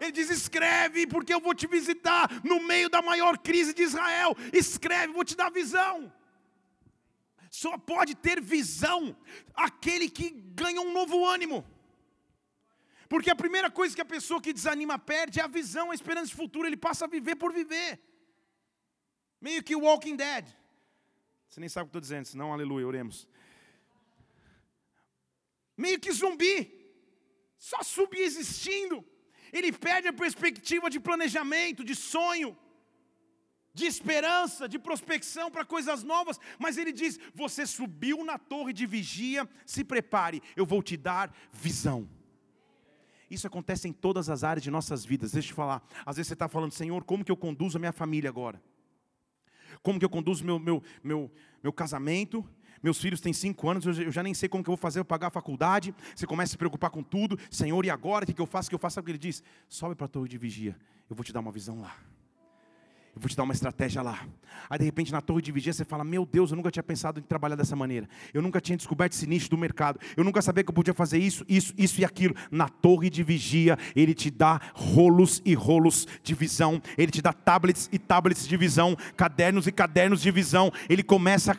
Ele 0.01 0.13
diz: 0.13 0.31
escreve, 0.31 1.07
porque 1.07 1.35
eu 1.35 1.41
vou 1.41 1.55
te 1.55 1.67
visitar 1.67 2.31
no 2.43 2.63
meio 2.63 2.89
da 2.89 3.03
maior 3.03 3.37
crise 3.37 3.75
de 3.75 3.83
Israel. 3.83 4.35
Escreve, 4.55 5.13
vou 5.13 5.25
te 5.25 5.37
dar 5.37 5.51
visão. 5.51 6.11
Só 7.51 7.77
pode 7.77 8.15
ter 8.15 8.41
visão 8.41 9.15
aquele 9.55 10.09
que 10.09 10.31
ganha 10.31 10.81
um 10.81 10.93
novo 10.95 11.27
ânimo. 11.27 11.63
Porque 13.07 13.31
a 13.31 13.37
primeira 13.37 13.71
coisa 13.71 13.95
que 13.95 14.01
a 14.01 14.13
pessoa 14.17 14.41
que 14.41 14.53
desanima 14.53 14.99
perde 14.99 15.41
é 15.41 15.43
a 15.43 15.47
visão, 15.47 15.91
a 15.91 15.95
esperança 15.95 16.29
de 16.29 16.35
futuro. 16.35 16.67
Ele 16.67 16.77
passa 16.77 17.05
a 17.05 17.09
viver 17.09 17.37
por 17.37 17.53
viver. 17.53 18.01
Meio 19.41 19.63
que 19.63 19.77
Walking 19.77 20.17
Dead. 20.17 20.47
Você 21.49 21.61
nem 21.61 21.69
sabe 21.69 21.85
o 21.85 21.87
que 21.87 21.91
estou 21.91 22.01
dizendo, 22.01 22.27
senão, 22.27 22.53
aleluia, 22.53 22.87
oremos. 22.87 23.29
Meio 25.77 26.01
que 26.01 26.11
zumbi, 26.13 26.57
só 27.59 27.83
subexistindo. 27.83 29.05
Ele 29.53 29.73
perde 29.73 30.09
a 30.09 30.13
perspectiva 30.13 30.91
de 30.91 30.99
planejamento, 30.99 31.85
de 31.85 31.95
sonho, 31.95 32.57
de 33.73 33.85
esperança, 33.85 34.69
de 34.69 34.79
prospecção 34.79 35.51
para 35.51 35.65
coisas 35.65 36.03
novas, 36.03 36.41
mas 36.59 36.79
ele 36.79 36.93
diz: 36.93 37.19
Você 37.35 37.67
subiu 37.67 38.25
na 38.25 38.39
torre 38.39 38.73
de 38.73 38.87
vigia, 38.87 39.49
se 39.65 39.85
prepare, 39.85 40.43
eu 40.57 40.67
vou 40.67 40.83
te 40.83 40.97
dar 40.97 41.35
visão. 41.53 42.09
Isso 43.31 43.47
acontece 43.47 43.89
em 43.89 43.93
todas 43.93 44.31
as 44.31 44.45
áreas 44.45 44.63
de 44.63 44.71
nossas 44.71 45.05
vidas. 45.05 45.33
Deixa 45.33 45.49
eu 45.49 45.53
te 45.53 45.55
falar. 45.55 45.87
Às 46.05 46.17
vezes 46.17 46.29
você 46.29 46.35
está 46.35 46.49
falando, 46.49 46.73
Senhor, 46.73 47.03
como 47.05 47.25
que 47.25 47.33
eu 47.33 47.37
conduzo 47.37 47.77
a 47.77 47.81
minha 47.81 47.93
família 47.93 48.31
agora? 48.31 48.63
Como 49.87 50.01
que 50.01 50.05
eu 50.05 50.11
conduzo 50.11 50.45
meu, 50.45 50.59
meu, 50.59 50.83
meu, 51.01 51.31
meu 51.63 51.73
casamento. 51.73 52.45
Meus 52.83 53.01
filhos 53.01 53.21
têm 53.21 53.33
cinco 53.33 53.71
anos, 53.71 53.87
eu 53.87 54.11
já 54.11 54.21
nem 54.21 54.35
sei 54.35 54.49
como 54.49 54.65
que 54.65 54.69
eu 54.69 54.73
vou 54.73 54.77
fazer 54.77 54.99
para 55.05 55.17
pagar 55.17 55.27
a 55.29 55.31
faculdade. 55.31 55.95
Você 56.13 56.27
começa 56.27 56.51
a 56.51 56.55
se 56.55 56.59
preocupar 56.59 56.91
com 56.91 57.05
tudo. 57.05 57.39
Senhor, 57.49 57.85
e 57.85 57.91
agora? 57.91 58.25
O 58.25 58.27
que, 58.27 58.41
eu 58.41 58.47
faço? 58.47 58.67
O 58.67 58.71
que 58.71 58.75
eu 58.75 58.81
faço? 58.81 58.97
Sabe 58.97 59.05
o 59.05 59.07
que 59.07 59.11
ele 59.13 59.19
diz? 59.19 59.45
Sobe 59.69 59.95
para 59.95 60.07
a 60.07 60.09
torre 60.09 60.29
de 60.29 60.37
vigia. 60.37 60.77
Eu 61.09 61.15
vou 61.15 61.25
te 61.25 61.33
dar 61.33 61.39
uma 61.39 61.53
visão 61.53 61.81
lá. 61.81 61.97
Eu 63.17 63.21
vou 63.23 63.31
te 63.31 63.37
dar 63.37 63.45
uma 63.45 63.55
estratégia 63.55 64.03
lá. 64.03 64.21
Aí 64.69 64.79
de 64.79 64.85
repente 64.85 65.11
na 65.11 65.23
torre 65.23 65.41
de 65.41 65.51
vigia 65.51 65.73
você 65.73 65.87
fala: 65.87 66.05
Meu 66.05 66.27
Deus, 66.27 66.51
eu 66.51 66.57
nunca 66.57 66.71
tinha 66.71 66.83
pensado 66.83 67.19
em 67.19 67.23
trabalhar 67.23 67.57
dessa 67.57 67.75
maneira. 67.75 68.07
Eu 68.35 68.43
nunca 68.43 68.61
tinha 68.61 68.77
descoberto 68.77 69.15
esse 69.15 69.27
nicho 69.27 69.49
do 69.49 69.57
mercado. 69.57 69.99
Eu 70.15 70.23
nunca 70.23 70.43
sabia 70.43 70.63
que 70.63 70.69
eu 70.69 70.75
podia 70.75 70.93
fazer 70.93 71.19
isso, 71.19 71.43
isso, 71.49 71.73
isso 71.79 71.99
e 71.99 72.05
aquilo. 72.05 72.35
Na 72.51 72.69
torre 72.69 73.09
de 73.09 73.23
vigia, 73.23 73.79
ele 73.95 74.13
te 74.13 74.31
dá 74.31 74.61
rolos 74.75 75.41
e 75.47 75.55
rolos 75.55 76.07
de 76.23 76.35
visão. 76.35 76.81
Ele 76.99 77.11
te 77.11 77.23
dá 77.23 77.33
tablets 77.33 77.89
e 77.91 77.99
tablets 77.99 78.47
de 78.47 78.55
visão, 78.55 78.95
cadernos 79.17 79.67
e 79.67 79.73
cadernos 79.73 80.21
de 80.21 80.31
visão. 80.31 80.71
Ele 80.87 81.03
começa 81.03 81.53
a 81.53 81.57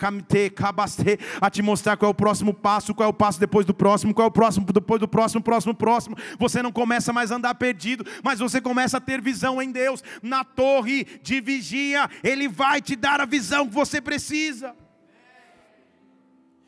a 1.42 1.50
te 1.50 1.62
mostrar 1.64 1.98
qual 1.98 2.10
é 2.10 2.12
o 2.12 2.16
próximo 2.16 2.54
passo, 2.54 2.94
qual 2.94 3.08
é 3.08 3.10
o 3.10 3.14
passo 3.14 3.40
depois 3.40 3.66
do 3.66 3.74
próximo, 3.74 4.14
qual 4.14 4.26
é 4.26 4.30
o 4.30 4.32
próximo 4.32 4.66
depois 4.72 5.00
do 5.00 5.08
próximo, 5.08 5.42
próximo, 5.42 5.74
próximo. 5.74 6.16
Você 6.38 6.62
não 6.62 6.72
começa 6.72 7.12
mais 7.12 7.32
a 7.32 7.36
andar 7.36 7.56
perdido, 7.56 8.06
mas 8.24 8.40
você 8.40 8.62
começa 8.62 8.98
a 8.98 9.02
ter 9.02 9.22
visão 9.22 9.60
em 9.60 9.72
Deus. 9.72 10.04
Na 10.22 10.44
torre 10.44 11.06
de 11.24 11.47
vigia, 11.52 12.10
ele 12.32 12.48
vai 12.48 12.82
te 12.88 12.96
dar 12.96 13.20
a 13.22 13.26
visão 13.26 13.68
que 13.68 13.74
você 13.74 14.00
precisa. 14.10 14.76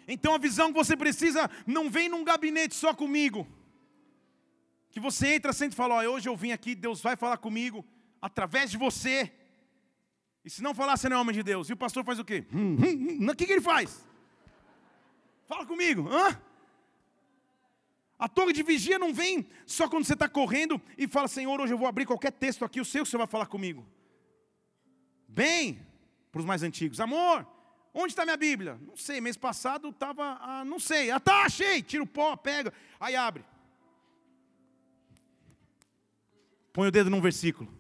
Então 0.07 0.33
a 0.33 0.39
visão 0.47 0.69
que 0.71 0.79
você 0.83 0.95
precisa 1.05 1.49
não 1.67 1.85
vem 1.95 2.07
num 2.09 2.23
gabinete 2.23 2.73
só 2.73 2.93
comigo. 2.93 3.41
Que 4.91 4.99
você 5.07 5.35
entra 5.35 5.53
sempre 5.53 5.75
e 5.75 5.81
fala: 5.81 5.95
oh, 5.95 6.13
hoje 6.13 6.27
eu 6.29 6.35
vim 6.43 6.51
aqui, 6.51 6.73
Deus 6.73 7.01
vai 7.01 7.15
falar 7.15 7.37
comigo 7.37 7.85
através 8.21 8.71
de 8.71 8.77
você. 8.77 9.31
E 10.43 10.49
se 10.49 10.63
não 10.63 10.73
falar, 10.73 10.95
você 10.97 11.09
não 11.09 11.17
é 11.17 11.21
homem 11.21 11.35
de 11.35 11.43
Deus. 11.43 11.69
E 11.69 11.73
o 11.73 11.77
pastor 11.77 12.03
faz 12.03 12.17
o 12.17 12.25
quê? 12.25 12.45
Hum, 12.53 12.75
hum, 12.75 13.17
hum. 13.21 13.29
O 13.29 13.35
que, 13.35 13.45
que 13.45 13.53
ele 13.53 13.61
faz? 13.61 14.07
Fala 15.47 15.65
comigo. 15.65 16.07
Hã? 16.09 16.39
A 18.17 18.27
torre 18.27 18.51
de 18.51 18.63
vigia 18.63 18.97
não 18.99 19.13
vem 19.13 19.47
só 19.65 19.87
quando 19.87 20.05
você 20.05 20.13
está 20.13 20.27
correndo 20.27 20.81
e 20.97 21.07
fala, 21.07 21.27
Senhor, 21.27 21.59
hoje 21.61 21.73
eu 21.73 21.77
vou 21.77 21.87
abrir 21.87 22.05
qualquer 22.05 22.31
texto 22.31 22.65
aqui, 22.65 22.79
eu 22.79 22.85
sei 22.85 22.99
o 22.99 23.03
que 23.03 23.09
você 23.09 23.17
vai 23.17 23.27
falar 23.27 23.45
comigo. 23.45 23.85
Bem, 25.29 25.79
para 26.31 26.39
os 26.39 26.45
mais 26.45 26.63
antigos, 26.63 26.99
amor, 26.99 27.47
onde 27.93 28.13
está 28.13 28.25
minha 28.25 28.35
Bíblia? 28.35 28.79
Não 28.81 28.97
sei, 28.97 29.21
mês 29.21 29.37
passado 29.37 29.89
estava, 29.89 30.39
ah, 30.41 30.65
não 30.65 30.79
sei, 30.79 31.11
ah 31.11 31.19
tá, 31.19 31.45
achei, 31.45 31.83
tira 31.83 32.03
o 32.03 32.07
pó, 32.07 32.35
pega, 32.35 32.73
aí 32.99 33.15
abre. 33.15 33.45
Põe 36.73 36.87
o 36.87 36.91
dedo 36.91 37.09
num 37.09 37.21
versículo. 37.21 37.71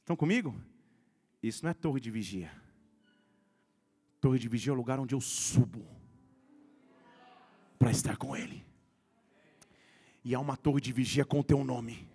Estão 0.00 0.14
comigo? 0.14 0.54
Isso 1.42 1.64
não 1.64 1.70
é 1.70 1.74
torre 1.74 2.00
de 2.00 2.10
vigia. 2.10 2.52
Torre 4.20 4.38
de 4.38 4.48
vigia 4.48 4.70
é 4.70 4.74
o 4.74 4.76
lugar 4.76 5.00
onde 5.00 5.14
eu 5.14 5.20
subo 5.20 5.86
para 7.78 7.90
estar 7.90 8.16
com 8.16 8.36
Ele. 8.36 8.64
E 10.22 10.34
há 10.34 10.40
uma 10.40 10.56
torre 10.56 10.80
de 10.80 10.92
vigia 10.92 11.24
com 11.24 11.40
o 11.40 11.44
teu 11.44 11.64
nome. 11.64 12.08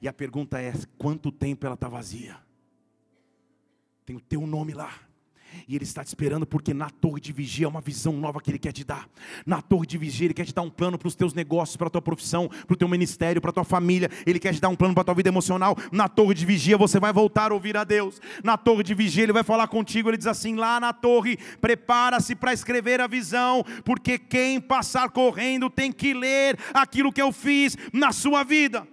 E 0.00 0.08
a 0.08 0.12
pergunta 0.12 0.60
é: 0.60 0.72
quanto 0.98 1.32
tempo 1.32 1.64
ela 1.64 1.74
está 1.74 1.88
vazia? 1.88 2.45
Tem 4.06 4.14
o 4.14 4.20
teu 4.20 4.46
nome 4.46 4.72
lá. 4.72 4.94
E 5.66 5.74
Ele 5.74 5.82
está 5.82 6.04
te 6.04 6.06
esperando 6.08 6.46
porque 6.46 6.72
na 6.72 6.90
torre 6.90 7.20
de 7.20 7.32
vigia 7.32 7.66
é 7.66 7.68
uma 7.68 7.80
visão 7.80 8.12
nova 8.12 8.40
que 8.40 8.50
Ele 8.50 8.58
quer 8.58 8.70
te 8.70 8.84
dar. 8.84 9.08
Na 9.44 9.60
torre 9.60 9.84
de 9.84 9.98
vigia 9.98 10.28
Ele 10.28 10.34
quer 10.34 10.44
te 10.44 10.54
dar 10.54 10.62
um 10.62 10.70
plano 10.70 10.96
para 10.96 11.08
os 11.08 11.16
teus 11.16 11.34
negócios, 11.34 11.76
para 11.76 11.88
a 11.88 11.90
tua 11.90 12.02
profissão, 12.02 12.48
para 12.48 12.74
o 12.74 12.76
teu 12.76 12.86
ministério, 12.86 13.40
para 13.40 13.50
a 13.50 13.54
tua 13.54 13.64
família. 13.64 14.08
Ele 14.24 14.38
quer 14.38 14.54
te 14.54 14.60
dar 14.60 14.68
um 14.68 14.76
plano 14.76 14.94
para 14.94 15.00
a 15.00 15.04
tua 15.04 15.14
vida 15.14 15.28
emocional. 15.28 15.76
Na 15.90 16.08
torre 16.08 16.34
de 16.34 16.46
vigia 16.46 16.78
você 16.78 17.00
vai 17.00 17.12
voltar 17.12 17.50
a 17.50 17.54
ouvir 17.54 17.76
a 17.76 17.82
Deus. 17.82 18.20
Na 18.44 18.56
torre 18.56 18.84
de 18.84 18.94
vigia 18.94 19.24
Ele 19.24 19.32
vai 19.32 19.42
falar 19.42 19.66
contigo. 19.66 20.08
Ele 20.08 20.16
diz 20.16 20.28
assim: 20.28 20.54
lá 20.54 20.78
na 20.78 20.92
torre, 20.92 21.36
prepara-se 21.60 22.36
para 22.36 22.52
escrever 22.52 23.00
a 23.00 23.08
visão, 23.08 23.64
porque 23.84 24.18
quem 24.18 24.60
passar 24.60 25.10
correndo 25.10 25.68
tem 25.68 25.90
que 25.90 26.14
ler 26.14 26.56
aquilo 26.72 27.12
que 27.12 27.22
eu 27.22 27.32
fiz 27.32 27.76
na 27.92 28.12
sua 28.12 28.44
vida. 28.44 28.86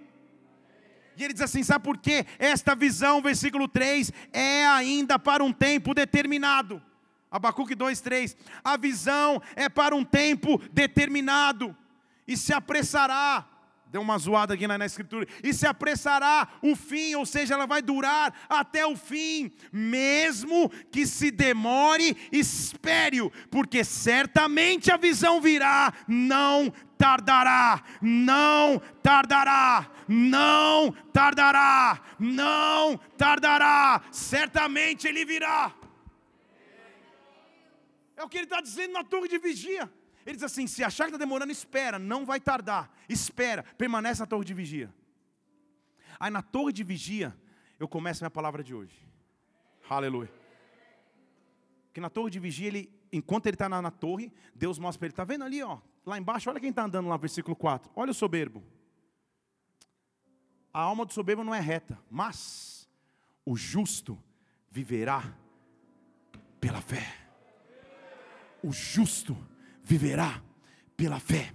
E 1.16 1.24
ele 1.24 1.32
diz 1.32 1.42
assim: 1.42 1.62
sabe 1.62 1.84
por 1.84 1.98
quê? 1.98 2.26
Esta 2.38 2.74
visão, 2.74 3.22
versículo 3.22 3.68
3, 3.68 4.12
é 4.32 4.66
ainda 4.66 5.18
para 5.18 5.42
um 5.44 5.52
tempo 5.52 5.94
determinado. 5.94 6.82
Abacuque 7.30 7.74
2, 7.74 8.00
3. 8.00 8.36
A 8.62 8.76
visão 8.76 9.42
é 9.56 9.68
para 9.68 9.94
um 9.94 10.04
tempo 10.04 10.60
determinado, 10.72 11.76
e 12.26 12.36
se 12.36 12.52
apressará. 12.52 13.44
Deu 13.94 14.02
uma 14.02 14.18
zoada 14.18 14.54
aqui 14.54 14.66
na, 14.66 14.76
na, 14.76 14.86
escritura. 14.86 15.24
E 15.40 15.54
se 15.54 15.68
apressará 15.68 16.48
o 16.60 16.74
fim, 16.74 17.14
ou 17.14 17.24
seja, 17.24 17.54
ela 17.54 17.64
vai 17.64 17.80
durar 17.80 18.34
até 18.48 18.84
o 18.84 18.96
fim, 18.96 19.52
mesmo 19.72 20.68
que 20.90 21.06
se 21.06 21.30
demore, 21.30 22.16
espere, 22.32 23.18
porque 23.52 23.84
certamente 23.84 24.90
a 24.90 24.96
visão 24.96 25.40
virá, 25.40 25.94
não 26.08 26.72
tardará, 26.98 27.84
não 28.02 28.82
tardará, 29.00 29.88
não 30.08 30.90
tardará, 31.12 32.00
não 32.18 32.98
tardará, 33.16 34.02
certamente 34.10 35.06
ele 35.06 35.24
virá. 35.24 35.72
É 38.16 38.24
o 38.24 38.28
que 38.28 38.38
ele 38.38 38.46
está 38.46 38.60
dizendo 38.60 38.94
na 38.94 39.04
torre 39.04 39.28
de 39.28 39.38
vigia. 39.38 39.88
Ele 40.24 40.36
diz 40.36 40.42
assim: 40.42 40.66
se 40.66 40.82
achar 40.82 41.04
que 41.04 41.10
está 41.10 41.18
demorando, 41.18 41.52
espera, 41.52 41.98
não 41.98 42.24
vai 42.24 42.40
tardar, 42.40 42.90
espera, 43.08 43.62
permanece 43.76 44.20
na 44.20 44.26
torre 44.26 44.44
de 44.44 44.54
vigia. 44.54 44.92
Aí 46.18 46.30
na 46.30 46.42
torre 46.42 46.72
de 46.72 46.82
vigia, 46.82 47.36
eu 47.78 47.86
começo 47.86 48.22
minha 48.22 48.30
palavra 48.30 48.62
de 48.62 48.74
hoje. 48.74 48.96
Aleluia. 49.88 50.32
Que 51.92 52.00
na 52.00 52.08
torre 52.08 52.30
de 52.30 52.40
vigia, 52.40 52.68
ele, 52.68 52.90
enquanto 53.12 53.46
ele 53.46 53.54
está 53.54 53.68
na, 53.68 53.82
na, 53.82 53.90
torre, 53.90 54.32
Deus 54.54 54.78
mostra 54.78 54.98
para 55.00 55.06
ele: 55.06 55.12
está 55.12 55.24
vendo 55.24 55.44
ali, 55.44 55.62
ó, 55.62 55.78
lá 56.06 56.16
embaixo, 56.18 56.48
olha 56.48 56.60
quem 56.60 56.70
está 56.70 56.84
andando 56.84 57.08
lá, 57.08 57.16
versículo 57.16 57.54
4. 57.54 57.90
Olha 57.94 58.10
o 58.10 58.14
soberbo. 58.14 58.62
A 60.72 60.80
alma 60.80 61.04
do 61.04 61.12
soberbo 61.12 61.44
não 61.44 61.54
é 61.54 61.60
reta, 61.60 61.98
mas 62.10 62.88
o 63.44 63.56
justo 63.56 64.18
viverá 64.70 65.22
pela 66.60 66.80
fé. 66.80 67.14
O 68.62 68.72
justo 68.72 69.34
viverá 69.34 69.53
pela 70.96 71.18
fé. 71.20 71.52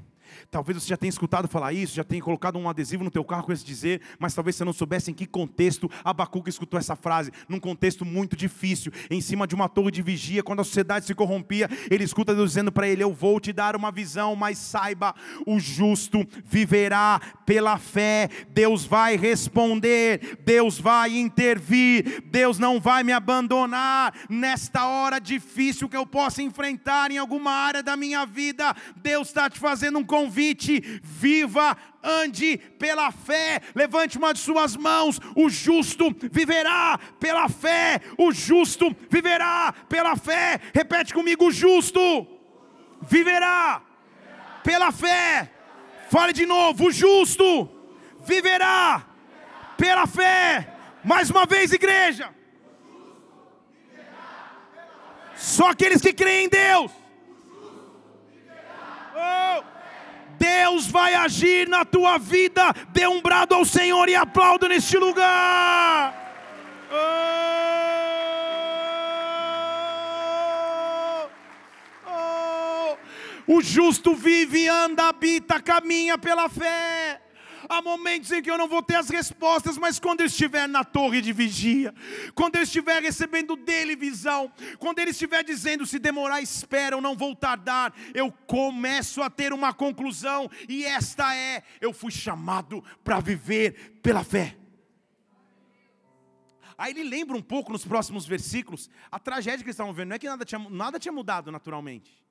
Talvez 0.52 0.82
você 0.82 0.90
já 0.90 0.98
tenha 0.98 1.10
escutado 1.10 1.48
falar 1.48 1.74
isso, 1.74 1.96
já 1.96 2.04
tenha 2.04 2.22
colocado 2.22 2.58
um 2.58 2.70
adesivo 2.70 3.04
no 3.04 3.12
teu 3.12 3.24
carro 3.24 3.44
com 3.44 3.54
esse 3.54 3.66
dizer, 3.66 4.02
mas 4.18 4.34
talvez 4.34 4.56
você 4.56 4.66
não 4.66 4.74
soubesse 4.74 5.12
em 5.12 5.14
que 5.14 5.26
contexto 5.26 5.90
Abacuque 6.04 6.50
escutou 6.50 6.80
essa 6.80 6.96
frase, 6.96 7.32
num 7.48 7.60
contexto 7.60 8.06
muito 8.06 8.36
difícil, 8.36 8.92
em 9.10 9.22
cima 9.22 9.48
de 9.48 9.56
uma 9.56 9.70
torre 9.70 9.92
de 9.92 10.02
vigia, 10.02 10.44
quando 10.44 10.62
a 10.62 10.64
sociedade 10.64 11.06
se 11.06 11.16
corrompia, 11.16 11.70
ele 11.90 12.04
escuta 12.04 12.36
Deus 12.36 12.52
dizendo 12.52 12.72
para 12.72 12.88
ele: 12.88 13.04
Eu 13.04 13.14
vou 13.14 13.40
te 13.40 13.54
dar 13.54 13.76
uma 13.76 13.92
visão, 13.92 14.36
mas 14.36 14.58
saiba, 14.58 15.14
o 15.46 15.60
justo 15.60 16.28
viverá 16.46 17.20
pela 17.46 17.78
fé, 17.78 18.30
Deus 18.50 18.86
vai 18.86 19.18
responder, 19.18 20.40
Deus 20.46 20.80
vai 20.80 21.18
intervir, 21.18 22.24
Deus 22.26 22.60
não 22.60 22.80
vai 22.80 23.04
me 23.04 23.12
abandonar. 23.12 24.14
Nesta 24.30 24.88
hora 24.88 25.20
difícil 25.20 25.90
que 25.90 25.98
eu 25.98 26.06
possa 26.06 26.42
enfrentar 26.42 27.12
em 27.12 27.18
alguma 27.18 27.52
área 27.52 27.84
da 27.84 27.96
minha 27.96 28.26
vida, 28.26 28.76
Deus 28.98 29.28
está 29.28 29.50
te 29.50 29.60
fazendo 29.60 30.00
um 30.00 30.04
convite 30.20 30.82
viva, 31.02 31.78
ande 32.04 32.58
pela 32.78 33.12
fé, 33.12 33.62
levante 33.74 34.18
uma 34.18 34.34
de 34.34 34.40
suas 34.40 34.76
mãos. 34.76 35.20
O 35.36 35.50
justo 35.50 36.14
viverá 36.32 37.00
pela 37.20 37.48
fé, 37.48 38.02
o 38.18 38.32
justo 38.32 38.96
viverá 39.10 39.74
pela 39.88 40.16
fé. 40.16 40.60
Repete 40.74 41.14
comigo: 41.14 41.48
o 41.48 41.52
justo 41.52 42.28
viverá 43.02 43.82
pela 44.64 44.92
fé. 44.92 45.52
Fale 46.10 46.34
de 46.34 46.46
novo: 46.46 46.88
o 46.88 46.92
justo 46.92 47.70
viverá 48.26 49.06
pela 49.78 50.06
fé. 50.06 50.76
Mais 51.04 51.30
uma 51.30 51.46
vez, 51.46 51.72
igreja. 51.72 52.30
Só 55.36 55.70
aqueles 55.70 56.02
que 56.02 56.12
creem 56.12 56.46
em 56.46 56.50
Deus. 56.50 56.92
Oh. 59.16 59.79
Deus 60.40 60.88
vai 60.88 61.14
agir 61.14 61.68
na 61.68 61.84
tua 61.84 62.18
vida. 62.18 62.74
Dê 62.90 63.06
um 63.06 63.22
brado 63.22 63.54
ao 63.54 63.66
Senhor 63.66 64.08
e 64.08 64.16
aplauda 64.16 64.70
neste 64.70 64.98
lugar. 64.98 66.16
Oh, 66.92 67.28
oh. 72.08 73.56
O 73.56 73.62
justo 73.62 74.16
vive, 74.16 74.68
anda, 74.68 75.10
habita, 75.10 75.62
caminha 75.62 76.18
pela 76.18 76.48
fé. 76.48 77.19
Há 77.70 77.84
momentos 77.84 78.32
em 78.32 78.42
que 78.42 78.50
eu 78.50 78.58
não 78.58 78.68
vou 78.68 78.82
ter 78.82 78.96
as 78.96 79.10
respostas, 79.10 79.78
mas 79.78 80.00
quando 80.00 80.22
eu 80.22 80.26
estiver 80.26 80.68
na 80.68 80.84
torre 80.84 81.22
de 81.22 81.32
vigia, 81.32 81.94
quando 82.34 82.56
eu 82.56 82.64
estiver 82.64 83.00
recebendo 83.00 83.56
dele 83.56 83.96
visão, 83.96 84.52
quando 84.80 84.98
ele 84.98 85.12
estiver 85.12 85.44
dizendo 85.44 85.86
se 85.86 86.00
demorar, 86.00 86.42
espera, 86.42 86.96
eu 86.96 87.02
não 87.02 87.16
vou 87.16 87.36
tardar, 87.36 87.94
eu 88.16 88.32
começo 88.32 89.22
a 89.22 89.30
ter 89.30 89.54
uma 89.54 89.72
conclusão, 89.72 90.50
e 90.68 90.84
esta 90.84 91.36
é: 91.36 91.64
eu 91.80 91.94
fui 91.94 92.12
chamado 92.12 92.84
para 93.04 93.20
viver 93.20 94.00
pela 94.02 94.24
fé. 94.24 94.58
Aí 96.76 96.92
ele 96.92 97.04
lembra 97.04 97.38
um 97.38 97.42
pouco 97.42 97.72
nos 97.72 97.86
próximos 97.86 98.26
versículos 98.26 98.90
a 99.12 99.20
tragédia 99.20 99.60
que 99.60 99.66
eles 99.66 99.76
estavam 99.76 99.94
vendo. 99.94 100.10
Não 100.10 100.16
é 100.16 100.20
que 100.20 100.28
nada 100.28 100.44
tinha, 100.44 100.70
nada 100.70 100.98
tinha 100.98 101.12
mudado 101.12 101.52
naturalmente, 101.52 102.26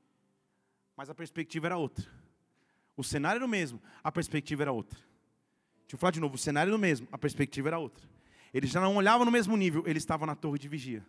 mas 0.96 1.08
a 1.08 1.14
perspectiva 1.14 1.68
era 1.68 1.76
outra. 1.76 2.04
O 2.96 3.04
cenário 3.04 3.38
era 3.38 3.46
o 3.46 3.48
mesmo, 3.48 3.80
a 4.02 4.10
perspectiva 4.10 4.64
era 4.64 4.72
outra. 4.72 5.07
Deixa 5.88 5.96
eu 5.96 5.98
falar 5.98 6.10
de 6.10 6.20
novo, 6.20 6.34
o 6.34 6.38
cenário 6.38 6.68
era 6.68 6.76
o 6.76 6.78
mesmo, 6.78 7.08
a 7.10 7.16
perspectiva 7.16 7.70
era 7.70 7.78
outra. 7.78 8.06
Eles 8.52 8.68
já 8.68 8.78
não 8.78 8.94
olhavam 8.96 9.24
no 9.24 9.32
mesmo 9.32 9.56
nível, 9.56 9.82
eles 9.86 10.02
estavam 10.02 10.26
na 10.26 10.34
torre 10.34 10.58
de 10.58 10.68
vigia. 10.68 11.02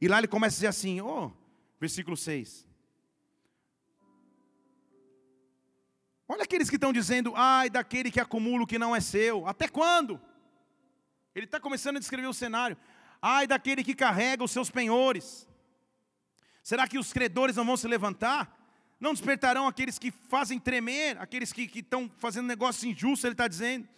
E 0.00 0.06
lá 0.06 0.18
ele 0.18 0.28
começa 0.28 0.54
a 0.54 0.58
dizer 0.58 0.66
assim, 0.68 1.00
oh, 1.00 1.32
versículo 1.80 2.16
6. 2.16 2.64
Olha 6.28 6.44
aqueles 6.44 6.70
que 6.70 6.76
estão 6.76 6.92
dizendo, 6.92 7.32
ai, 7.34 7.68
daquele 7.68 8.08
que 8.08 8.20
acumula 8.20 8.62
o 8.62 8.66
que 8.68 8.78
não 8.78 8.94
é 8.94 9.00
seu. 9.00 9.48
Até 9.48 9.66
quando? 9.66 10.20
Ele 11.34 11.46
está 11.46 11.58
começando 11.58 11.96
a 11.96 11.98
descrever 11.98 12.28
o 12.28 12.32
cenário. 12.32 12.76
Ai, 13.20 13.48
daquele 13.48 13.82
que 13.82 13.96
carrega 13.96 14.44
os 14.44 14.52
seus 14.52 14.70
penhores. 14.70 15.48
Será 16.62 16.86
que 16.86 17.00
os 17.00 17.12
credores 17.12 17.56
não 17.56 17.64
vão 17.64 17.76
se 17.76 17.88
levantar? 17.88 18.63
Não 19.00 19.12
despertarão 19.12 19.66
aqueles 19.66 19.98
que 19.98 20.10
fazem 20.10 20.58
tremer, 20.58 21.18
aqueles 21.18 21.52
que 21.52 21.70
estão 21.74 22.10
fazendo 22.18 22.46
negócio 22.46 22.88
injusto, 22.88 23.26
ele 23.26 23.34
está 23.34 23.48
dizendo. 23.48 23.88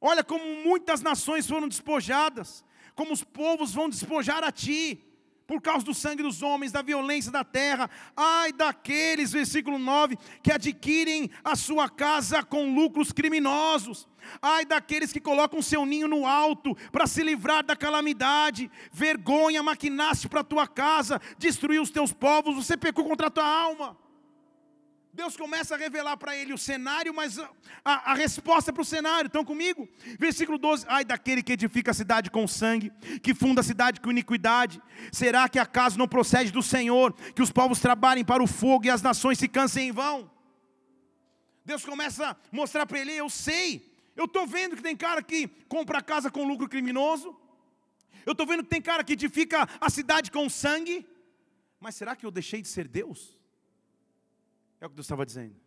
Olha 0.00 0.22
como 0.22 0.44
muitas 0.62 1.00
nações 1.00 1.46
foram 1.46 1.68
despojadas, 1.68 2.64
como 2.94 3.12
os 3.12 3.24
povos 3.24 3.72
vão 3.72 3.88
despojar 3.88 4.44
a 4.44 4.52
ti 4.52 5.02
por 5.46 5.60
causa 5.60 5.84
do 5.84 5.94
sangue 5.94 6.22
dos 6.22 6.42
homens, 6.42 6.72
da 6.72 6.82
violência 6.82 7.30
da 7.30 7.44
terra. 7.44 7.90
Ai 8.16 8.52
daqueles, 8.52 9.32
versículo 9.32 9.78
9, 9.78 10.16
que 10.42 10.52
adquirem 10.52 11.30
a 11.42 11.54
sua 11.54 11.88
casa 11.88 12.42
com 12.42 12.74
lucros 12.74 13.12
criminosos. 13.12 14.08
Ai 14.40 14.64
daqueles 14.64 15.12
que 15.12 15.20
colocam 15.20 15.60
seu 15.60 15.84
ninho 15.84 16.08
no 16.08 16.26
alto 16.26 16.74
para 16.90 17.06
se 17.06 17.22
livrar 17.22 17.64
da 17.64 17.76
calamidade. 17.76 18.70
Vergonha 18.90 19.62
maquinaste 19.62 20.28
para 20.28 20.40
a 20.40 20.44
tua 20.44 20.66
casa, 20.66 21.20
destruiu 21.38 21.82
os 21.82 21.90
teus 21.90 22.12
povos, 22.12 22.56
você 22.56 22.76
pecou 22.76 23.04
contra 23.04 23.26
a 23.26 23.30
tua 23.30 23.46
alma. 23.46 24.03
Deus 25.14 25.36
começa 25.36 25.76
a 25.76 25.78
revelar 25.78 26.16
para 26.16 26.36
ele 26.36 26.52
o 26.52 26.58
cenário, 26.58 27.14
mas 27.14 27.38
a, 27.38 27.48
a, 27.84 28.12
a 28.12 28.14
resposta 28.14 28.72
para 28.72 28.82
o 28.82 28.84
cenário, 28.84 29.28
estão 29.28 29.44
comigo? 29.44 29.88
Versículo 30.18 30.58
12: 30.58 30.84
Ai 30.88 31.04
daquele 31.04 31.40
que 31.40 31.52
edifica 31.52 31.92
a 31.92 31.94
cidade 31.94 32.32
com 32.32 32.48
sangue, 32.48 32.92
que 33.22 33.32
funda 33.32 33.60
a 33.60 33.64
cidade 33.64 34.00
com 34.00 34.10
iniquidade, 34.10 34.82
será 35.12 35.48
que 35.48 35.56
acaso 35.56 35.96
não 35.96 36.08
procede 36.08 36.50
do 36.50 36.64
Senhor 36.64 37.12
que 37.32 37.40
os 37.40 37.52
povos 37.52 37.78
trabalhem 37.78 38.24
para 38.24 38.42
o 38.42 38.46
fogo 38.48 38.86
e 38.86 38.90
as 38.90 39.02
nações 39.02 39.38
se 39.38 39.46
cansem 39.46 39.88
em 39.88 39.92
vão? 39.92 40.28
Deus 41.64 41.84
começa 41.84 42.30
a 42.30 42.36
mostrar 42.50 42.84
para 42.84 42.98
ele: 42.98 43.12
Eu 43.12 43.30
sei, 43.30 43.96
eu 44.16 44.24
estou 44.24 44.48
vendo 44.48 44.74
que 44.74 44.82
tem 44.82 44.96
cara 44.96 45.22
que 45.22 45.46
compra 45.68 46.02
casa 46.02 46.28
com 46.28 46.44
lucro 46.44 46.68
criminoso, 46.68 47.36
eu 48.26 48.32
estou 48.32 48.48
vendo 48.48 48.64
que 48.64 48.68
tem 48.68 48.82
cara 48.82 49.04
que 49.04 49.12
edifica 49.12 49.68
a 49.80 49.88
cidade 49.88 50.32
com 50.32 50.50
sangue, 50.50 51.06
mas 51.78 51.94
será 51.94 52.16
que 52.16 52.26
eu 52.26 52.32
deixei 52.32 52.60
de 52.60 52.66
ser 52.66 52.88
Deus? 52.88 53.43
É 54.84 54.86
o 54.86 54.90
que 54.90 54.96
Deus 54.96 55.06
estava 55.06 55.24
dizendo. 55.24 55.58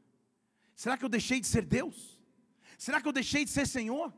Será 0.76 0.96
que 0.96 1.04
eu 1.04 1.10
deixei 1.10 1.40
de 1.40 1.48
ser 1.48 1.66
Deus? 1.66 2.22
Será 2.78 3.02
que 3.02 3.08
eu 3.08 3.12
deixei 3.12 3.44
de 3.44 3.50
ser 3.50 3.66
Senhor? 3.66 4.14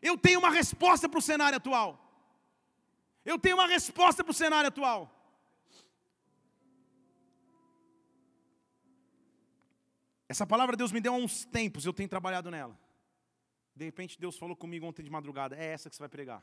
Eu 0.00 0.16
tenho 0.16 0.38
uma 0.38 0.48
resposta 0.48 1.06
para 1.06 1.18
o 1.18 1.20
cenário 1.20 1.58
atual. 1.58 1.90
Eu 3.26 3.38
tenho 3.38 3.56
uma 3.56 3.66
resposta 3.66 4.24
para 4.24 4.30
o 4.30 4.34
cenário 4.34 4.68
atual. 4.68 5.00
Essa 10.26 10.46
palavra 10.46 10.78
Deus 10.78 10.92
me 10.92 11.00
deu 11.02 11.12
há 11.12 11.18
uns 11.18 11.44
tempos, 11.44 11.84
eu 11.84 11.92
tenho 11.92 12.08
trabalhado 12.08 12.50
nela. 12.50 12.78
De 13.76 13.84
repente 13.84 14.18
Deus 14.18 14.38
falou 14.38 14.56
comigo 14.56 14.86
ontem 14.86 15.02
de 15.02 15.10
madrugada, 15.10 15.56
é 15.56 15.66
essa 15.66 15.90
que 15.90 15.96
você 15.96 16.00
vai 16.00 16.08
pregar. 16.08 16.42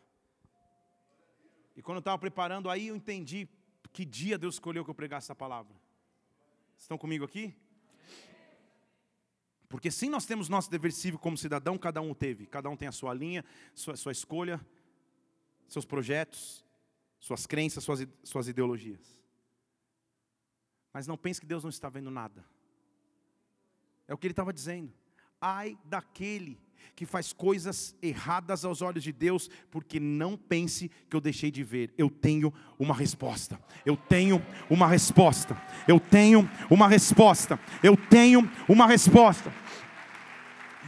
E 1.76 1.82
quando 1.82 1.95
eu 1.97 2.06
estava 2.06 2.20
preparando, 2.20 2.70
aí 2.70 2.89
eu 2.89 2.95
entendi 2.95 3.49
que 3.91 4.06
dia 4.06 4.38
Deus 4.38 4.56
escolheu 4.56 4.86
que 4.86 4.91
eu 4.91 4.95
pregasse 4.95 5.26
essa 5.26 5.36
palavra. 5.36 5.76
Estão 6.78 6.99
comigo 6.99 7.26
aqui? 7.26 7.64
Porque 9.76 9.92
sim, 9.92 10.08
nós 10.08 10.26
temos 10.26 10.48
nosso 10.48 10.72
dever 10.72 10.94
cívico 10.94 11.22
como 11.22 11.38
cidadão, 11.38 11.78
cada 11.78 12.02
um 12.02 12.14
teve. 12.14 12.46
Cada 12.46 12.70
um 12.70 12.78
tem 12.78 12.88
a 12.88 12.94
sua 12.94 13.14
linha, 13.14 13.44
sua, 13.74 13.98
sua 13.98 14.14
escolha, 14.14 14.66
seus 15.68 15.84
projetos, 15.84 16.66
suas 17.20 17.46
crenças, 17.46 17.84
suas, 17.84 18.08
suas 18.24 18.48
ideologias. 18.48 19.20
Mas 20.94 21.08
não 21.08 21.18
pense 21.18 21.42
que 21.42 21.46
Deus 21.46 21.62
não 21.62 21.70
está 21.70 21.90
vendo 21.90 22.10
nada. 22.10 22.46
É 24.08 24.14
o 24.14 24.18
que 24.18 24.28
ele 24.28 24.32
estava 24.32 24.54
dizendo. 24.54 24.94
Ai 25.42 25.78
daquele 25.84 26.58
que 26.96 27.06
faz 27.06 27.34
coisas 27.34 27.96
erradas 28.02 28.64
aos 28.64 28.82
olhos 28.82 29.04
de 29.04 29.12
Deus, 29.12 29.50
porque 29.70 30.00
não 30.00 30.38
pense 30.38 30.90
que 31.10 31.16
eu 31.16 31.22
deixei 31.22 31.52
de 31.52 31.64
ver. 31.64 31.94
Eu 31.98 32.10
tenho 32.10 32.54
uma 32.80 32.96
resposta. 32.96 33.60
Eu 33.86 33.98
tenho 33.98 34.42
uma 34.70 34.88
resposta. 34.88 35.62
Eu 35.88 36.00
tenho 36.00 36.50
uma 36.70 36.88
resposta. 36.88 37.60
Eu 37.84 37.98
tenho 37.98 38.50
uma 38.68 38.88
resposta. 38.88 39.54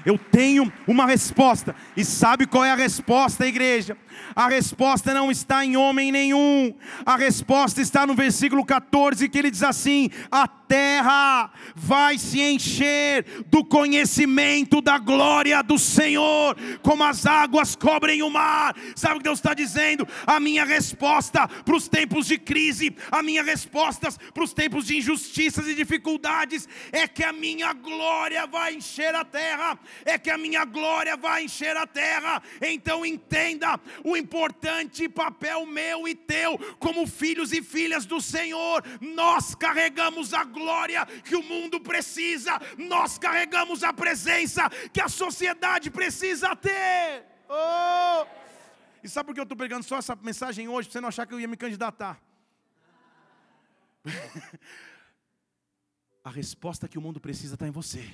Eu 0.06 0.18
tenho 0.18 0.72
uma 0.88 1.06
resposta. 1.06 1.76
E 1.96 2.06
sabe 2.06 2.48
qual 2.48 2.64
é 2.64 2.72
a 2.72 2.76
resposta, 2.76 3.46
igreja? 3.46 3.98
A 4.34 4.48
resposta 4.48 5.14
não 5.14 5.30
está 5.30 5.66
em 5.66 5.76
homem 5.76 6.14
nenhum. 6.14 6.74
A 7.06 7.18
resposta 7.18 7.82
está 7.82 8.08
no 8.08 8.16
versículo 8.16 8.66
14, 8.66 9.28
que 9.28 9.38
ele 9.38 9.52
diz 9.52 9.64
assim: 9.64 10.10
A 10.32 10.48
terra 10.68 11.50
vai 11.76 12.18
se 12.18 12.42
encher 12.42 13.24
do 13.48 13.64
conhecimento 13.64 14.82
da 14.82 14.98
glória 14.98 15.62
do 15.62 15.80
Senhor, 15.80 16.56
como 16.82 17.04
as 17.04 17.26
águas 17.26 17.76
cobrem 17.76 18.22
o 18.22 18.30
mar. 18.30 18.76
Sabe 18.96 19.16
o 19.16 19.18
que 19.18 19.24
Deus 19.24 19.40
está 19.40 19.54
dizendo? 19.54 20.08
A 20.26 20.40
minha 20.40 20.66
resposta 20.66 21.48
para 21.48 21.76
os 21.76 21.88
tempos 21.88 22.28
de 22.28 22.38
crise, 22.38 22.96
a 23.12 23.24
minha 23.24 23.44
resposta 23.44 24.10
para 24.34 24.44
os 24.44 24.54
tempos 24.54 24.86
de 24.86 24.98
injustiças 24.98 25.68
e 25.68 25.76
dificuldades, 25.76 26.68
é 26.92 27.08
que 27.08 27.24
a 27.24 27.32
minha 27.32 27.74
glória 27.74 28.46
vai 28.46 28.76
encher 28.76 29.16
a 29.16 29.24
terra, 29.24 29.80
é 30.06 30.18
que 30.18 30.30
a 30.30 30.38
minha 30.38 30.66
glória 30.66 31.16
vai 31.16 31.46
encher 31.46 31.76
a 31.78 31.88
terra. 31.88 32.42
Então 32.62 33.06
entenda 33.06 33.80
o 34.04 34.18
importante 34.18 35.08
papel 35.08 35.66
meu 35.66 36.08
e 36.08 36.16
teu, 36.16 36.58
como 36.80 37.08
filhos 37.08 37.54
e 37.54 37.62
filhas 37.62 38.06
do 38.06 38.20
Senhor, 38.20 38.84
nós 39.00 39.56
carregamos 39.56 40.34
a 40.34 40.44
glória 40.44 40.57
que 41.24 41.36
o 41.36 41.44
mundo 41.44 41.80
precisa, 41.80 42.60
nós 42.78 43.18
carregamos 43.18 43.84
a 43.84 43.92
presença 43.94 44.70
que 44.92 45.02
a 45.02 45.10
sociedade 45.10 45.90
precisa 45.90 46.56
ter. 46.56 47.26
Oh! 47.50 48.26
E 49.04 49.10
sabe 49.10 49.28
por 49.28 49.34
que 49.34 49.40
eu 49.40 49.44
estou 49.44 49.58
pregando 49.58 49.84
só 49.84 49.98
essa 49.98 50.16
mensagem 50.16 50.68
hoje? 50.68 50.88
Para 50.88 50.94
você 50.94 51.02
não 51.02 51.10
achar 51.10 51.26
que 51.26 51.34
eu 51.34 51.40
ia 51.40 51.48
me 51.48 51.58
candidatar. 51.58 52.22
a 56.24 56.30
resposta 56.30 56.88
que 56.88 56.98
o 56.98 57.02
mundo 57.02 57.20
precisa 57.20 57.54
está 57.56 57.68
em 57.68 57.72
você. 57.72 58.10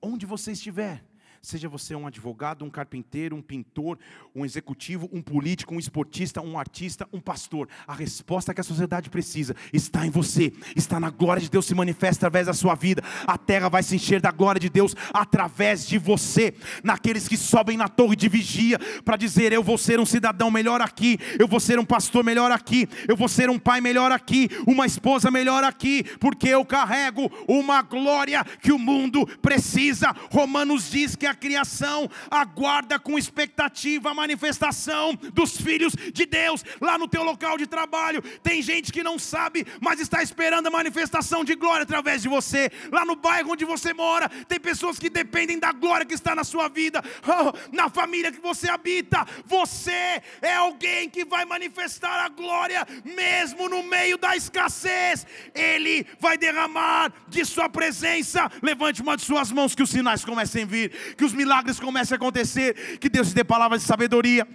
Onde 0.00 0.24
você 0.24 0.52
estiver. 0.52 1.04
Seja 1.42 1.70
você 1.70 1.94
um 1.94 2.06
advogado, 2.06 2.66
um 2.66 2.70
carpinteiro, 2.70 3.34
um 3.34 3.40
pintor, 3.40 3.98
um 4.36 4.44
executivo, 4.44 5.08
um 5.10 5.22
político, 5.22 5.74
um 5.74 5.78
esportista, 5.78 6.42
um 6.42 6.58
artista, 6.58 7.08
um 7.14 7.18
pastor. 7.18 7.66
A 7.86 7.94
resposta 7.94 8.52
que 8.52 8.60
a 8.60 8.64
sociedade 8.64 9.08
precisa 9.08 9.56
está 9.72 10.06
em 10.06 10.10
você, 10.10 10.52
está 10.76 11.00
na 11.00 11.08
glória 11.08 11.40
de 11.40 11.48
Deus 11.48 11.64
se 11.64 11.74
manifesta 11.74 12.26
através 12.26 12.46
da 12.46 12.52
sua 12.52 12.74
vida. 12.74 13.02
A 13.26 13.38
terra 13.38 13.70
vai 13.70 13.82
se 13.82 13.96
encher 13.96 14.20
da 14.20 14.30
glória 14.30 14.60
de 14.60 14.68
Deus 14.68 14.94
através 15.14 15.88
de 15.88 15.96
você. 15.96 16.52
Naqueles 16.84 17.26
que 17.26 17.38
sobem 17.38 17.74
na 17.74 17.88
torre 17.88 18.16
de 18.16 18.28
vigia 18.28 18.78
para 19.02 19.16
dizer: 19.16 19.50
Eu 19.50 19.62
vou 19.62 19.78
ser 19.78 19.98
um 19.98 20.04
cidadão 20.04 20.50
melhor 20.50 20.82
aqui, 20.82 21.18
eu 21.38 21.48
vou 21.48 21.58
ser 21.58 21.78
um 21.78 21.86
pastor 21.86 22.22
melhor 22.22 22.52
aqui, 22.52 22.86
eu 23.08 23.16
vou 23.16 23.28
ser 23.28 23.48
um 23.48 23.58
pai 23.58 23.80
melhor 23.80 24.12
aqui, 24.12 24.50
uma 24.66 24.84
esposa 24.84 25.30
melhor 25.30 25.64
aqui, 25.64 26.04
porque 26.18 26.48
eu 26.48 26.66
carrego 26.66 27.32
uma 27.48 27.80
glória 27.80 28.44
que 28.44 28.72
o 28.72 28.78
mundo 28.78 29.26
precisa. 29.40 30.14
Romanos 30.30 30.90
diz 30.90 31.16
que 31.16 31.29
a 31.30 31.34
criação 31.34 32.10
aguarda 32.30 32.98
com 32.98 33.18
expectativa 33.18 34.10
a 34.10 34.14
manifestação 34.14 35.14
dos 35.32 35.56
filhos 35.56 35.94
de 36.12 36.26
Deus 36.26 36.64
lá 36.80 36.98
no 36.98 37.08
teu 37.08 37.22
local 37.22 37.56
de 37.56 37.66
trabalho. 37.66 38.22
Tem 38.42 38.60
gente 38.60 38.92
que 38.92 39.02
não 39.02 39.18
sabe, 39.18 39.66
mas 39.80 40.00
está 40.00 40.22
esperando 40.22 40.66
a 40.66 40.70
manifestação 40.70 41.44
de 41.44 41.54
glória 41.54 41.82
através 41.82 42.22
de 42.22 42.28
você. 42.28 42.70
Lá 42.90 43.04
no 43.04 43.16
bairro 43.16 43.52
onde 43.52 43.64
você 43.64 43.92
mora, 43.92 44.28
tem 44.48 44.60
pessoas 44.60 44.98
que 44.98 45.08
dependem 45.08 45.58
da 45.58 45.72
glória 45.72 46.06
que 46.06 46.14
está 46.14 46.34
na 46.34 46.44
sua 46.44 46.68
vida, 46.68 47.02
oh, 47.26 47.74
na 47.74 47.88
família 47.88 48.32
que 48.32 48.40
você 48.40 48.68
habita. 48.68 49.26
Você 49.46 50.22
é 50.42 50.54
alguém 50.54 51.08
que 51.08 51.24
vai 51.24 51.44
manifestar 51.44 52.24
a 52.24 52.28
glória 52.28 52.86
mesmo 53.04 53.68
no 53.68 53.82
meio 53.82 54.18
da 54.18 54.36
escassez. 54.36 55.26
Ele 55.54 56.06
vai 56.18 56.36
derramar 56.36 57.12
de 57.28 57.44
sua 57.44 57.68
presença. 57.68 58.50
Levante 58.62 59.02
uma 59.02 59.16
de 59.16 59.22
suas 59.22 59.50
mãos 59.52 59.74
que 59.74 59.82
os 59.82 59.90
sinais 59.90 60.24
comecem 60.24 60.62
a 60.62 60.66
vir 60.66 60.92
que 61.20 61.24
os 61.26 61.34
milagres 61.34 61.78
comecem 61.78 62.14
a 62.14 62.16
acontecer, 62.16 62.98
que 62.98 63.10
Deus 63.10 63.28
te 63.28 63.34
dê 63.34 63.44
palavras 63.44 63.82
de 63.82 63.86
sabedoria 63.86 64.48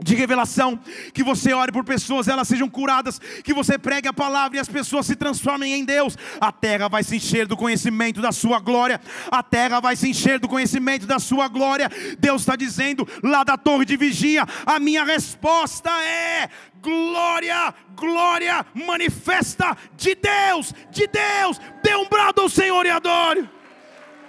de 0.00 0.14
revelação, 0.14 0.78
que 1.12 1.24
você 1.24 1.52
ore 1.52 1.72
por 1.72 1.82
pessoas, 1.82 2.28
elas 2.28 2.46
sejam 2.46 2.68
curadas, 2.68 3.18
que 3.42 3.52
você 3.52 3.76
pregue 3.76 4.06
a 4.06 4.12
palavra 4.12 4.56
e 4.56 4.60
as 4.60 4.68
pessoas 4.68 5.06
se 5.06 5.16
transformem 5.16 5.72
em 5.72 5.84
Deus. 5.84 6.16
A 6.40 6.52
terra 6.52 6.86
vai 6.86 7.02
se 7.02 7.16
encher 7.16 7.48
do 7.48 7.56
conhecimento 7.56 8.20
da 8.20 8.30
sua 8.30 8.60
glória. 8.60 9.00
A 9.32 9.42
terra 9.42 9.80
vai 9.80 9.96
se 9.96 10.08
encher 10.08 10.38
do 10.38 10.46
conhecimento 10.46 11.06
da 11.06 11.18
sua 11.18 11.48
glória. 11.48 11.90
Deus 12.20 12.42
está 12.42 12.54
dizendo 12.54 13.08
lá 13.20 13.42
da 13.42 13.56
torre 13.56 13.84
de 13.84 13.96
vigia: 13.96 14.46
a 14.64 14.78
minha 14.78 15.02
resposta 15.02 15.90
é 16.04 16.48
glória, 16.80 17.74
glória 17.96 18.64
manifesta 18.74 19.76
de 19.96 20.14
Deus, 20.14 20.72
de 20.92 21.08
Deus. 21.08 21.58
Dê 21.82 21.96
um 21.96 22.08
brado 22.08 22.42
ao 22.42 22.48
Senhor 22.48 22.86
e 22.86 22.90
adore. 22.90 23.48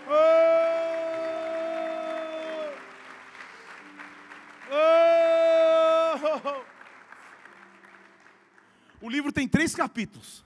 Oh! 0.09 0.96
Oh! 4.69 6.65
O 9.05 9.09
livro 9.09 9.31
tem 9.31 9.47
três 9.47 9.75
capítulos. 9.75 10.45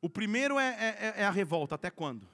O 0.00 0.08
primeiro 0.08 0.58
é, 0.58 0.68
é, 0.68 1.14
é, 1.20 1.24
a 1.24 1.30
revolta, 1.30 1.74
até 1.74 1.90
quando? 1.90 2.26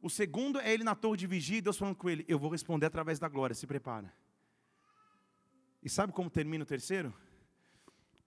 O 0.00 0.08
segundo 0.08 0.60
é 0.60 0.72
ele 0.72 0.84
na 0.84 0.94
torre 0.94 1.16
de 1.16 1.26
vigia 1.26 1.58
e 1.58 1.60
Deus 1.60 1.76
falando 1.76 1.96
com 1.96 2.08
ele: 2.08 2.24
Eu 2.28 2.38
vou 2.38 2.48
responder 2.50 2.86
através 2.86 3.18
da 3.18 3.28
glória, 3.28 3.54
se 3.54 3.66
prepara. 3.66 4.12
E 5.82 5.88
sabe 5.88 6.12
como 6.12 6.30
termina 6.30 6.62
o 6.62 6.66
terceiro? 6.66 7.12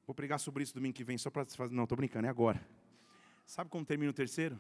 Vou 0.06 0.14
pregar 0.14 0.40
sobre 0.40 0.64
isso 0.64 0.74
domingo 0.74 0.96
que 0.96 1.04
vem, 1.04 1.18
só 1.18 1.30
para 1.30 1.46
fazer. 1.46 1.74
Não, 1.74 1.84
estou 1.84 1.96
brincando, 1.96 2.28
é 2.28 2.30
agora. 2.30 2.66
Sabe 3.46 3.70
como 3.70 3.86
termina 3.86 4.12
o 4.12 4.14
terceiro? 4.14 4.60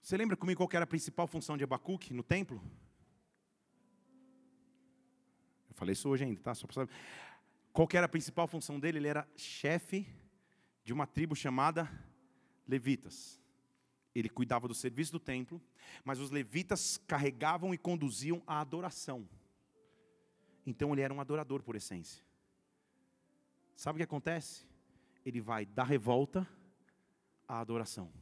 Você 0.00 0.16
lembra 0.16 0.36
comigo 0.36 0.58
qual 0.58 0.70
era 0.72 0.84
a 0.84 0.86
principal 0.86 1.26
função 1.26 1.56
de 1.56 1.64
Abacuque 1.64 2.14
no 2.14 2.22
templo? 2.22 2.62
Falei 5.80 5.94
isso 5.94 6.10
hoje 6.10 6.24
ainda, 6.24 6.38
tá? 6.42 6.54
Só 6.54 6.66
para 6.66 6.74
saber. 6.74 6.92
Qual 7.72 7.88
era 7.94 8.04
a 8.04 8.08
principal 8.08 8.46
função 8.46 8.78
dele? 8.78 8.98
Ele 8.98 9.08
era 9.08 9.26
chefe 9.34 10.06
de 10.84 10.92
uma 10.92 11.06
tribo 11.06 11.34
chamada 11.34 11.90
Levitas. 12.68 13.40
Ele 14.14 14.28
cuidava 14.28 14.68
do 14.68 14.74
serviço 14.74 15.10
do 15.10 15.18
templo, 15.18 15.58
mas 16.04 16.18
os 16.18 16.30
levitas 16.30 16.98
carregavam 17.06 17.72
e 17.72 17.78
conduziam 17.78 18.42
a 18.46 18.60
adoração. 18.60 19.26
Então 20.66 20.92
ele 20.92 21.00
era 21.00 21.14
um 21.14 21.20
adorador 21.20 21.62
por 21.62 21.74
essência. 21.74 22.22
Sabe 23.74 23.96
o 23.96 24.00
que 24.00 24.04
acontece? 24.04 24.66
Ele 25.24 25.40
vai 25.40 25.64
da 25.64 25.82
revolta 25.82 26.46
à 27.48 27.58
adoração. 27.58 28.12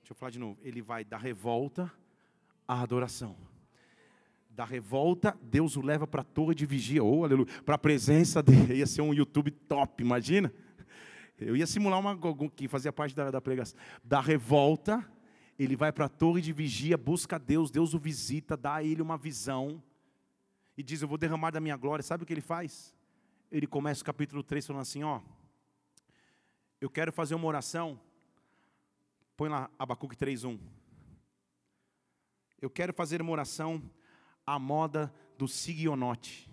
Deixa 0.00 0.10
eu 0.10 0.16
falar 0.16 0.30
de 0.30 0.40
novo. 0.40 0.58
Ele 0.64 0.82
vai 0.82 1.04
da 1.04 1.16
revolta 1.16 1.92
à 2.66 2.80
adoração. 2.80 3.53
Da 4.54 4.64
revolta, 4.64 5.36
Deus 5.42 5.76
o 5.76 5.82
leva 5.82 6.06
para 6.06 6.20
a 6.20 6.24
torre 6.24 6.54
de 6.54 6.64
vigia, 6.64 7.02
oh, 7.02 7.24
aleluia, 7.24 7.48
para 7.64 7.74
a 7.74 7.78
presença 7.78 8.40
dele. 8.40 8.76
Ia 8.76 8.86
ser 8.86 9.02
um 9.02 9.12
YouTube 9.12 9.50
top, 9.50 10.00
imagina. 10.00 10.52
Eu 11.36 11.56
ia 11.56 11.66
simular 11.66 11.98
uma 11.98 12.16
que 12.54 12.68
fazia 12.68 12.92
parte 12.92 13.16
da, 13.16 13.32
da 13.32 13.40
pregação. 13.40 13.76
Da 14.04 14.20
revolta, 14.20 15.04
ele 15.58 15.74
vai 15.74 15.90
para 15.90 16.04
a 16.04 16.08
torre 16.08 16.40
de 16.40 16.52
vigia, 16.52 16.96
busca 16.96 17.36
Deus, 17.36 17.68
Deus 17.68 17.94
o 17.94 17.98
visita, 17.98 18.56
dá 18.56 18.76
a 18.76 18.84
ele 18.84 19.02
uma 19.02 19.18
visão 19.18 19.82
e 20.76 20.84
diz: 20.84 21.02
Eu 21.02 21.08
vou 21.08 21.18
derramar 21.18 21.50
da 21.50 21.58
minha 21.60 21.76
glória. 21.76 22.04
Sabe 22.04 22.22
o 22.22 22.26
que 22.26 22.32
ele 22.32 22.40
faz? 22.40 22.94
Ele 23.50 23.66
começa 23.66 24.02
o 24.02 24.04
capítulo 24.04 24.44
3 24.44 24.68
falando 24.68 24.82
assim: 24.82 25.02
Ó, 25.02 25.20
eu 26.80 26.88
quero 26.88 27.12
fazer 27.12 27.34
uma 27.34 27.46
oração. 27.48 28.00
Põe 29.36 29.48
lá 29.48 29.68
Abacuque 29.76 30.16
3:1. 30.16 30.60
Eu 32.62 32.70
quero 32.70 32.94
fazer 32.94 33.20
uma 33.20 33.32
oração 33.32 33.82
à 34.46 34.58
moda 34.58 35.12
do 35.36 35.48
Sigionote. 35.48 36.50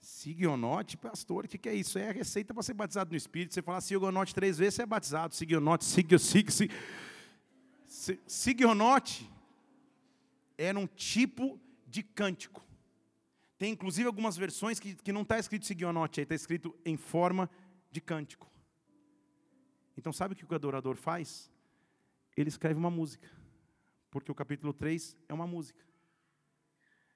Sigionote, 0.00 0.96
pastor, 0.96 1.44
o 1.44 1.48
que, 1.48 1.56
que 1.56 1.68
é 1.68 1.74
isso? 1.74 1.98
É 1.98 2.10
a 2.10 2.12
receita 2.12 2.52
para 2.52 2.62
ser 2.62 2.74
batizado 2.74 3.10
no 3.10 3.16
Espírito. 3.16 3.54
Você 3.54 3.62
falar 3.62 3.80
Sigionote 3.80 4.34
três 4.34 4.58
vezes, 4.58 4.74
você 4.74 4.82
é 4.82 4.86
batizado. 4.86 5.34
Sigionote, 5.34 5.84
Sigio, 5.84 6.18
Sig, 6.18 6.50
Sig. 6.50 6.70
Sigionote 8.26 9.30
era 10.58 10.78
um 10.78 10.86
tipo 10.86 11.60
de 11.86 12.02
cântico. 12.02 12.62
Tem 13.56 13.72
inclusive 13.72 14.06
algumas 14.06 14.36
versões 14.36 14.78
que, 14.78 14.94
que 14.94 15.12
não 15.12 15.22
está 15.22 15.38
escrito 15.38 15.64
Sigionote, 15.64 16.20
aí 16.20 16.24
está 16.24 16.34
escrito 16.34 16.74
em 16.84 16.96
forma 16.96 17.48
de 17.90 18.00
cântico. 18.00 18.50
Então 19.96 20.12
sabe 20.12 20.34
o 20.34 20.36
que 20.36 20.44
o 20.44 20.54
adorador 20.54 20.96
faz? 20.96 21.50
Ele 22.36 22.48
escreve 22.48 22.78
uma 22.78 22.90
música. 22.90 23.30
Porque 24.10 24.30
o 24.30 24.34
capítulo 24.34 24.72
3 24.72 25.16
é 25.28 25.34
uma 25.34 25.46
música. 25.46 25.84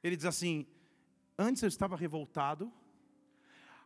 Ele 0.02 0.16
diz 0.16 0.24
assim: 0.24 0.66
Antes 1.38 1.62
eu 1.62 1.68
estava 1.68 1.96
revoltado, 1.96 2.72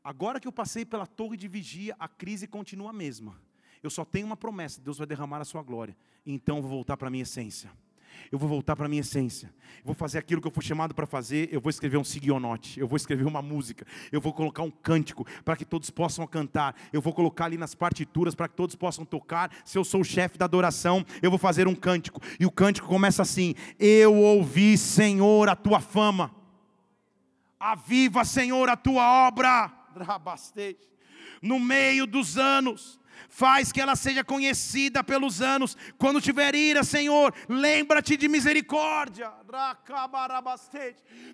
agora 0.03 0.41
que 0.41 0.49
eu 0.49 0.53
passei 0.53 0.85
pela 0.85 1.07
torre 1.07 1.37
de 1.37 1.49
vigia, 1.49 1.97
a 1.99 2.09
crise 2.09 2.47
continua 2.47 2.91
a 2.91 2.93
mesma. 2.93 3.41
Eu 3.83 3.91
só 3.91 4.05
tenho 4.05 4.27
uma 4.27 4.37
promessa: 4.37 4.81
Deus 4.81 4.99
vai 4.99 5.07
derramar 5.07 5.41
a 5.41 5.45
sua 5.45 5.63
glória. 5.63 5.97
Então 6.25 6.61
vou 6.61 6.71
voltar 6.71 6.97
para 6.97 7.09
a 7.09 7.11
minha 7.11 7.23
essência. 7.23 7.71
Eu 8.31 8.39
vou 8.39 8.49
voltar 8.49 8.75
para 8.75 8.87
a 8.87 8.89
minha 8.89 9.01
essência. 9.01 9.53
Eu 9.79 9.87
vou 9.87 9.95
fazer 9.95 10.19
aquilo 10.19 10.41
que 10.41 10.47
eu 10.47 10.53
fui 10.53 10.63
chamado 10.63 10.95
para 10.95 11.07
fazer. 11.07 11.49
Eu 11.53 11.61
vou 11.61 11.71
escrever 11.71 11.97
um 11.97 12.05
sigionote. 12.05 12.79
Eu 12.79 12.87
vou 12.89 12.97
escrever 12.97 13.25
uma 13.25 13.43
música. 13.43 13.87
Eu 14.11 14.21
vou 14.21 14.33
colocar 14.33 14.63
um 14.63 14.71
cântico 14.71 15.27
para 15.45 15.57
que 15.57 15.65
todos 15.65 15.91
possam 15.91 16.27
cantar. 16.27 16.75
Eu 16.93 17.01
vou 17.01 17.13
colocar 17.13 17.47
ali 17.47 17.59
nas 17.59 17.75
partituras 17.75 18.35
para 18.35 18.49
que 18.49 18.55
todos 18.55 18.75
possam 18.75 19.05
tocar. 19.05 19.51
Se 19.65 19.77
eu 19.77 19.85
sou 19.85 20.01
o 20.01 20.05
chefe 20.05 20.39
da 20.39 20.45
adoração, 20.45 21.05
eu 21.21 21.31
vou 21.31 21.39
fazer 21.39 21.67
um 21.67 21.75
cântico. 21.75 22.21
E 22.39 22.47
o 22.47 22.51
cântico 22.51 22.89
começa 22.89 23.23
assim: 23.23 23.55
Eu 23.79 24.15
ouvi, 24.15 24.79
Senhor, 24.79 25.49
a 25.49 25.57
tua 25.57 25.81
fama. 25.81 26.35
Aviva, 27.59 28.25
Senhor, 28.25 28.69
a 28.69 28.77
tua 28.77 29.27
obra. 29.27 29.71
No 31.43 31.59
meio 31.59 32.07
dos 32.07 32.39
anos 32.39 33.01
faz 33.29 33.73
que 33.73 33.81
ela 33.81 33.97
seja 33.97 34.25
conhecida 34.25 35.03
pelos 35.03 35.41
anos. 35.41 35.77
Quando 35.99 36.20
tiver 36.20 36.55
ira, 36.55 36.85
Senhor, 36.85 37.35
lembra-te 37.49 38.16
de 38.16 38.29
misericórdia. 38.29 39.33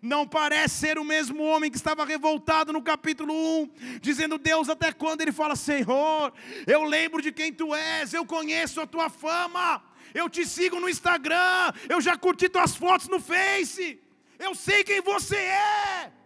Não 0.02 0.26
parece 0.26 0.74
ser 0.76 0.98
o 0.98 1.04
mesmo 1.04 1.42
homem 1.42 1.70
que 1.70 1.76
estava 1.76 2.04
revoltado 2.04 2.72
no 2.72 2.82
capítulo 2.82 3.32
1, 3.32 3.70
dizendo: 4.00 4.38
Deus, 4.38 4.68
até 4.68 4.92
quando? 4.92 5.20
Ele 5.20 5.32
fala: 5.32 5.56
Senhor, 5.56 6.32
eu 6.66 6.84
lembro 6.84 7.22
de 7.22 7.32
quem 7.32 7.52
tu 7.52 7.74
és, 7.74 8.12
eu 8.12 8.24
conheço 8.24 8.80
a 8.80 8.86
tua 8.86 9.08
fama, 9.08 9.82
eu 10.14 10.28
te 10.28 10.46
sigo 10.46 10.80
no 10.80 10.88
Instagram, 10.88 11.72
eu 11.88 12.00
já 12.00 12.16
curti 12.16 12.48
tuas 12.48 12.74
fotos 12.74 13.08
no 13.08 13.20
Face, 13.20 14.00
eu 14.38 14.54
sei 14.54 14.84
quem 14.84 15.00
você 15.00 15.36
é. 15.36 16.17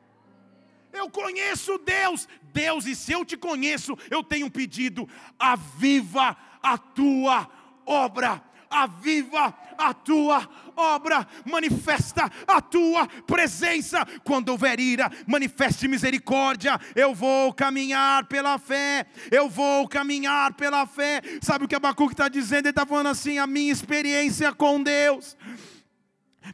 Eu 0.93 1.09
conheço 1.11 1.79
Deus. 1.79 2.29
Deus, 2.53 2.87
e 2.87 2.95
se 2.95 3.13
eu 3.13 3.25
te 3.25 3.37
conheço, 3.37 3.97
eu 4.11 4.23
tenho 4.23 4.47
um 4.47 4.51
pedido: 4.51 5.09
aviva 5.39 6.37
a 6.63 6.77
tua 6.77 7.49
obra. 7.87 8.43
Aviva 8.73 9.55
a 9.77 9.93
tua 9.93 10.49
obra, 10.75 11.29
manifesta 11.45 12.31
a 12.47 12.59
tua 12.59 13.07
presença. 13.27 14.07
Quando 14.25 14.49
houver 14.49 14.81
ira, 14.81 15.11
manifeste 15.27 15.87
misericórdia. 15.87 16.81
Eu 16.95 17.15
vou 17.15 17.53
caminhar 17.53 18.25
pela 18.29 18.59
fé, 18.59 19.07
eu 19.31 19.47
vou 19.47 19.87
caminhar 19.87 20.55
pela 20.55 20.87
fé. 20.87 21.21
Sabe 21.43 21.67
o 21.67 21.69
que 21.69 21.75
Abacuque 21.75 22.15
está 22.15 22.29
dizendo? 22.29 22.67
Ele 22.67 22.71
está 22.71 22.87
falando 22.87 23.09
assim: 23.09 23.39
a 23.39 23.47
minha 23.47 23.71
experiência 23.71 24.53
com 24.55 24.83
Deus 24.83 25.37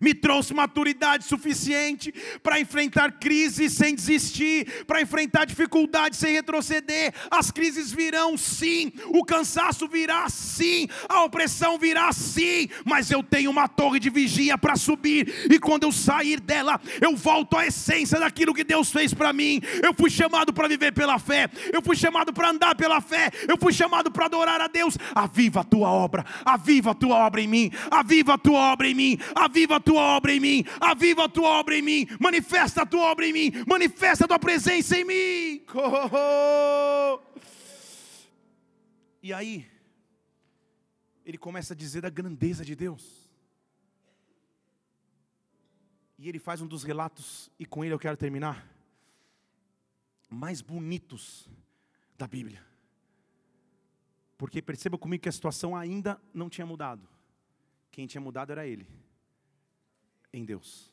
me 0.00 0.14
trouxe 0.14 0.54
maturidade 0.54 1.24
suficiente 1.24 2.12
para 2.42 2.60
enfrentar 2.60 3.12
crises 3.12 3.72
sem 3.72 3.94
desistir, 3.94 4.84
para 4.86 5.00
enfrentar 5.00 5.44
dificuldades 5.44 6.18
sem 6.18 6.32
retroceder. 6.32 7.12
As 7.30 7.50
crises 7.50 7.92
virão 7.92 8.36
sim, 8.36 8.92
o 9.06 9.24
cansaço 9.24 9.88
virá 9.88 10.28
sim, 10.28 10.88
a 11.08 11.24
opressão 11.24 11.78
virá 11.78 12.12
sim, 12.12 12.68
mas 12.84 13.10
eu 13.10 13.22
tenho 13.22 13.50
uma 13.50 13.68
torre 13.68 13.98
de 13.98 14.10
vigia 14.10 14.56
para 14.58 14.76
subir, 14.76 15.48
e 15.50 15.58
quando 15.58 15.84
eu 15.84 15.92
sair 15.92 16.40
dela, 16.40 16.80
eu 17.00 17.16
volto 17.16 17.56
à 17.56 17.66
essência 17.66 18.18
daquilo 18.18 18.54
que 18.54 18.64
Deus 18.64 18.90
fez 18.90 19.14
para 19.14 19.32
mim. 19.32 19.60
Eu 19.82 19.94
fui 19.94 20.10
chamado 20.10 20.52
para 20.52 20.68
viver 20.68 20.92
pela 20.92 21.18
fé, 21.18 21.48
eu 21.72 21.82
fui 21.82 21.96
chamado 21.96 22.32
para 22.32 22.50
andar 22.50 22.74
pela 22.74 23.00
fé, 23.00 23.30
eu 23.48 23.56
fui 23.58 23.72
chamado 23.72 24.10
para 24.10 24.26
adorar 24.26 24.60
a 24.60 24.68
Deus. 24.68 24.96
Aviva 25.14 25.60
a 25.60 25.64
tua 25.64 25.88
obra, 25.88 26.24
aviva 26.44 26.90
a 26.90 26.94
tua 26.94 27.16
obra 27.16 27.40
em 27.40 27.48
mim, 27.48 27.70
aviva 27.90 28.34
a 28.34 28.38
tua 28.38 28.58
obra 28.72 28.88
em 28.88 28.94
mim, 28.94 29.18
aviva 29.34 29.77
a 29.78 29.80
tua 29.80 30.02
obra 30.02 30.32
em 30.32 30.40
mim, 30.40 30.64
aviva 30.80 31.24
a 31.24 31.28
tua 31.28 31.48
obra 31.48 31.76
em 31.76 31.82
mim, 31.82 32.06
manifesta 32.20 32.82
a 32.82 32.86
tua 32.86 33.10
obra 33.10 33.26
em 33.26 33.32
mim, 33.32 33.52
manifesta 33.66 34.24
a 34.24 34.28
tua 34.28 34.38
presença 34.38 34.96
em 34.98 35.04
mim. 35.04 35.64
E 39.20 39.32
aí, 39.32 39.68
ele 41.26 41.36
começa 41.36 41.74
a 41.74 41.76
dizer 41.76 42.00
da 42.00 42.08
grandeza 42.08 42.64
de 42.64 42.74
Deus. 42.76 43.28
E 46.16 46.28
ele 46.28 46.38
faz 46.38 46.62
um 46.62 46.66
dos 46.66 46.84
relatos, 46.84 47.50
e 47.58 47.66
com 47.66 47.84
ele 47.84 47.92
eu 47.92 47.98
quero 47.98 48.16
terminar, 48.16 48.66
mais 50.30 50.62
bonitos 50.62 51.48
da 52.16 52.28
Bíblia. 52.28 52.64
Porque 54.38 54.62
perceba 54.62 54.96
comigo 54.96 55.24
que 55.24 55.28
a 55.28 55.32
situação 55.32 55.76
ainda 55.76 56.18
não 56.32 56.48
tinha 56.48 56.66
mudado. 56.66 57.06
Quem 57.90 58.06
tinha 58.06 58.20
mudado 58.20 58.52
era 58.52 58.66
ele 58.66 58.86
em 60.32 60.44
Deus. 60.44 60.92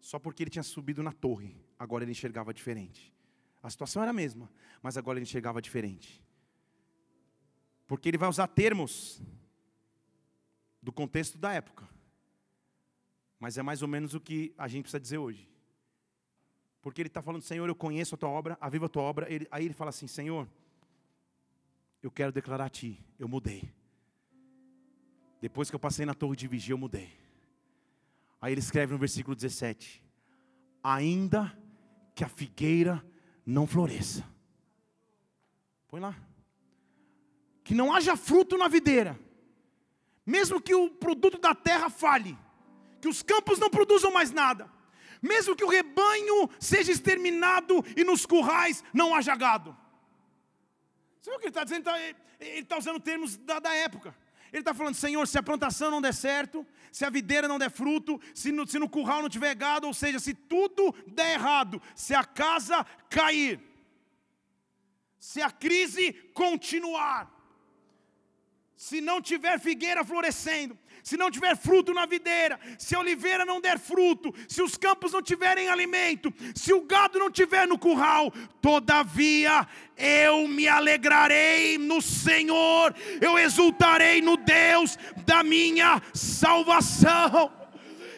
Só 0.00 0.18
porque 0.18 0.42
ele 0.42 0.50
tinha 0.50 0.62
subido 0.62 1.02
na 1.02 1.12
torre, 1.12 1.56
agora 1.78 2.04
ele 2.04 2.12
enxergava 2.12 2.52
diferente. 2.52 3.12
A 3.62 3.70
situação 3.70 4.02
era 4.02 4.10
a 4.10 4.14
mesma, 4.14 4.50
mas 4.82 4.96
agora 4.96 5.18
ele 5.18 5.24
enxergava 5.24 5.62
diferente. 5.62 6.20
Porque 7.86 8.08
ele 8.08 8.18
vai 8.18 8.28
usar 8.28 8.48
termos 8.48 9.22
do 10.82 10.92
contexto 10.92 11.38
da 11.38 11.52
época. 11.52 11.88
Mas 13.38 13.56
é 13.56 13.62
mais 13.62 13.82
ou 13.82 13.88
menos 13.88 14.14
o 14.14 14.20
que 14.20 14.52
a 14.58 14.66
gente 14.66 14.82
precisa 14.82 15.00
dizer 15.00 15.18
hoje. 15.18 15.48
Porque 16.80 17.00
ele 17.00 17.08
está 17.08 17.22
falando, 17.22 17.42
Senhor, 17.42 17.68
eu 17.68 17.76
conheço 17.76 18.16
a 18.16 18.18
tua 18.18 18.28
obra, 18.28 18.58
aviva 18.60 18.86
a 18.86 18.88
tua 18.88 19.02
obra. 19.02 19.32
Ele, 19.32 19.46
aí 19.50 19.64
ele 19.64 19.74
fala 19.74 19.90
assim, 19.90 20.08
Senhor, 20.08 20.48
eu 22.02 22.10
quero 22.10 22.32
declarar 22.32 22.64
a 22.64 22.70
ti, 22.70 22.98
eu 23.18 23.28
mudei. 23.28 23.72
Depois 25.40 25.70
que 25.70 25.76
eu 25.76 25.80
passei 25.80 26.04
na 26.04 26.14
torre 26.14 26.34
de 26.34 26.48
vigia, 26.48 26.72
eu 26.72 26.78
mudei. 26.78 27.21
Aí 28.42 28.52
ele 28.52 28.60
escreve 28.60 28.92
no 28.92 28.98
versículo 28.98 29.36
17: 29.36 30.04
Ainda 30.82 31.56
que 32.12 32.24
a 32.24 32.28
figueira 32.28 33.02
não 33.46 33.68
floresça. 33.68 34.28
Põe 35.86 36.00
lá. 36.00 36.16
Que 37.62 37.72
não 37.72 37.94
haja 37.94 38.16
fruto 38.16 38.58
na 38.58 38.66
videira, 38.66 39.16
mesmo 40.26 40.60
que 40.60 40.74
o 40.74 40.90
produto 40.90 41.38
da 41.38 41.54
terra 41.54 41.88
fale, 41.88 42.36
que 43.00 43.06
os 43.06 43.22
campos 43.22 43.60
não 43.60 43.70
produzam 43.70 44.10
mais 44.10 44.32
nada, 44.32 44.68
mesmo 45.22 45.54
que 45.54 45.64
o 45.64 45.68
rebanho 45.68 46.50
seja 46.58 46.90
exterminado 46.90 47.84
e 47.96 48.02
nos 48.02 48.26
currais 48.26 48.82
não 48.92 49.14
haja 49.14 49.36
gado. 49.36 49.76
Você 51.20 51.30
viu 51.30 51.36
o 51.36 51.38
que 51.38 51.46
ele 51.46 51.50
está 51.50 51.62
dizendo? 51.62 51.88
Ele 52.40 52.58
está 52.58 52.76
usando 52.76 52.98
termos 52.98 53.36
da, 53.36 53.60
da 53.60 53.72
época. 53.72 54.12
Ele 54.52 54.60
está 54.60 54.74
falando, 54.74 54.94
Senhor, 54.94 55.26
se 55.26 55.38
a 55.38 55.42
plantação 55.42 55.90
não 55.90 56.02
der 56.02 56.12
certo, 56.12 56.66
se 56.90 57.04
a 57.06 57.10
videira 57.10 57.48
não 57.48 57.58
der 57.58 57.70
fruto, 57.70 58.20
se 58.34 58.52
no, 58.52 58.68
se 58.68 58.78
no 58.78 58.88
curral 58.88 59.22
não 59.22 59.28
tiver 59.28 59.54
gado, 59.54 59.86
ou 59.86 59.94
seja, 59.94 60.18
se 60.18 60.34
tudo 60.34 60.94
der 61.06 61.34
errado, 61.34 61.80
se 61.94 62.14
a 62.14 62.22
casa 62.22 62.84
cair, 63.08 63.58
se 65.18 65.40
a 65.40 65.50
crise 65.50 66.12
continuar, 66.34 67.30
se 68.76 69.00
não 69.00 69.22
tiver 69.22 69.58
figueira 69.58 70.04
florescendo, 70.04 70.78
se 71.02 71.16
não 71.16 71.30
tiver 71.30 71.56
fruto 71.56 71.92
na 71.92 72.06
videira, 72.06 72.58
se 72.78 72.94
a 72.94 73.00
oliveira 73.00 73.44
não 73.44 73.60
der 73.60 73.78
fruto, 73.78 74.32
se 74.48 74.62
os 74.62 74.76
campos 74.76 75.12
não 75.12 75.22
tiverem 75.22 75.68
alimento, 75.68 76.32
se 76.54 76.72
o 76.72 76.82
gado 76.82 77.18
não 77.18 77.30
tiver 77.30 77.66
no 77.66 77.78
curral, 77.78 78.32
todavia 78.60 79.66
eu 79.96 80.46
me 80.48 80.68
alegrarei 80.68 81.78
no 81.78 82.00
Senhor, 82.00 82.94
eu 83.20 83.38
exultarei 83.38 84.20
no 84.20 84.36
Deus 84.36 84.98
da 85.24 85.42
minha 85.42 86.00
salvação. 86.14 87.52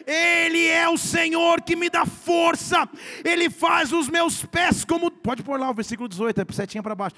Ele 0.05 0.67
é 0.67 0.87
o 0.87 0.97
Senhor 0.97 1.61
que 1.61 1.75
me 1.75 1.89
dá 1.89 2.05
força, 2.05 2.87
Ele 3.23 3.49
faz 3.49 3.91
os 3.91 4.07
meus 4.07 4.45
pés 4.45 4.85
como. 4.85 5.09
Pode 5.09 5.41
pôr 5.41 5.59
lá 5.59 5.69
o 5.69 5.73
versículo 5.73 6.07
18, 6.07 6.41
é 6.41 6.53
setinha 6.53 6.83
para 6.83 6.93
baixo. 6.93 7.15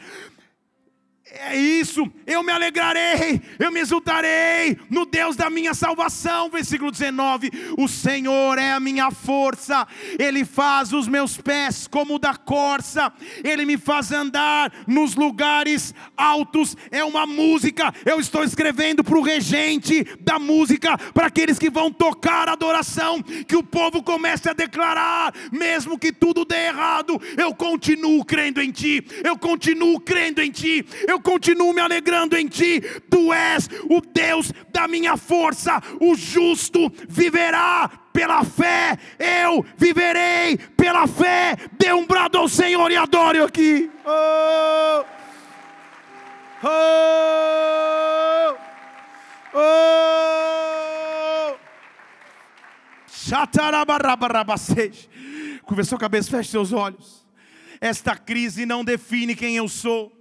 É 1.29 1.57
isso, 1.57 2.09
eu 2.25 2.41
me 2.41 2.53
alegrarei, 2.53 3.41
eu 3.59 3.69
me 3.69 3.81
exultarei 3.81 4.77
no 4.89 5.05
Deus 5.05 5.35
da 5.35 5.49
minha 5.49 5.73
salvação. 5.73 6.49
Versículo 6.49 6.89
19: 6.89 7.51
O 7.77 7.87
Senhor 7.87 8.57
é 8.57 8.71
a 8.71 8.79
minha 8.79 9.11
força, 9.11 9.85
Ele 10.17 10.45
faz 10.45 10.93
os 10.93 11.05
meus 11.05 11.35
pés 11.37 11.85
como 11.85 12.17
da 12.17 12.33
corça, 12.33 13.11
Ele 13.43 13.65
me 13.65 13.77
faz 13.77 14.11
andar 14.13 14.71
nos 14.87 15.15
lugares 15.15 15.93
altos. 16.15 16.77
É 16.91 17.03
uma 17.03 17.25
música, 17.25 17.93
eu 18.05 18.21
estou 18.21 18.43
escrevendo 18.43 19.03
para 19.03 19.17
o 19.17 19.21
regente 19.21 20.05
da 20.21 20.39
música, 20.39 20.97
para 21.13 21.27
aqueles 21.27 21.59
que 21.59 21.69
vão 21.69 21.91
tocar 21.91 22.47
adoração, 22.47 23.21
que 23.21 23.55
o 23.57 23.63
povo 23.63 24.01
comece 24.01 24.49
a 24.49 24.53
declarar, 24.53 25.33
mesmo 25.51 25.99
que 25.99 26.13
tudo 26.13 26.45
dê 26.45 26.67
errado, 26.67 27.21
eu 27.37 27.53
continuo 27.53 28.23
crendo 28.23 28.61
em 28.61 28.71
Ti, 28.71 29.05
eu 29.23 29.37
continuo 29.37 29.99
crendo 29.99 30.41
em 30.41 30.49
Ti, 30.49 30.85
eu 31.07 31.16
eu 31.17 31.21
continuo 31.21 31.73
me 31.73 31.81
alegrando 31.81 32.37
em 32.37 32.47
Ti. 32.47 32.79
Tu 33.09 33.33
és 33.33 33.67
o 33.89 33.99
Deus 34.01 34.53
da 34.71 34.87
minha 34.87 35.17
força. 35.17 35.81
O 35.99 36.15
justo 36.15 36.91
viverá 37.09 37.89
pela 38.13 38.43
fé. 38.43 38.97
Eu 39.17 39.65
viverei 39.75 40.57
pela 40.77 41.07
fé. 41.07 41.57
Dê 41.77 41.91
um 41.91 42.05
brado 42.05 42.37
ao 42.37 42.47
Senhor 42.47 42.91
e 42.91 42.95
adore 42.95 43.39
aqui. 43.39 43.89
Oh! 44.05 45.03
Oh! 46.63 46.67
Oh! 49.53 49.97
Curva 55.63 55.83
sua 55.83 55.97
cabeça, 55.97 56.29
feche 56.29 56.51
seus 56.51 56.71
olhos. 56.71 57.25
Esta 57.81 58.15
crise 58.15 58.65
não 58.65 58.83
define 58.83 59.35
quem 59.35 59.57
eu 59.57 59.67
sou. 59.67 60.16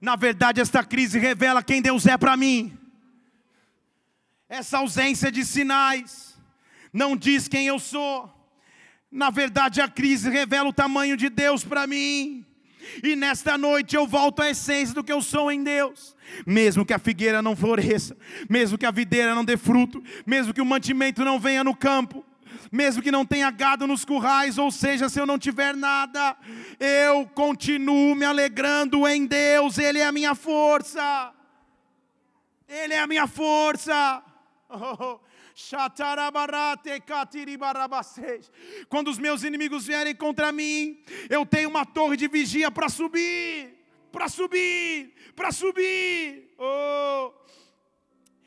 Na 0.00 0.16
verdade, 0.16 0.60
esta 0.60 0.84
crise 0.84 1.18
revela 1.18 1.62
quem 1.62 1.80
Deus 1.80 2.06
é 2.06 2.16
para 2.16 2.36
mim. 2.36 2.76
Essa 4.48 4.78
ausência 4.78 5.30
de 5.30 5.44
sinais 5.44 6.36
não 6.92 7.16
diz 7.16 7.48
quem 7.48 7.66
eu 7.66 7.78
sou. 7.78 8.32
Na 9.10 9.30
verdade, 9.30 9.80
a 9.80 9.88
crise 9.88 10.28
revela 10.28 10.68
o 10.68 10.72
tamanho 10.72 11.16
de 11.16 11.28
Deus 11.28 11.64
para 11.64 11.86
mim. 11.86 12.44
E 13.02 13.16
nesta 13.16 13.56
noite 13.56 13.96
eu 13.96 14.06
volto 14.06 14.42
à 14.42 14.50
essência 14.50 14.94
do 14.94 15.02
que 15.02 15.12
eu 15.12 15.22
sou 15.22 15.50
em 15.50 15.62
Deus. 15.62 16.14
Mesmo 16.46 16.84
que 16.84 16.92
a 16.92 16.98
figueira 16.98 17.40
não 17.40 17.56
floresça, 17.56 18.16
mesmo 18.48 18.76
que 18.76 18.86
a 18.86 18.90
videira 18.90 19.34
não 19.34 19.44
dê 19.44 19.56
fruto, 19.56 20.02
mesmo 20.26 20.52
que 20.52 20.60
o 20.60 20.66
mantimento 20.66 21.24
não 21.24 21.38
venha 21.38 21.64
no 21.64 21.74
campo, 21.74 22.24
mesmo 22.70 23.02
que 23.02 23.10
não 23.10 23.24
tenha 23.24 23.50
gado 23.50 23.86
nos 23.86 24.04
currais, 24.04 24.58
ou 24.58 24.70
seja, 24.70 25.08
se 25.08 25.18
eu 25.20 25.26
não 25.26 25.38
tiver 25.38 25.74
nada, 25.74 26.36
eu 26.78 27.26
continuo 27.28 28.14
me 28.14 28.24
alegrando 28.24 29.06
em 29.06 29.26
Deus, 29.26 29.78
Ele 29.78 29.98
é 29.98 30.06
a 30.06 30.12
minha 30.12 30.34
força. 30.34 31.32
Ele 32.68 32.94
é 32.94 32.98
a 32.98 33.06
minha 33.06 33.26
força. 33.26 34.22
Oh, 34.68 35.20
Quando 38.88 39.08
os 39.08 39.18
meus 39.18 39.42
inimigos 39.42 39.86
vierem 39.86 40.14
contra 40.14 40.50
mim, 40.50 41.00
eu 41.30 41.46
tenho 41.46 41.68
uma 41.68 41.86
torre 41.86 42.16
de 42.16 42.28
vigia 42.28 42.70
para 42.70 42.88
subir, 42.88 43.74
para 44.10 44.28
subir, 44.28 45.14
para 45.34 45.52
subir. 45.52 46.52
Oh. 46.58 47.32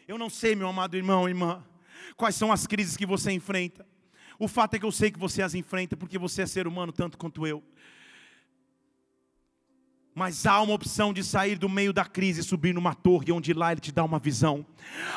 Eu 0.08 0.18
não 0.18 0.30
sei, 0.30 0.56
meu 0.56 0.68
amado 0.68 0.98
irmão, 0.98 1.28
irmã, 1.28 1.66
quais 2.18 2.36
são 2.36 2.52
as 2.52 2.68
crises 2.68 2.98
que 2.98 3.06
você 3.06 3.32
enfrenta. 3.32 3.88
O 4.40 4.48
fato 4.48 4.76
é 4.76 4.80
que 4.80 4.86
eu 4.86 4.92
sei 4.92 5.12
que 5.12 5.20
você 5.20 5.42
as 5.42 5.54
enfrenta 5.54 5.98
porque 5.98 6.18
você 6.18 6.44
é 6.44 6.46
ser 6.46 6.66
humano 6.66 6.94
tanto 6.94 7.18
quanto 7.18 7.46
eu. 7.46 7.62
Mas 10.20 10.46
há 10.46 10.62
uma 10.62 10.74
opção 10.74 11.14
de 11.14 11.24
sair 11.24 11.58
do 11.58 11.70
meio 11.70 11.94
da 11.94 12.04
crise 12.04 12.42
e 12.42 12.44
subir 12.44 12.74
numa 12.74 12.94
torre, 12.94 13.32
onde 13.32 13.54
lá 13.54 13.72
Ele 13.72 13.80
te 13.80 13.90
dá 13.90 14.04
uma 14.04 14.20
visão. 14.20 14.66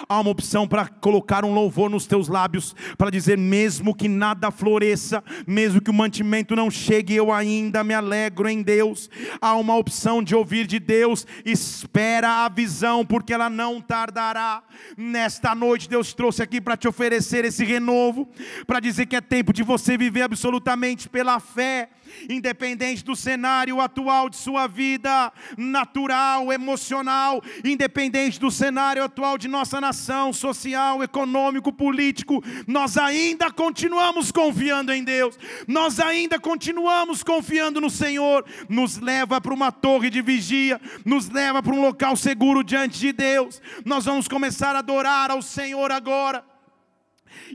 Há 0.09 0.21
uma 0.21 0.31
opção 0.31 0.69
para 0.69 0.87
colocar 0.87 1.45
um 1.45 1.53
louvor 1.53 1.91
nos 1.91 2.07
teus 2.07 2.29
lábios, 2.29 2.73
para 2.97 3.11
dizer: 3.11 3.37
mesmo 3.37 3.97
que 3.97 4.07
nada 4.07 4.53
floresça, 4.53 5.21
mesmo 5.45 5.81
que 5.81 5.91
o 5.91 5.93
mantimento 5.93 6.55
não 6.55 6.71
chegue, 6.71 7.17
eu 7.17 7.33
ainda 7.33 7.83
me 7.83 7.93
alegro 7.93 8.49
em 8.49 8.63
Deus. 8.63 9.11
Há 9.41 9.57
uma 9.57 9.77
opção 9.77 10.23
de 10.23 10.37
ouvir 10.37 10.69
de 10.69 10.79
Deus: 10.79 11.27
espera 11.45 12.45
a 12.45 12.49
visão, 12.49 13.05
porque 13.05 13.35
ela 13.35 13.51
não 13.51 13.81
tardará. 13.81 14.63
Nesta 14.97 15.53
noite, 15.53 15.89
Deus 15.89 16.15
trouxe 16.15 16.45
aqui 16.45 16.61
para 16.61 16.77
te 16.77 16.87
oferecer 16.87 17.45
esse 17.45 17.65
renovo, 17.65 18.29
para 18.69 18.79
dizer 18.79 19.07
que 19.07 19.17
é 19.17 19.21
tempo 19.21 19.53
de 19.53 19.65
você 19.65 19.99
viver 19.99 20.23
absolutamente 20.23 21.09
pela 21.09 21.41
fé 21.41 21.89
independente 22.29 23.05
do 23.05 23.17
cenário 23.17 23.81
atual 23.81 24.29
de 24.29 24.37
sua 24.37 24.67
vida, 24.67 25.33
natural, 25.57 26.53
emocional, 26.53 27.43
independente 27.65 28.39
do 28.39 28.51
cenário 28.51 29.03
atual 29.03 29.39
de 29.39 29.49
nossa 29.49 29.81
nação, 29.81 30.33
social, 30.33 31.03
econômico, 31.03 31.73
político, 31.73 32.43
nós 32.67 32.97
ainda 32.97 33.51
continuamos 33.51 34.31
confiando 34.31 34.93
em 34.93 35.03
Deus, 35.05 35.39
nós 35.67 36.01
ainda 36.01 36.39
continuamos 36.39 37.23
confiando 37.23 37.81
no 37.81 37.91
Senhor, 37.91 38.45
nos 38.69 38.99
leva 38.99 39.41
para 39.41 39.55
uma 39.55 39.73
torre 39.73 40.11
de 40.11 40.23
vigia, 40.23 40.81
nos 41.05 41.29
leva 41.29 41.63
para 41.63 41.75
um 41.75 41.81
local 41.81 42.17
seguro 42.17 42.63
diante 42.63 42.99
de 42.99 43.13
Deus, 43.13 43.61
nós 43.85 44.05
vamos 44.05 44.29
começar 44.29 44.77
a 44.77 44.81
adorar 44.81 45.31
ao 45.31 45.43
Senhor 45.43 45.91
agora 45.91 46.52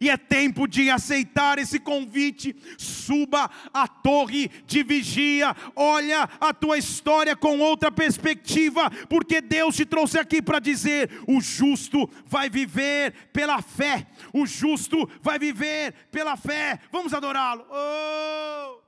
e 0.01 0.09
é 0.09 0.17
tempo 0.17 0.67
de 0.67 0.89
aceitar 0.89 1.59
esse 1.59 1.79
convite. 1.79 2.55
Suba 2.77 3.49
a 3.73 3.87
torre 3.87 4.49
de 4.65 4.83
vigia, 4.83 5.55
olha 5.75 6.29
a 6.39 6.53
tua 6.53 6.77
história 6.77 7.35
com 7.35 7.59
outra 7.59 7.91
perspectiva, 7.91 8.89
porque 9.09 9.41
Deus 9.41 9.75
te 9.75 9.85
trouxe 9.85 10.19
aqui 10.19 10.41
para 10.41 10.59
dizer: 10.59 11.09
o 11.27 11.41
justo 11.41 12.09
vai 12.25 12.49
viver 12.49 13.13
pela 13.33 13.61
fé, 13.61 14.07
o 14.33 14.45
justo 14.45 15.09
vai 15.21 15.37
viver 15.39 15.93
pela 16.11 16.35
fé. 16.35 16.79
Vamos 16.91 17.13
adorá-lo. 17.13 17.65
Oh! 17.69 18.86